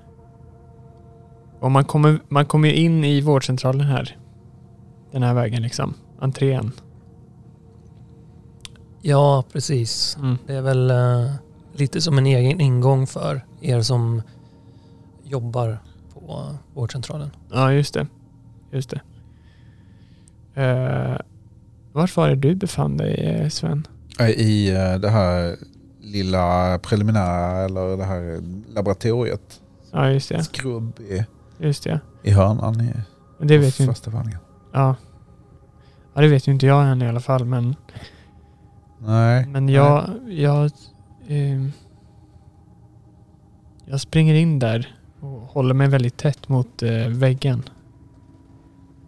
Och 1.59 1.71
man 1.71 1.85
kommer, 1.85 2.19
man 2.29 2.45
kommer 2.45 2.67
ju 2.69 2.75
in 2.75 3.03
i 3.03 3.21
vårdcentralen 3.21 3.87
här. 3.87 4.17
Den 5.11 5.23
här 5.23 5.33
vägen 5.33 5.61
liksom. 5.61 5.93
Entrén. 6.19 6.71
ja, 9.01 9.43
precis. 9.51 10.17
Mm. 10.19 10.37
Det 10.47 10.53
är 10.53 10.61
väl 10.61 10.91
eh, 10.91 11.31
lite 11.73 12.01
som 12.01 12.17
en 12.17 12.25
egen 12.25 12.61
ingång 12.61 13.07
för 13.07 13.45
er 13.61 13.81
som 13.81 14.21
jobbar 15.23 15.77
på 16.13 16.55
vårdcentralen. 16.73 17.29
Ja, 17.51 17.73
just 17.73 17.93
det. 17.93 18.07
Just 18.71 18.89
det. 18.89 19.01
Uh, 20.57 21.17
vart 21.91 22.15
var 22.15 22.29
det 22.29 22.35
du 22.35 22.55
befann 22.55 22.97
dig, 22.97 23.49
Sven? 23.51 23.87
I 24.37 24.69
eh, 24.69 24.95
det 24.95 25.09
här 25.09 25.55
lilla 26.13 26.79
preliminära 26.79 27.65
eller 27.65 27.97
det 27.97 28.03
här 28.03 28.41
laboratoriet. 28.73 29.61
Ja, 29.91 30.09
just 30.09 30.29
det. 30.29 30.43
Skrubb 30.43 30.99
i, 30.99 31.25
Just 31.57 31.83
det. 31.83 31.99
i 32.23 32.31
hörnan 32.31 32.81
i 32.81 32.93
det 33.39 33.57
vet 33.57 33.79
ju 33.79 33.85
första 33.85 34.11
våningen. 34.11 34.39
Ja. 34.73 34.95
ja, 36.13 36.21
det 36.21 36.27
vet 36.27 36.47
ju 36.47 36.51
inte 36.51 36.65
jag 36.65 36.87
än 36.87 37.01
i 37.01 37.07
alla 37.07 37.19
fall, 37.19 37.45
men 37.45 37.75
Nej. 38.99 39.45
Men 39.45 39.69
jag, 39.69 40.09
jag, 40.27 40.71
ehm, 41.27 41.71
jag 43.85 44.01
springer 44.01 44.33
in 44.33 44.59
där 44.59 44.95
och 45.19 45.29
håller 45.29 45.73
mig 45.73 45.87
väldigt 45.87 46.17
tätt 46.17 46.49
mot 46.49 46.83
eh, 46.83 47.07
väggen. 47.07 47.63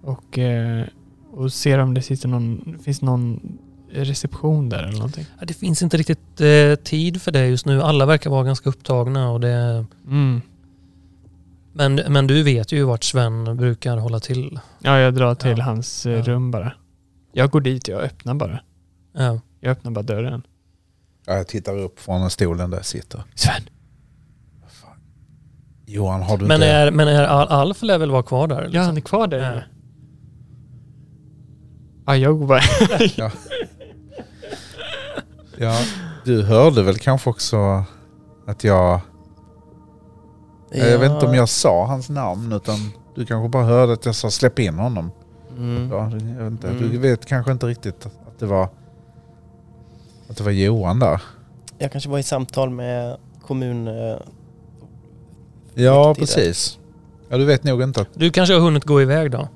Och, 0.02 0.40
eh, 0.40 0.86
och 1.32 1.54
ser 1.54 1.80
om 1.80 1.94
det 1.94 2.02
sitter 2.02 2.28
någon, 2.28 2.80
finns 2.84 3.02
någon 3.02 3.58
reception 4.04 4.70
där 4.70 4.84
eller 4.84 4.92
någonting. 4.98 5.26
Ja, 5.40 5.46
Det 5.46 5.54
finns 5.54 5.82
inte 5.84 5.98
riktigt 5.98 6.42
eh, 6.42 6.76
tid 6.84 7.22
för 7.22 7.32
det 7.32 7.48
just 7.48 7.66
nu. 7.66 7.82
Alla 7.82 8.06
verkar 8.06 8.30
vara 8.30 8.44
ganska 8.44 8.70
upptagna. 8.70 9.30
Och 9.32 9.40
det, 9.40 9.86
Mm. 10.08 10.42
men, 11.74 11.96
men 11.96 12.28
du 12.28 12.44
vet 12.44 12.72
ju 12.72 12.84
vart 12.84 13.04
Sven 13.04 13.58
brukar 13.58 13.98
hålla 13.98 14.20
till. 14.20 14.60
Ja, 14.80 14.98
jag 15.00 15.14
drar 15.14 15.36
till 15.36 15.58
Ja. 15.58 15.64
hans 15.64 16.06
eh, 16.06 16.14
Ja. 16.14 16.22
rum 16.24 16.52
bara. 16.52 16.74
Jag 17.34 17.50
går 17.50 17.62
dit, 17.62 17.88
jag 17.88 18.02
öppnar 18.02 18.34
bara. 18.34 18.60
Ja. 19.14 19.40
Jag 19.60 19.72
öppnar 19.72 19.92
bara 19.92 20.04
dörren. 20.04 20.42
Ja, 21.28 21.34
jag 21.34 21.48
tittar 21.48 21.78
upp 21.78 22.00
från 22.00 22.30
stolen 22.30 22.70
där 22.70 22.78
jag 22.78 22.86
sitter. 22.86 23.24
Sven! 23.36 23.62
Johan, 25.88 26.22
har 26.22 26.38
du 26.38 26.46
Men, 26.46 26.56
inte... 26.56 26.68
är, 26.68 26.92
men 26.92 27.08
är 27.08 27.24
Al- 27.28 27.48
Alf 27.48 27.82
lär 27.82 27.98
väl 27.98 28.12
vara 28.12 28.24
kvar 28.24 28.48
där? 28.48 28.56
Ja, 28.62 28.64
liksom? 28.68 28.82
han 28.86 28.98
är 28.98 29.02
kvar 29.02 29.28
där 29.28 29.56
Ja. 29.56 29.62
Ja, 32.06 32.16
jag 32.18 32.40
går 32.40 32.48
bara... 32.48 32.60
Ja, 33.16 33.32
du 36.24 36.44
hörde 36.44 36.84
väl 36.84 36.98
kanske 36.98 37.30
också 37.30 37.84
att 38.48 38.64
jag... 38.64 39.00
Jag 40.72 41.00
vet 41.00 41.12
inte 41.12 41.26
om 41.26 41.34
jag 41.34 41.50
sa 41.50 41.86
hans 41.86 42.10
namn 42.10 42.54
utan 42.54 42.76
du 43.16 43.26
kanske 43.26 43.50
bara 43.50 43.64
hörde 43.64 43.94
att 43.94 44.06
jag 44.06 44.16
sa 44.16 44.32
släpp 44.32 44.60
in 44.60 44.76
honom. 44.80 45.12
Mm. 45.58 45.90
Ja, 45.92 46.12
jag 46.12 46.44
vet 46.44 46.52
inte. 46.52 46.68
Mm. 46.68 46.92
Du 46.92 46.98
vet 46.98 47.26
kanske 47.26 47.52
inte 47.52 47.66
riktigt 47.66 48.06
att 48.06 48.40
det 48.40 48.46
var 48.46 48.70
att 50.30 50.38
det 50.38 50.44
var 50.44 50.52
Johan 50.52 51.00
där. 51.00 51.22
Jag 51.78 51.92
kanske 51.92 52.10
var 52.10 52.20
i 52.20 52.24
samtal 52.24 52.70
med 52.70 53.18
kommun... 53.42 53.88
eh, 53.88 54.18
Ja, 55.74 56.16
precis. 56.16 56.80
Ja, 57.30 57.38
du 57.38 57.46
vet 57.46 57.64
nog 57.64 57.82
inte 57.82 58.02
att... 58.02 58.08
Du 58.14 58.30
kanske 58.32 58.54
har 58.54 58.62
hunnit 58.62 58.84
gå 58.84 59.02
iväg 59.02 59.32
då? 59.32 59.48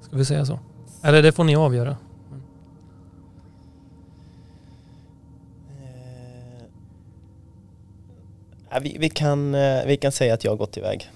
Ska 0.00 0.16
vi 0.16 0.24
säga 0.24 0.44
så? 0.44 0.58
Eller 1.02 1.22
det 1.22 1.32
får 1.32 1.44
ni 1.44 1.56
avgöra. 1.56 1.96
Vi, 8.82 8.96
vi, 9.00 9.08
kan, 9.10 9.54
eh, 9.54 9.86
vi 9.86 9.96
kan 9.96 10.12
säga 10.12 10.34
att 10.34 10.44
jag 10.44 10.52
har 10.52 10.56
gått 10.56 10.76
iväg. 10.76 11.10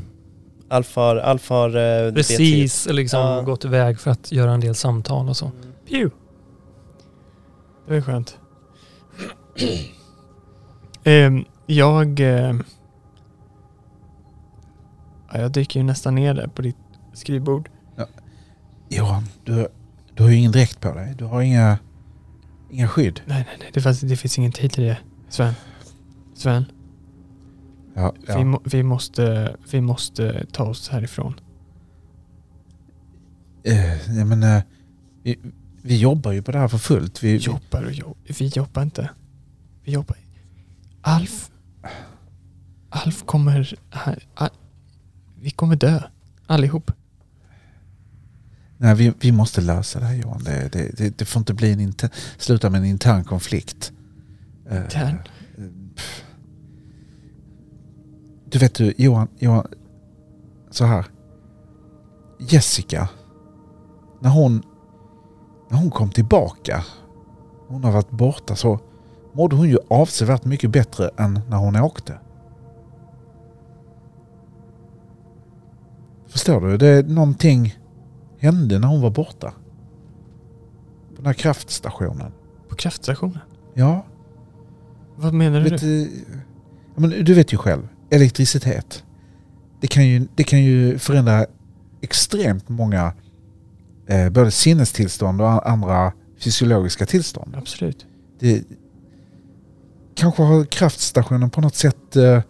Alf 0.69 0.97
har... 0.97 1.17
Alf 1.17 1.49
har 1.49 1.69
eh, 1.69 1.73
det 2.07 2.13
Precis, 2.15 2.87
liksom 2.91 3.21
Ja. 3.21 3.41
gått 3.43 3.65
iväg 3.65 4.01
för 4.01 4.11
att 4.11 4.33
göra 4.33 4.53
en 4.53 4.61
del 4.61 4.75
samtal 4.75 5.29
och 5.29 5.37
så. 5.37 5.47
Mm. 5.47 5.73
Pew! 5.89 6.11
Det 7.89 7.97
är 7.97 8.01
skönt. 8.01 8.39
Ehm, 11.05 11.45
jag... 11.67 12.21
ja, 12.21 12.55
jag 15.33 15.51
dyker 15.53 15.81
ju 15.81 15.85
nästan 15.87 16.15
ner 16.15 16.35
där 16.35 16.47
på 16.47 16.63
ditt 16.63 16.77
skrivbord. 17.15 17.69
Johan, 18.89 19.29
du, 19.45 19.69
du 20.15 20.23
har 20.23 20.31
ju 20.31 20.37
ingen 20.37 20.53
dräkt 20.53 20.81
på 20.81 20.95
dig. 20.95 21.15
Du 21.19 21.25
har 21.25 21.43
inga, 21.43 21.79
inga 22.71 22.89
skydd. 22.89 23.21
Nej, 23.25 23.45
nej, 23.49 23.57
nej. 23.61 23.71
Det, 23.73 23.81
fanns, 23.81 24.01
det 24.01 24.17
finns 24.17 24.39
ingen 24.39 24.53
tid 24.53 24.73
till 24.73 24.83
det. 24.85 24.99
Sven. 25.29 25.55
Sven. 26.35 26.65
Ja, 27.95 28.13
Vi, 28.21 28.25
ja. 28.33 28.45
må, 28.45 28.61
vi, 28.65 28.83
måste, 28.83 29.57
vi 29.71 29.81
måste 29.81 30.47
ta 30.53 30.65
oss 30.65 30.89
härifrån. 30.89 31.41
Eh, 33.65 34.17
jag 34.19 34.27
menar, 34.27 34.63
vi, 35.23 35.39
vi 35.83 35.97
jobbar 35.99 36.33
ju 36.33 36.43
på 36.43 36.53
det 36.53 36.59
här 36.59 36.69
för 36.69 36.79
fullt. 36.79 37.23
Vi, 37.23 37.37
Jobbar 37.37 37.83
och 37.85 37.93
jobb. 37.93 38.17
Vi 38.39 38.47
jobbar 38.47 38.83
inte. 38.83 39.11
Vi 39.85 39.93
jobbar. 39.93 40.17
Alf. 41.01 41.51
Alf 42.89 43.27
kommer... 43.27 43.75
Här, 43.91 44.27
Al- 44.35 44.51
vi 45.41 45.51
kommer 45.51 45.77
dö. 45.77 46.03
Allihop. 46.47 46.91
nej, 48.77 48.95
vi, 48.95 49.13
vi 49.21 49.33
måste 49.33 49.61
lösa 49.61 50.01
det 50.01 50.07
här 50.07 50.15
Johan. 50.15 50.45
Det, 50.45 50.69
det, 50.73 50.97
det, 50.97 51.19
det 51.19 51.25
får 51.25 51.41
inte 51.41 51.55
bli 51.55 51.73
en 51.73 51.81
inter, 51.81 52.11
sluta 52.39 52.71
med 52.71 52.79
en 52.79 52.85
intern 52.85 53.25
konflikt. 53.25 53.93
Eh, 54.71 54.83
Intern? 54.83 55.19
pff. 55.97 56.25
Du 58.53 58.59
vet 58.59 58.75
du, 58.75 58.95
Johan, 58.97 59.29
Johan, 59.39 59.67
så 60.71 60.85
här. 60.85 61.07
Jessica, 62.39 63.09
när 64.21 64.31
hon, 64.31 64.63
när 65.71 65.79
hon 65.79 65.91
kom 65.91 66.11
tillbaka, 66.11 66.85
hon 67.69 67.85
har 67.85 67.93
varit 67.93 68.11
borta 68.11 68.57
så 68.57 68.79
mådde 69.33 69.57
hon 69.57 69.69
ju 69.69 69.79
avsevärt 69.91 70.45
mycket 70.45 70.71
bättre 70.71 71.11
än 71.17 71.41
när 71.49 71.57
hon 71.57 71.77
åkte. 71.77 72.19
Förstår 76.27 76.61
du? 76.61 76.77
Det 76.77 76.87
är 76.89 77.03
någonting 77.03 77.79
hände 78.39 78.79
när 78.79 78.89
hon 78.89 79.01
var 79.01 79.11
borta. 79.11 79.53
På 81.09 81.17
den 81.17 81.27
här 81.27 81.33
kraftstationen. 81.33 82.33
På 82.69 82.75
kraftstationen? 82.75 83.39
Ja, 83.75 84.05
Vad 85.17 85.35
menar 85.35 85.61
du? 85.61 85.71
vet, 85.71 85.81
du, 85.81 86.11
ja, 86.95 87.01
men 87.01 87.11
du 87.11 87.35
vet 87.35 87.53
ju 87.53 87.57
själv. 87.57 87.89
Elektricitet. 88.13 89.05
Det 89.81 89.87
kan 89.87 90.07
ju, 90.07 90.27
det 90.35 90.45
kan 90.45 90.63
ju 90.63 90.99
förändra 90.99 91.47
extremt 92.01 92.69
många 92.69 93.13
eh, 94.07 94.29
både 94.31 94.51
sinnestillstånd 94.51 95.41
och 95.41 95.71
andra 95.71 96.13
fysiologiska 96.39 97.07
tillstånd. 97.07 97.57
Absolut. 97.57 98.07
Det, 98.39 98.65
kanske 100.15 100.43
har 100.43 100.65
kraftstationen 100.65 101.51
på 101.51 101.61
något 101.61 101.75
sätt 101.75 102.17
eh, 102.17 102.41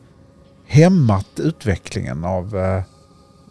hämmat 0.66 1.26
utvecklingen 1.36 2.24
av 2.24 2.56
eh, 2.56 2.82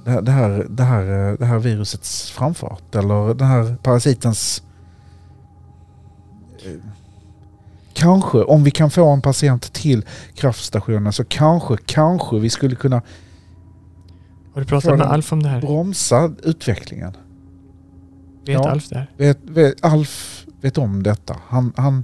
det, 0.05 0.11
här- 0.11 0.21
det, 0.21 0.31
här, 0.31 0.65
det, 0.69 0.83
här, 0.83 1.29
eh, 1.31 1.37
det 1.37 1.45
här 1.45 1.57
virusets 1.59 2.31
framfart. 2.31 2.95
Eller 2.95 3.33
den 3.33 3.47
här 3.47 3.75
parasitens... 3.83 4.63
Kanske, 8.01 8.37
om 8.37 8.63
vi 8.63 8.71
kan 8.71 8.89
få 8.91 9.09
en 9.09 9.21
patient 9.21 9.73
till 9.73 10.05
kraftstationen 10.35 11.13
så 11.13 11.23
kanske, 11.23 11.77
kanske 11.85 12.39
vi 12.39 12.49
skulle 12.49 12.75
kunna 12.75 13.01
Har 14.53 14.61
du 14.61 14.67
pratat 14.67 14.97
med 14.97 15.07
Alf 15.07 15.33
om 15.33 15.43
det 15.43 15.49
här? 15.49 15.61
bromsa 15.61 16.31
utvecklingen. 16.43 17.11
Vet 18.45 18.53
Ja. 18.53 18.69
Alf 18.69 18.89
det 18.89 18.97
här? 18.97 19.09
Vet, 19.17 19.37
vet, 19.43 19.85
Alf 19.85 20.45
vet 20.61 20.77
om 20.77 21.03
detta. 21.03 21.35
Han, 21.47 21.73
han, 21.77 22.03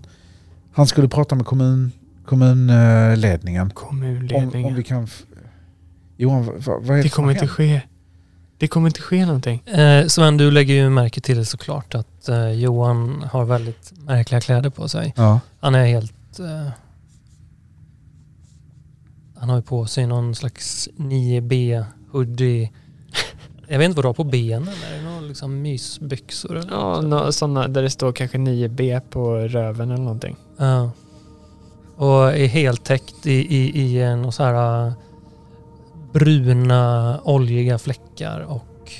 han 0.73 0.87
skulle 0.87 1.07
prata 1.07 1.35
med 1.35 1.45
kommun, 1.45 1.91
kommunledningen. 2.25 3.61
Om, 3.63 3.69
Kommunledningen. 3.69 4.65
om 4.65 4.75
vi 4.75 4.83
kan... 4.83 5.07
Johan, 6.17 6.45
vad, 6.45 6.63
vad 6.65 6.89
är 6.89 6.95
det, 6.95 7.01
det 7.01 7.09
kommer 7.09 7.31
inte 7.31 7.47
ske. 7.47 7.81
Det 8.57 8.67
kommer 8.67 8.87
inte 8.87 9.01
ske 9.01 9.25
någonting. 9.25 9.59
Eh, 9.67 10.07
Sven, 10.07 10.37
du 10.37 10.51
lägger 10.51 10.73
ju 10.73 10.89
märke 10.89 11.21
till 11.21 11.45
såklart 11.45 11.95
att 11.95 12.16
eh, 12.29 12.49
Johan 12.51 13.25
har 13.31 13.45
väldigt 13.45 13.93
märkliga 13.97 14.41
kläder 14.41 14.69
på 14.69 14.87
sig. 14.87 15.13
Ja. 15.17 15.39
Han 15.59 15.75
är 15.75 15.85
helt... 15.85 16.39
Eh, 16.39 16.69
han 19.35 19.49
har 19.49 19.55
ju 19.55 19.61
på 19.63 19.85
sig 19.85 20.07
någon 20.07 20.35
slags 20.35 20.89
9B 20.97 21.85
hoodie. 22.11 22.71
Jag 23.67 23.77
vet 23.79 23.85
inte 23.85 23.95
vad 23.95 24.03
du 24.03 24.07
har 24.07 24.13
på 24.13 24.23
benen. 24.23 24.67
Är 24.91 24.97
det 24.97 25.03
någon 25.09 25.27
liksom 25.27 25.61
mysbyxor? 25.61 26.57
Eller 26.57 26.71
Ja, 26.71 27.01
något? 27.01 27.05
nå, 27.05 27.31
sådana 27.31 27.67
där 27.67 27.81
det 27.81 27.89
står 27.89 28.11
kanske 28.11 28.37
9B 28.37 28.99
på 29.09 29.35
röven 29.37 29.91
eller 29.91 30.03
någonting. 30.03 30.35
Ja. 30.57 30.91
Och 31.95 32.31
är 32.37 32.47
helt 32.47 32.83
täckt 32.83 33.27
i, 33.27 33.55
i, 33.57 33.81
i 33.81 34.01
en 34.01 34.31
så 34.31 34.43
här 34.43 34.87
eh, 34.87 34.93
bruna 36.13 37.19
oljiga 37.23 37.77
fläckar 37.79 38.39
och 38.39 38.91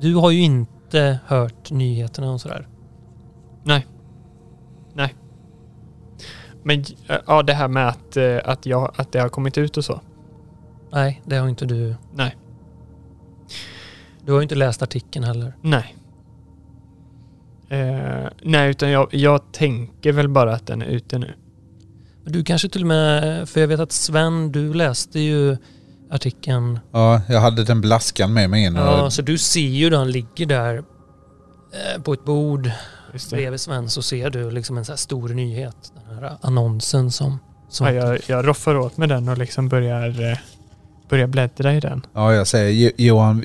du 0.00 0.14
har 0.14 0.30
ju 0.30 0.42
inte 0.42 0.72
hört 1.24 1.70
nyheterna 1.70 2.32
och 2.32 2.40
sådär. 2.40 2.68
Men 6.66 6.80
äh, 7.08 7.16
ja, 7.26 7.42
det 7.42 7.52
här 7.52 7.68
med 7.68 7.88
att, 7.88 8.16
äh, 8.16 8.38
att, 8.44 8.66
jag, 8.66 8.92
att 8.96 9.12
det 9.12 9.18
har 9.18 9.28
kommit 9.28 9.58
ut 9.58 9.76
och 9.76 9.84
så. 9.84 10.00
Nej, 10.92 11.22
det 11.24 11.36
har 11.36 11.48
inte 11.48 11.66
du. 11.66 11.94
Nej. 12.14 12.36
Du 14.24 14.32
har 14.32 14.38
ju 14.38 14.42
inte 14.42 14.54
läst 14.54 14.82
artikeln 14.82 15.24
heller. 15.24 15.56
Nej. 15.60 15.96
Eh, 17.68 18.28
nej, 18.42 18.70
utan 18.70 18.90
jag, 18.90 19.14
jag 19.14 19.52
tänker 19.52 20.12
väl 20.12 20.28
bara 20.28 20.54
att 20.54 20.66
den 20.66 20.82
är 20.82 20.86
ute 20.86 21.18
nu. 21.18 21.34
Du 22.24 22.44
kanske 22.44 22.68
till 22.68 22.82
och 22.82 22.88
med, 22.88 23.48
för 23.48 23.60
jag 23.60 23.68
vet 23.68 23.80
att 23.80 23.92
Sven, 23.92 24.52
du 24.52 24.74
läste 24.74 25.20
ju 25.20 25.56
artikeln. 26.10 26.78
ja, 26.92 27.20
jag 27.28 27.40
hade 27.40 27.64
den 27.64 27.80
blaskan 27.80 28.32
med 28.32 28.50
mig 28.50 28.64
in. 28.64 28.74
Ja, 28.74 29.10
så 29.10 29.22
du 29.22 29.38
ser 29.38 29.60
ju 29.60 29.90
då 29.90 29.96
han 29.96 30.10
ligger 30.10 30.46
där 30.46 30.76
eh, 30.76 32.02
på 32.02 32.12
ett 32.12 32.24
bord 32.24 32.70
bredvid 33.30 33.60
Sven 33.60 33.88
så 33.90 34.02
ser 34.02 34.30
du 34.30 34.50
liksom 34.50 34.78
en 34.78 34.84
så 34.84 34.92
här 34.92 34.96
stor 34.96 35.28
nyhet. 35.28 35.92
Den 36.08 36.18
här 36.18 36.36
annonsen 36.40 37.10
som... 37.10 37.38
som 37.68 37.86
Ja, 37.86 37.92
jag, 37.92 38.20
jag 38.26 38.46
roffar 38.46 38.76
åt 38.76 38.96
med 38.96 39.08
den 39.08 39.28
och 39.28 39.38
liksom 39.38 39.68
börjar, 39.68 40.30
eh, 40.32 40.38
börjar 41.08 41.26
bläddra 41.26 41.74
i 41.74 41.80
den. 41.80 42.06
ja, 42.12 42.34
jag 42.34 42.46
säger 42.46 42.70
Jo- 42.70 43.04
Johan, 43.06 43.44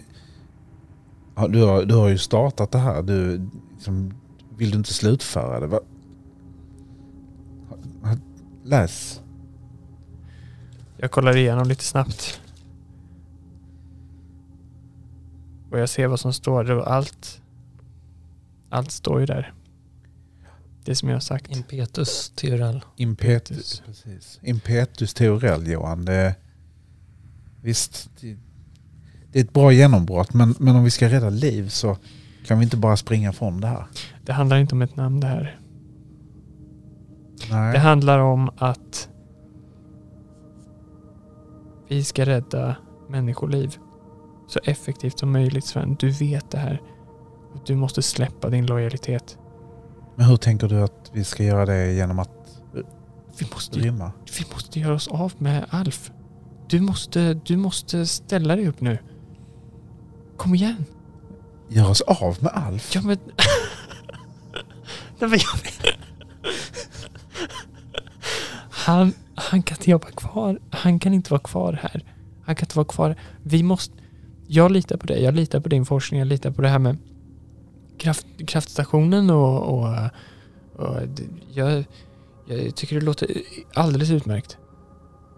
ja, 1.35 1.47
du, 1.47 1.63
har, 1.63 1.83
du 1.85 1.95
har 1.95 2.07
ju 2.09 2.17
startat 2.17 2.71
det 2.71 2.77
här. 2.77 3.01
Du, 3.01 3.49
liksom, 3.75 4.13
vill 4.57 4.71
du 4.71 4.77
inte 4.77 4.93
slutföra 4.93 5.59
det? 5.59 5.67
Va? 5.67 5.79
Läs. 8.63 9.21
Jag 10.97 11.11
kollar 11.11 11.37
igenom 11.37 11.67
lite 11.67 11.83
snabbt. 11.83 12.41
Och 15.71 15.79
jag 15.79 15.89
ser 15.89 16.07
vad 16.07 16.19
som 16.19 16.33
står. 16.33 16.71
Och 16.71 16.91
allt, 16.93 17.41
allt 18.69 18.91
står 18.91 19.19
ju 19.19 19.25
där. 19.25 19.53
Det 20.85 20.95
som 20.95 21.09
jag 21.09 21.15
har 21.15 21.21
sagt. 21.21 21.51
Impetus 21.51 22.29
Theorell. 22.35 22.81
Impetus, 22.95 23.83
precis. 23.85 24.39
Impetus 24.43 25.13
teorell 25.13 25.67
Johan. 25.67 26.05
Det, 26.05 26.35
visst, 27.61 28.09
det, 28.21 28.37
det 29.31 29.39
är 29.39 29.43
ett 29.43 29.53
bra 29.53 29.71
genombrott 29.71 30.33
men, 30.33 30.55
men 30.59 30.75
om 30.75 30.83
vi 30.83 30.91
ska 30.91 31.09
rädda 31.09 31.29
liv 31.29 31.69
så 31.69 31.97
kan 32.45 32.59
vi 32.59 32.63
inte 32.63 32.77
bara 32.77 32.97
springa 32.97 33.33
från 33.33 33.61
det 33.61 33.67
här. 33.67 33.85
Det 34.25 34.33
handlar 34.33 34.57
inte 34.57 34.75
om 34.75 34.81
ett 34.81 34.95
namn 34.95 35.19
det 35.19 35.27
här. 35.27 35.59
Nej. 37.49 37.73
Det 37.73 37.79
handlar 37.79 38.19
om 38.19 38.49
att 38.57 39.09
vi 41.87 42.03
ska 42.03 42.25
rädda 42.25 42.75
människoliv 43.09 43.77
så 44.51 44.59
effektivt 44.63 45.19
som 45.19 45.31
möjligt 45.31 45.65
Sven. 45.65 45.95
Du 45.99 46.09
vet 46.09 46.51
det 46.51 46.57
här. 46.57 46.81
Du 47.65 47.75
måste 47.75 48.01
släppa 48.01 48.49
din 48.49 48.65
lojalitet. 48.65 49.37
Men 50.15 50.25
hur 50.25 50.37
tänker 50.37 50.67
du 50.67 50.81
att 50.81 51.11
vi 51.13 51.23
ska 51.23 51.43
göra 51.43 51.65
det 51.65 51.93
genom 51.93 52.19
att 52.19 52.61
Vi 53.37 53.47
måste, 53.53 53.79
rymma? 53.79 54.11
vi 54.39 54.45
måste 54.53 54.79
göra 54.79 54.93
oss 54.93 55.07
av 55.07 55.33
med 55.37 55.65
Alf. 55.69 56.11
Du 56.67 56.81
måste, 56.81 57.33
du 57.33 57.57
måste 57.57 58.05
ställa 58.05 58.55
dig 58.55 58.67
upp 58.67 58.81
nu. 58.81 58.97
Kom 60.37 60.55
igen. 60.55 60.85
Göra 61.69 61.89
oss 61.89 62.01
av 62.01 62.37
med 62.39 62.51
Alf? 62.53 62.95
Ja 62.95 63.01
men... 63.01 63.17
Nej, 65.19 65.29
men 65.29 65.39
jag. 65.39 65.71
Han, 68.69 69.13
han 69.35 69.63
kan 69.63 69.77
inte 69.77 69.91
jobba 69.91 70.07
kvar. 70.07 70.59
Han 70.69 70.99
kan 70.99 71.13
inte 71.13 71.31
vara 71.31 71.41
kvar 71.41 71.79
här. 71.81 72.03
Han 72.45 72.55
kan 72.55 72.65
inte 72.65 72.77
vara 72.77 72.87
kvar. 72.87 73.15
Vi 73.43 73.63
måste... 73.63 74.00
Jag 74.53 74.71
litar 74.71 74.97
på 74.97 75.07
dig. 75.07 75.23
Jag 75.23 75.33
litar 75.33 75.59
på 75.59 75.69
din 75.69 75.85
forskning. 75.85 76.19
Jag 76.19 76.27
litar 76.27 76.51
på 76.51 76.61
det 76.61 76.67
här 76.67 76.79
med 76.79 76.97
kraft, 77.97 78.25
kraftstationen 78.47 79.29
och... 79.29 79.61
och, 79.61 80.09
och 80.75 80.97
jag, 81.53 81.83
jag 82.45 82.75
tycker 82.75 82.95
det 82.95 83.05
låter 83.05 83.27
alldeles 83.73 84.11
utmärkt. 84.11 84.57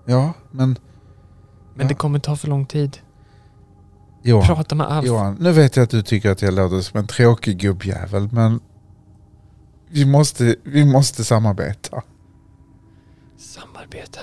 Ja, 0.06 0.34
men 0.52 0.70
Men 0.70 0.78
Ja. 1.82 1.88
det 1.88 1.94
kommer 1.96 2.20
ta 2.20 2.36
för 2.36 2.48
lång 2.48 2.66
tid. 2.66 2.98
Johan, 4.24 4.46
Prata 4.46 4.76
med 4.76 4.88
Alf. 4.88 5.08
Johan, 5.08 5.38
nu 5.40 5.52
vet 5.52 5.76
jag 5.76 5.84
att 5.84 5.90
du 5.90 6.02
tycker 6.02 6.32
att 6.32 6.42
jag 6.42 6.54
låter 6.54 6.82
som 6.82 7.00
en 7.00 7.08
tråkig 7.08 7.58
gubbjävel 7.58 8.30
men 8.32 8.60
vi, 9.90 10.06
måste, 10.06 10.56
vi 10.64 10.86
måste 10.86 11.24
samarbeta. 11.24 12.02
Samarbete. 13.38 14.20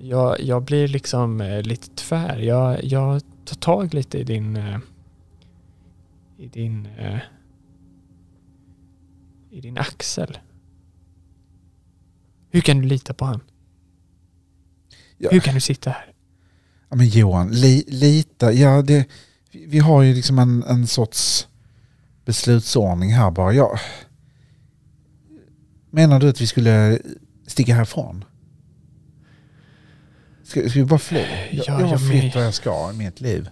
Jag, 0.00 0.40
jag 0.40 0.62
blir 0.64 0.88
liksom 0.88 1.40
eh, 1.40 1.62
lite 1.62 1.88
tvär. 1.88 2.38
Jag, 2.38 2.84
jag 2.84 3.22
tar 3.44 3.56
tag 3.56 3.94
lite 3.94 4.18
i 4.18 4.24
din... 4.24 4.56
Eh, 4.56 4.78
I 6.38 6.48
din... 6.48 6.86
Eh, 6.86 7.18
I 9.50 9.60
din 9.60 9.78
axel. 9.78 10.38
Hur 12.50 12.60
kan 12.60 12.78
du 12.80 12.86
lita 12.88 13.14
på 13.14 13.24
han? 13.24 13.40
Ja. 15.18 15.30
Hur 15.32 15.40
kan 15.40 15.54
du 15.54 15.60
sitta 15.60 15.90
här? 15.90 16.12
Ja, 16.88 16.96
men 16.96 17.08
Johan, 17.08 17.50
li, 17.50 17.84
lita, 17.86 18.52
ja 18.52 18.82
det, 18.82 19.06
vi 19.52 19.66
vi 19.66 19.78
har 19.78 20.02
ju 20.02 20.14
liksom 20.14 20.38
en, 20.38 20.62
en 20.62 20.86
sorts 20.86 21.48
beslutsordning 22.24 23.12
här 23.12 23.30
bara. 23.30 23.52
Ja. 23.52 23.78
Menar 25.90 26.20
du 26.20 26.28
att 26.28 26.40
vi 26.40 26.46
skulle 26.46 26.98
sticka 27.46 27.74
härifrån? 27.74 28.24
Ska, 30.48 30.68
ska 30.68 30.78
vi 30.78 30.84
bara 30.84 30.98
fly? 30.98 31.18
Jag, 31.50 31.64
Ja, 31.68 31.80
jag 31.80 31.90
jag 31.90 32.08
med. 32.08 32.32
vad 32.34 32.44
jag 32.44 32.54
ska 32.54 32.90
i 32.90 32.96
mitt 32.96 33.20
liv. 33.20 33.48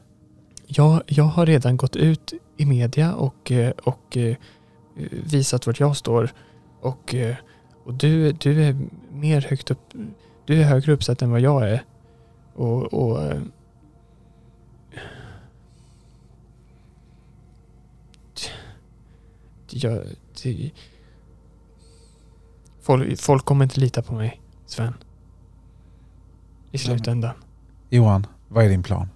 Jag, 0.67 1.03
jag 1.07 1.25
har 1.25 1.47
redan 1.47 1.77
gått 1.77 1.97
ut 1.97 2.33
i 2.57 2.67
media 2.67 3.15
och, 3.15 3.53
eh, 3.53 3.71
och 3.71 4.17
eh, 4.17 4.37
visat 5.11 5.67
vart 5.67 5.81
jag 5.81 5.97
står. 5.97 6.31
Och, 6.81 7.15
eh, 7.15 7.37
och 7.85 7.95
du, 7.95 8.33
du 8.33 8.65
är 8.65 8.77
mer 9.13 9.41
högt 9.41 9.71
upp. 9.71 9.93
Du 10.47 10.61
är 10.61 10.65
högre 10.65 10.93
uppsatt 10.93 11.23
än 11.23 11.31
vad 11.31 11.41
jag 11.41 11.71
är. 11.71 11.85
Och, 12.55 12.85
och 12.85 13.33
jag, 19.71 20.03
folk, 22.83 23.21
folk 23.21 23.45
kommer 23.45 23.65
inte 23.65 23.81
lita 23.81 24.03
på 24.03 24.15
mig, 24.15 24.43
Sven. 24.67 24.95
I 26.77 26.79
slutändan. 26.79 27.35
Johan, 27.91 28.27
vad 28.49 28.65
är 28.65 28.69
din 28.69 28.83
plan? 28.83 29.09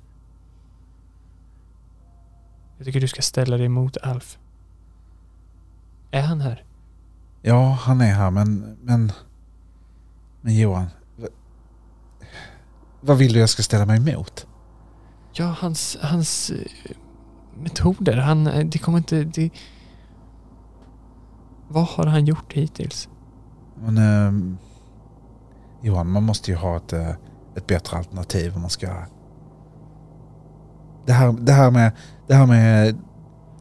Jag 2.77 2.87
tycker 2.87 3.01
du 3.01 3.09
ska 3.09 3.23
ställa 3.23 3.57
dig 3.57 3.67
emot 3.67 3.97
Alf. 3.97 4.39
Är 6.11 6.23
han 6.23 6.41
här? 6.41 6.65
Ja, 7.43 7.79
han 7.81 8.01
är 8.01 8.15
här 8.15 8.31
men, 8.31 8.77
men, 8.83 9.13
men 10.41 10.59
Johan, 10.59 10.87
vad 13.01 13.19
vill 13.19 13.33
du 13.33 13.41
jag 13.41 13.49
ska 13.49 13.63
ställa 13.63 13.87
mig 13.87 13.97
emot? 13.97 14.47
Ja, 15.33 15.55
hans, 15.59 15.99
hans 16.01 16.51
eh, 16.51 16.97
metoder. 17.55 18.17
Han, 18.17 18.47
eh, 18.47 18.67
det 18.67 18.79
kommer 18.79 18.99
inte... 18.99 19.25
Det... 19.25 19.51
Vad 21.69 21.85
har 21.85 22.07
han 22.07 22.27
gjort 22.27 22.53
hittills? 22.53 23.09
Men, 23.81 23.99
ehm, 23.99 24.59
Johan, 25.83 26.11
man 26.11 26.23
måste 26.23 26.51
ju 26.51 26.57
ha 26.57 26.77
ett, 26.77 26.93
eh, 26.93 27.13
ett 27.57 27.67
bättre 27.67 27.97
alternativ 27.97 28.55
om 28.55 28.61
man 28.61 28.71
ska... 28.71 28.87
Det 31.07 31.13
här, 31.13 31.33
det 31.33 31.53
här 31.53 31.71
med, 31.71 31.93
det 32.27 32.35
här 32.35 32.47
med, 32.47 32.95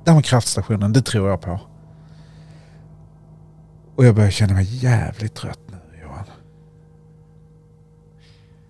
det 0.03 0.11
här 0.11 0.15
med 0.15 0.25
kraftstationen, 0.25 0.93
det 0.93 1.01
tror 1.01 1.29
jag 1.29 1.41
på. 1.41 1.59
Och 3.95 4.05
jag 4.05 4.15
börjar 4.15 4.31
känna 4.31 4.53
mig 4.53 4.83
jävligt 4.83 5.35
trött 5.35 5.59
nu, 5.67 6.01
Johan. 6.01 6.25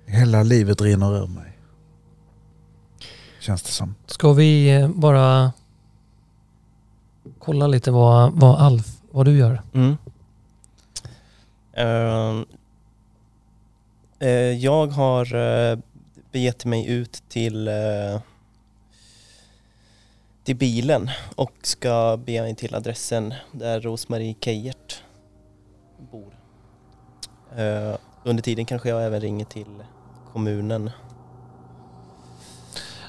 Hela 0.05 0.43
livet 0.43 0.81
rinner 0.81 1.23
ur 1.23 1.27
mig. 1.27 1.59
Känns 3.39 3.63
det 3.63 3.71
som. 3.71 3.95
Ska 4.05 4.33
vi 4.33 4.75
eh, 4.75 4.87
bara 4.87 5.51
kolla 7.39 7.67
lite 7.67 7.91
vad, 7.91 8.33
vad 8.33 8.61
Alf, 8.61 9.01
vad 9.11 9.25
du 9.25 9.37
gör? 9.37 9.61
Mm. 9.73 9.97
Ehm, 11.73 12.39
eh, 12.39 12.45
jag 14.59 14.87
har 14.87 15.35
uh, 15.35 15.79
begett 16.31 16.65
mig 16.65 16.87
ut 16.87 17.23
till, 17.29 17.67
eh, 17.67 18.21
till 20.43 20.55
bilen 20.55 21.09
och 21.35 21.51
ska 21.61 22.19
bege 22.25 22.41
mig 22.41 22.55
till 22.55 22.75
adressen 22.75 23.33
där 23.51 23.81
Rosmarie 23.81 24.35
Keijert 24.41 25.03
bor. 26.11 26.33
Eh, 27.57 27.95
under 28.23 28.43
tiden 28.43 28.65
kanske 28.65 28.89
jag 28.89 29.05
även 29.05 29.21
ringer 29.21 29.45
till 29.45 29.83
kommunen. 30.33 30.91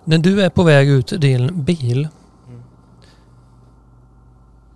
När 0.04 0.18
du 0.18 0.42
är 0.42 0.50
på 0.50 0.62
väg 0.62 0.88
ut 0.88 1.06
till 1.06 1.20
din 1.20 1.64
bil 1.64 2.08
Mm. 2.48 2.62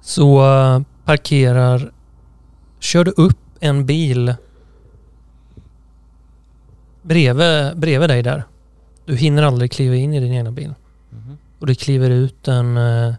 så 0.00 0.52
eh, 0.54 0.80
parkerar, 1.04 1.92
kör 2.80 3.04
du 3.04 3.10
upp 3.10 3.38
en 3.60 3.86
bil 3.86 4.34
bredvid, 7.04 7.76
bredvid 7.76 8.10
dig 8.10 8.22
där. 8.22 8.44
Du 9.04 9.16
hinner 9.16 9.42
aldrig 9.42 9.72
kliva 9.72 9.94
in 9.94 10.14
i 10.14 10.20
din 10.20 10.32
egna 10.32 10.50
bil. 10.50 10.74
Och 11.58 11.66
det 11.66 11.74
kliver 11.74 12.10
ut 12.10 12.48
en 12.48 12.76
eh, 12.76 13.14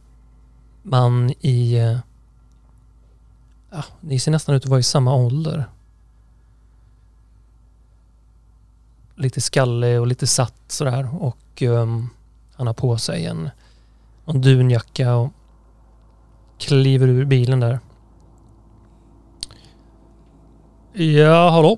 man 0.84 1.34
i... 1.42 1.78
Eh, 1.78 1.98
ja, 3.72 3.84
ni 4.02 4.20
ser 4.20 4.32
nästan 4.32 4.56
ut 4.56 4.64
att 4.64 4.70
vara 4.70 4.80
i 4.80 4.84
samma 4.84 5.16
ålder. 5.16 5.66
Lite 9.16 9.42
skallig 9.42 10.00
och 10.00 10.08
lite 10.08 10.28
satt 10.28 10.62
sådär. 10.68 11.24
Och 11.24 11.62
ehm, 11.62 12.10
han 12.56 12.68
har 12.68 12.74
på 12.74 12.98
sig 12.98 13.26
en, 13.26 13.50
en 14.26 14.42
dunjacka 14.42 15.16
och 15.16 15.32
kliver 16.58 17.08
ur 17.08 17.26
bilen 17.26 17.60
där. 17.60 17.80
Ja, 20.94 21.50
hallå? 21.50 21.78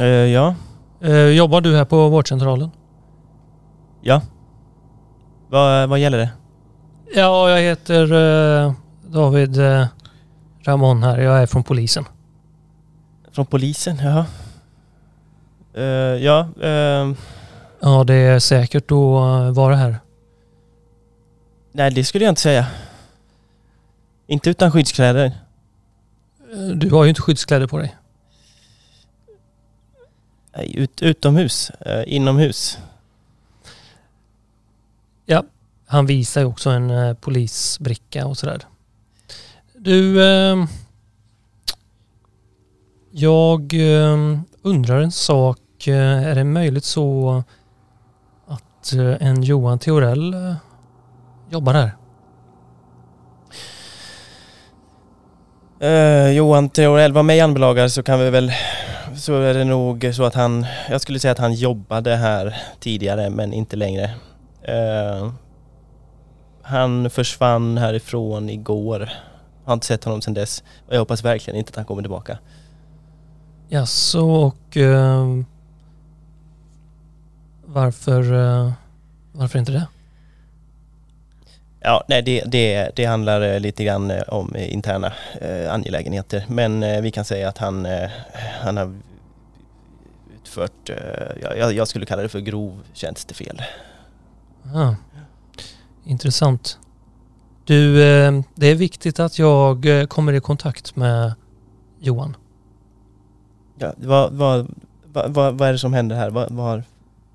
Eh, 0.00 0.06
ja, 0.06 0.54
Eh, 1.00 1.16
jobbar 1.28 1.60
du 1.60 1.76
här 1.76 1.84
på 1.84 2.08
vårdcentralen? 2.08 2.70
ja. 4.02 4.22
Vad, 5.48 5.88
vad 5.88 5.98
gäller 5.98 6.18
det? 6.18 6.30
Ja, 7.14 7.50
jag 7.50 7.60
heter 7.60 8.12
eh, 8.12 8.72
David 9.06 9.58
eh, 9.58 9.86
Ramon 10.64 11.02
här. 11.02 11.18
Jag 11.18 11.42
är 11.42 11.46
från 11.46 11.62
polisen. 11.62 12.04
Från 13.32 13.46
polisen? 13.46 13.96
Jaha. 14.02 14.26
Eh, 15.74 15.84
ja, 16.24 16.48
ehm, 16.62 17.16
Ja, 17.80 18.04
det 18.04 18.14
är 18.14 18.38
säkert 18.38 18.84
att 18.84 18.90
eh, 18.90 19.50
vara 19.50 19.76
här. 19.76 19.96
nej 21.72 21.90
det 21.90 22.04
skulle 22.04 22.24
jag 22.24 22.32
inte 22.32 22.40
säga. 22.40 22.66
Inte 24.26 24.50
utan 24.50 24.72
skyddskläder. 24.72 25.32
Du 26.74 26.90
har 26.90 27.04
ju 27.04 27.08
inte 27.08 27.22
skyddskläder 27.22 27.66
på 27.66 27.78
dig. 27.78 27.96
Ut, 30.64 31.02
utomhus, 31.02 31.70
eh, 31.70 32.02
inomhus. 32.06 32.78
Han 35.88 36.06
visar 36.06 36.40
ju 36.40 36.46
också 36.46 36.70
en 36.70 36.90
eh, 36.90 37.14
polisbricka 37.14 38.26
och 38.26 38.38
sådär. 38.38 38.62
Du, 39.78 40.24
eh, 40.24 40.64
jag 43.10 43.74
eh, 43.74 44.38
undrar 44.62 45.00
en 45.00 45.12
sak. 45.12 45.86
Eh, 45.86 46.26
Är 46.26 46.34
det 46.34 46.44
möjligt 46.44 46.84
så 46.84 47.42
att 48.46 48.92
en 49.20 49.42
Johan 49.42 49.78
Theorell 49.78 50.54
jobbar 51.50 51.74
här? 51.74 51.90
Eh, 55.80 56.30
Johan 56.30 56.68
Theorell, 56.68 57.12
vad 57.12 57.24
mig 57.24 57.40
anbelagar 57.40 57.88
så 57.88 58.02
kan 58.02 58.18
vi 58.18 58.30
väl, 58.30 58.52
så 59.16 59.40
är 59.40 59.54
det 59.54 59.64
nog 59.64 60.10
så 60.14 60.24
att 60.24 60.34
han, 60.34 60.66
jag 60.90 61.00
skulle 61.00 61.18
säga 61.18 61.32
att 61.32 61.38
han 61.38 61.54
jobbade 61.54 62.16
här 62.16 62.56
tidigare 62.80 63.30
men 63.30 63.52
inte 63.52 63.76
längre. 63.76 64.14
Uh, 64.68 65.32
han 66.62 67.10
försvann 67.10 67.78
härifrån 67.78 68.50
igår. 68.50 69.10
Har 69.64 69.74
inte 69.74 69.86
sett 69.86 70.04
honom 70.04 70.22
sedan 70.22 70.34
dess 70.34 70.64
och 70.86 70.94
jag 70.94 70.98
hoppas 70.98 71.24
verkligen 71.24 71.58
inte 71.58 71.70
att 71.70 71.76
han 71.76 71.84
kommer 71.84 72.02
tillbaka. 72.02 72.38
Jaså, 73.68 74.30
och 74.30 74.76
uh, 74.76 75.42
varför, 77.64 78.32
uh, 78.32 78.72
varför 79.32 79.58
inte 79.58 79.72
det? 79.72 79.86
Ja, 81.88 82.04
nej 82.08 82.22
det, 82.22 82.44
det, 82.46 82.90
det 82.96 83.04
handlar 83.04 83.40
eh, 83.40 83.60
lite 83.60 83.84
grann 83.84 84.10
eh, 84.10 84.22
om 84.28 84.54
eh, 84.54 84.74
interna 84.74 85.12
eh, 85.40 85.72
angelägenheter 85.72 86.44
men 86.48 86.82
eh, 86.82 87.00
vi 87.00 87.10
kan 87.10 87.24
säga 87.24 87.48
att 87.48 87.58
han, 87.58 87.86
eh, 87.86 88.10
han 88.60 88.76
har 88.76 88.96
utfört, 90.34 90.90
jag, 91.42 91.72
jag 91.72 91.88
skulle 91.88 92.06
kalla 92.06 92.22
det 92.22 92.28
för 92.28 92.40
grov 92.40 92.80
tjänstefel. 92.92 93.62
Ah, 94.74 94.94
intressant. 96.04 96.78
Du, 97.64 97.94
det 98.54 98.66
är 98.66 98.74
viktigt 98.74 99.20
att 99.20 99.38
jag 99.38 99.86
kommer 100.08 100.32
i 100.32 100.40
kontakt 100.40 100.96
med 100.96 101.34
Johan. 102.00 102.36
Ja, 103.78 103.92
vad, 103.96 104.32
vad, 104.32 104.74
vad, 105.04 105.34
vad, 105.34 105.58
vad 105.58 105.68
är 105.68 105.72
det 105.72 105.78
som 105.78 105.92
händer 105.92 106.16
här? 106.16 106.30
Vad, 106.30 106.52
vad, 106.52 106.66
har, 106.66 106.82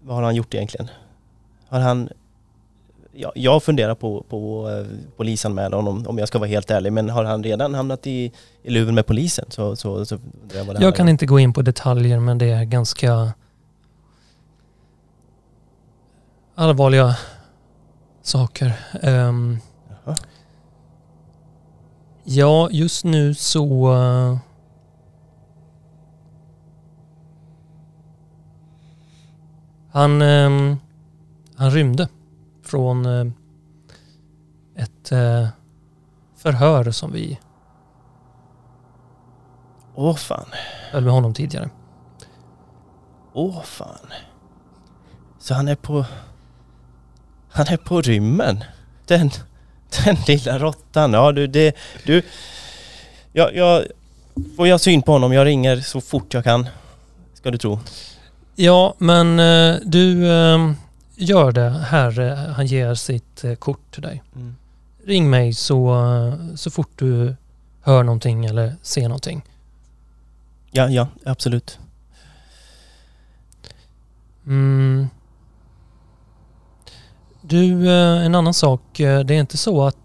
vad 0.02 0.16
har 0.16 0.24
han 0.24 0.36
gjort 0.36 0.54
egentligen? 0.54 0.90
Har 1.68 1.80
han, 1.80 2.10
ja, 3.14 3.32
jag 3.36 3.64
funderar 3.64 3.96
på, 3.96 4.26
på 4.30 4.70
eh, 4.70 4.98
polisanmäla 5.18 5.76
honom 5.76 6.08
om 6.08 6.18
jag 6.18 6.28
ska 6.28 6.40
vara 6.40 6.50
helt 6.50 6.72
ärlig. 6.72 6.94
Men 6.94 7.10
har 7.10 7.24
han 7.24 7.44
redan 7.44 7.74
hamnat 7.74 8.08
i, 8.08 8.32
i 8.64 8.70
luven 8.70 8.96
med 8.96 9.06
polisen 9.06 9.46
så, 9.50 9.76
så, 9.76 10.06
så 10.06 10.20
jag 10.54 10.66
vad 10.66 10.76
det 10.76 10.84
Jag 10.84 10.96
kan 10.96 11.06
om. 11.06 11.10
inte 11.10 11.26
gå 11.26 11.40
in 11.40 11.54
på 11.54 11.62
detaljer 11.62 12.20
men 12.20 12.38
det 12.38 12.50
är 12.50 12.64
ganska 12.64 13.34
allvarliga 16.56 17.16
saker. 18.22 18.74
Jaha. 19.02 20.16
ja, 22.24 22.70
just 22.72 23.06
nu 23.06 23.34
så 23.34 23.94
eh, 23.94 24.38
han, 29.92 30.22
ehm, 30.22 30.78
han 31.56 31.72
rymde 31.72 32.08
från 32.72 33.06
eh, 33.06 33.26
ett 34.76 35.12
eh, 35.12 35.48
förhör 36.38 36.92
som 36.92 37.12
vi 37.12 37.40
Åh 39.96 40.16
fan. 40.16 40.46
höll 40.92 41.04
med 41.04 41.14
honom 41.14 41.34
tidigare. 41.34 41.70
Åh 43.34 43.64
fan. 43.64 44.14
Så 45.40 45.54
han 45.54 45.68
är 45.68 45.76
på... 45.76 46.06
Han 47.52 47.68
är 47.68 47.78
på 47.78 48.02
rymmen. 48.02 48.64
Den, 49.08 49.32
den 50.06 50.18
lilla 50.28 50.60
råttan. 50.60 51.14
Ja 51.14 51.32
du, 51.32 51.48
det... 51.48 51.76
Du... 52.06 52.24
Jag, 53.34 53.56
jag... 53.56 53.86
Får 54.58 54.68
jag 54.68 54.82
syn 54.82 55.02
på 55.02 55.12
honom? 55.12 55.34
Jag 55.34 55.46
ringer 55.46 55.78
så 55.78 56.02
fort 56.02 56.34
jag 56.34 56.44
kan. 56.44 56.70
Ska 57.34 57.52
du 57.52 57.58
tro. 57.58 57.80
Ja, 58.56 58.94
men 58.98 59.40
eh, 59.40 59.76
du 59.86 60.28
gör 61.22 61.52
det 61.52 61.70
här. 61.70 62.20
eh, 62.20 62.54
Han 62.54 62.66
ger 62.66 62.96
sitt 62.96 63.44
eh, 63.44 63.56
kort 63.56 63.92
till 63.92 64.02
dig. 64.02 64.24
Mm. 64.36 64.56
Ring 65.06 65.30
mig 65.30 65.54
så, 65.54 65.94
eh, 65.96 66.56
så 66.56 66.72
fort 66.72 66.90
du 66.96 67.36
hör 67.82 68.04
någonting 68.04 68.46
eller 68.46 68.76
ser 68.82 69.02
någonting. 69.08 69.42
Ja, 70.72 70.90
ja, 70.90 71.08
absolut. 71.26 71.80
Mm. 74.46 75.08
Du, 77.42 77.88
eh, 77.90 78.26
en 78.26 78.36
annan 78.36 78.54
sak. 78.54 78.82
Det 78.98 79.04
är 79.06 79.32
inte 79.32 79.58
så 79.58 79.84
att 79.84 79.98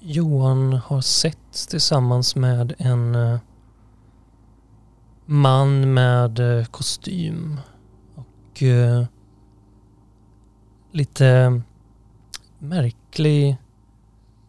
Johan 0.00 0.72
har 0.72 1.00
sett 1.00 1.68
tillsammans 1.70 2.36
med 2.36 2.74
en 2.78 3.16
man 5.26 5.94
med 5.94 6.40
kostym 6.70 7.60
och 8.58 8.62
eh, 8.62 9.04
lite 10.92 11.60
märklig 12.58 13.56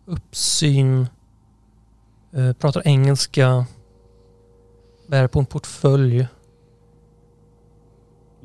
uppsyn. 0.05 1.07
Eh, 2.33 2.53
pratar 2.53 2.87
engelska. 2.87 3.65
Bär 5.07 5.27
på 5.27 5.39
en 5.39 5.45
portfölj. 5.45 6.27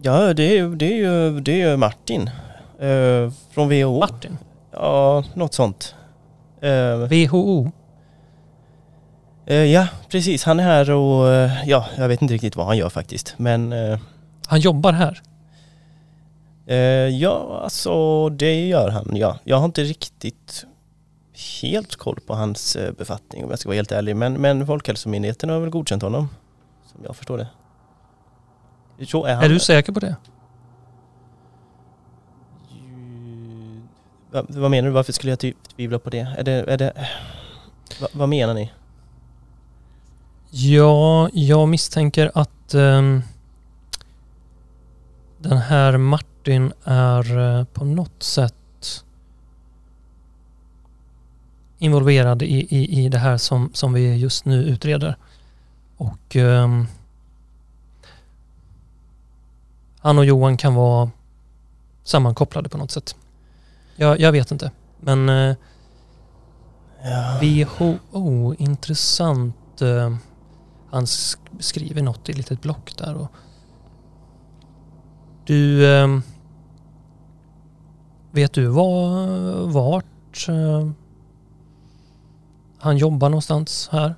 Ja, 0.02 0.34
det 0.34 0.58
är 0.58 0.68
det 0.68 0.86
är 0.92 0.96
ju, 0.96 1.40
det 1.40 1.62
är 1.62 1.76
Martin. 1.76 2.30
Eh, 2.78 3.32
från 3.50 3.68
WHO. 3.68 3.98
Martin. 3.98 4.38
Ja, 4.70 5.24
något 5.34 5.54
sånt. 5.54 5.94
Eh, 6.60 6.96
WHO. 6.96 7.70
eh, 9.46 9.56
ja, 9.56 9.88
precis. 10.08 10.44
Han 10.44 10.60
är 10.60 10.64
här 10.64 10.90
och 10.90 11.28
eh, 11.28 11.68
ja, 11.68 11.86
jag 11.96 12.08
vet 12.08 12.22
inte 12.22 12.34
riktigt 12.34 12.56
vad 12.56 12.66
han 12.66 12.76
gör 12.76 12.88
faktiskt. 12.88 13.34
Men 13.36 13.72
eh, 13.72 13.98
Han 14.46 14.60
jobbar 14.60 14.92
här. 14.92 15.22
Eh, 16.66 16.76
ja, 17.08 17.60
alltså 17.62 18.28
det 18.28 18.66
gör 18.66 18.88
han, 18.88 19.10
ja. 19.16 19.38
Jag 19.44 19.56
har 19.56 19.64
inte 19.64 19.82
riktigt 19.82 20.66
helt 21.62 21.96
koll 21.96 22.18
på 22.26 22.34
hans 22.34 22.76
eh, 22.76 22.92
befattning 22.92 23.44
om 23.44 23.50
jag 23.50 23.58
ska 23.58 23.68
vara 23.68 23.76
helt 23.76 23.92
ärlig. 23.92 24.16
Men, 24.16 24.32
men 24.32 24.66
Folkhälsomyndigheten 24.66 25.50
har 25.50 25.60
väl 25.60 25.70
godkänt 25.70 26.02
honom, 26.02 26.28
som 26.92 27.00
jag 27.04 27.16
förstår 27.16 27.38
det. 27.38 27.48
Så 29.06 29.24
är 29.24 29.34
han. 29.34 29.44
Är 29.44 29.48
du 29.48 29.58
säker 29.58 29.92
på 29.92 30.00
det? 30.00 30.16
Va, 34.30 34.44
vad 34.48 34.70
menar 34.70 34.88
du? 34.88 34.92
Varför 34.92 35.12
skulle 35.12 35.32
jag 35.32 35.54
tvivla 35.76 35.98
på 35.98 36.10
det? 36.10 36.34
Är 36.38 36.44
det, 36.44 36.52
är 36.52 36.76
det 36.76 36.92
va, 38.00 38.08
vad 38.12 38.28
menar 38.28 38.54
ni? 38.54 38.72
Ja, 40.50 41.28
jag 41.32 41.68
misstänker 41.68 42.30
att 42.34 42.74
ehm, 42.74 43.22
den 45.38 45.58
här 45.58 45.96
Martin 45.96 46.33
är 46.84 47.38
eh, 47.58 47.64
på 47.64 47.84
något 47.84 48.22
sätt 48.22 48.54
involverad 51.78 52.42
i, 52.42 52.46
i, 52.76 53.04
i 53.04 53.08
det 53.08 53.18
här 53.18 53.36
som, 53.36 53.70
som 53.72 53.92
vi 53.92 54.16
just 54.16 54.44
nu 54.44 54.62
utreder. 54.64 55.16
Och 55.96 56.36
ehm, 56.36 56.86
han 59.98 60.18
och 60.18 60.24
Johan 60.24 60.56
kan 60.56 60.74
vara 60.74 61.10
sammankopplade 62.04 62.68
på 62.68 62.78
något 62.78 62.90
sätt. 62.90 63.16
Jag, 63.96 64.20
jag 64.20 64.32
vet 64.32 64.50
inte. 64.50 64.70
Men 65.00 65.28
eh, 65.28 65.56
Ja. 67.06 67.40
WHO, 67.42 68.54
intressant. 68.58 69.82
Eh, 69.82 70.16
Han 70.90 71.04
sk- 71.04 71.58
skriver 71.60 72.02
något 72.02 72.28
i 72.28 72.32
ett 72.32 72.38
litet 72.38 72.62
block 72.62 72.94
där. 72.98 73.14
Och 73.14 73.28
du, 75.46 75.86
eh, 75.94 76.18
vet 78.34 78.52
du 78.52 78.66
var, 78.66 79.66
vart 79.66 80.48
eh, 80.48 80.88
han 82.78 82.96
jobbar 82.96 83.28
någonstans 83.28 83.88
här? 83.92 84.14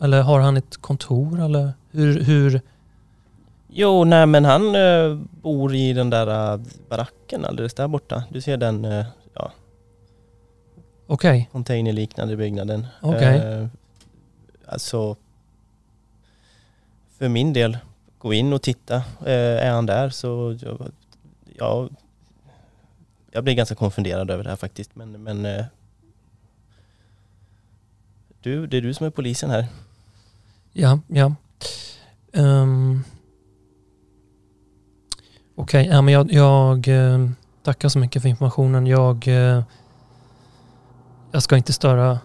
Eller 0.00 0.22
har 0.22 0.40
han 0.40 0.56
ett 0.56 0.76
kontor 0.76 1.40
eller 1.40 1.72
hur, 1.90 2.24
hur 2.24 2.60
Jo, 3.68 4.04
nej 4.04 4.26
men 4.26 4.44
han 4.44 4.74
eh, 4.74 5.18
bor 5.42 5.74
i 5.74 5.92
den 5.92 6.10
där 6.10 6.54
eh, 6.54 6.60
baracken 6.88 7.44
alldeles 7.44 7.74
där 7.74 7.88
borta. 7.88 8.24
Du 8.30 8.40
ser 8.40 8.56
den 8.56 8.84
eh, 8.84 9.06
ja, 9.34 9.52
okej, 11.06 11.48
containerliknande 11.52 12.36
byggnaden. 12.36 12.86
Okej. 13.02 13.38
Eh, 13.38 13.66
alltså, 14.66 15.16
för 17.18 17.28
min 17.28 17.52
del, 17.52 17.78
gå 18.18 18.32
in 18.32 18.52
och 18.52 18.62
titta. 18.62 19.02
Är 19.26 19.70
han 19.70 19.86
där 19.86 20.10
så, 20.10 20.58
ja, 21.58 21.88
jag 23.34 23.44
blir 23.44 23.54
ganska 23.54 23.74
konfunderad 23.74 24.30
över 24.30 24.44
det 24.44 24.50
här 24.50 24.56
faktiskt. 24.56 24.96
Men, 24.96 25.22
men 25.22 25.46
eh, 25.46 25.64
du, 28.40 28.66
det 28.66 28.76
är 28.76 28.80
du 28.80 28.94
som 28.94 29.06
är 29.06 29.10
polisen 29.10 29.50
här. 29.50 29.66
ja, 30.72 31.00
ja. 31.08 31.34
Um, 32.32 33.04
okej, 35.54 35.86
ja, 35.86 36.02
men 36.02 36.14
jag, 36.14 36.32
jag 36.32 36.88
eh, 36.88 37.28
tackar 37.62 37.88
så 37.88 37.98
mycket 37.98 38.22
för 38.22 38.28
informationen. 38.28 38.86
Jag, 38.86 39.28
eh, 39.28 39.62
jag 41.32 41.42
ska 41.42 41.56
inte 41.56 41.72
störa 41.72 42.18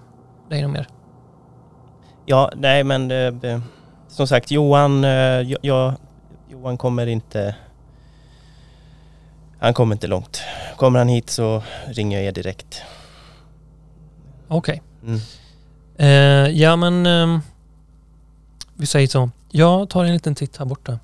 dig 0.49 0.61
något 0.61 0.71
mer. 0.71 0.87
Ja, 2.25 2.51
nej 2.55 2.83
men 2.83 3.11
eh, 3.11 3.61
som 4.07 4.27
sagt 4.27 4.51
Johan, 4.51 5.03
eh, 5.03 5.55
jag, 5.61 5.93
Johan 6.49 6.77
kommer 6.77 7.07
inte 7.07 7.55
han 9.59 9.73
kommer 9.73 9.95
inte 9.95 10.07
långt. 10.07 10.41
Kommer 10.77 10.99
han 10.99 11.07
hit 11.07 11.29
så 11.29 11.63
ringer 11.87 12.17
jag 12.17 12.27
er 12.27 12.31
direkt. 12.31 12.81
Okej. 14.47 14.81
Mm. 15.03 15.19
Eh, 15.97 16.59
ja 16.61 16.75
men 16.75 17.05
ehm, 17.05 17.39
vi 18.73 18.85
säger 18.85 19.07
så. 19.07 19.29
Jag 19.51 19.89
tar 19.89 20.05
en 20.05 20.13
liten 20.13 20.35
titt 20.35 20.57
här 20.57 20.65
borta. 20.65 20.99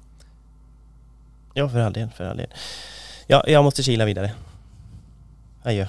Ja, 1.53 1.69
för 1.69 1.79
all 1.79 1.93
del, 1.93 2.09
för 2.09 2.25
all 2.25 2.37
del. 2.37 2.53
Ja, 3.27 3.43
jag 3.47 3.63
måste 3.63 3.83
kila 3.83 4.05
vidare. 4.05 4.31
Adjö. 5.63 5.87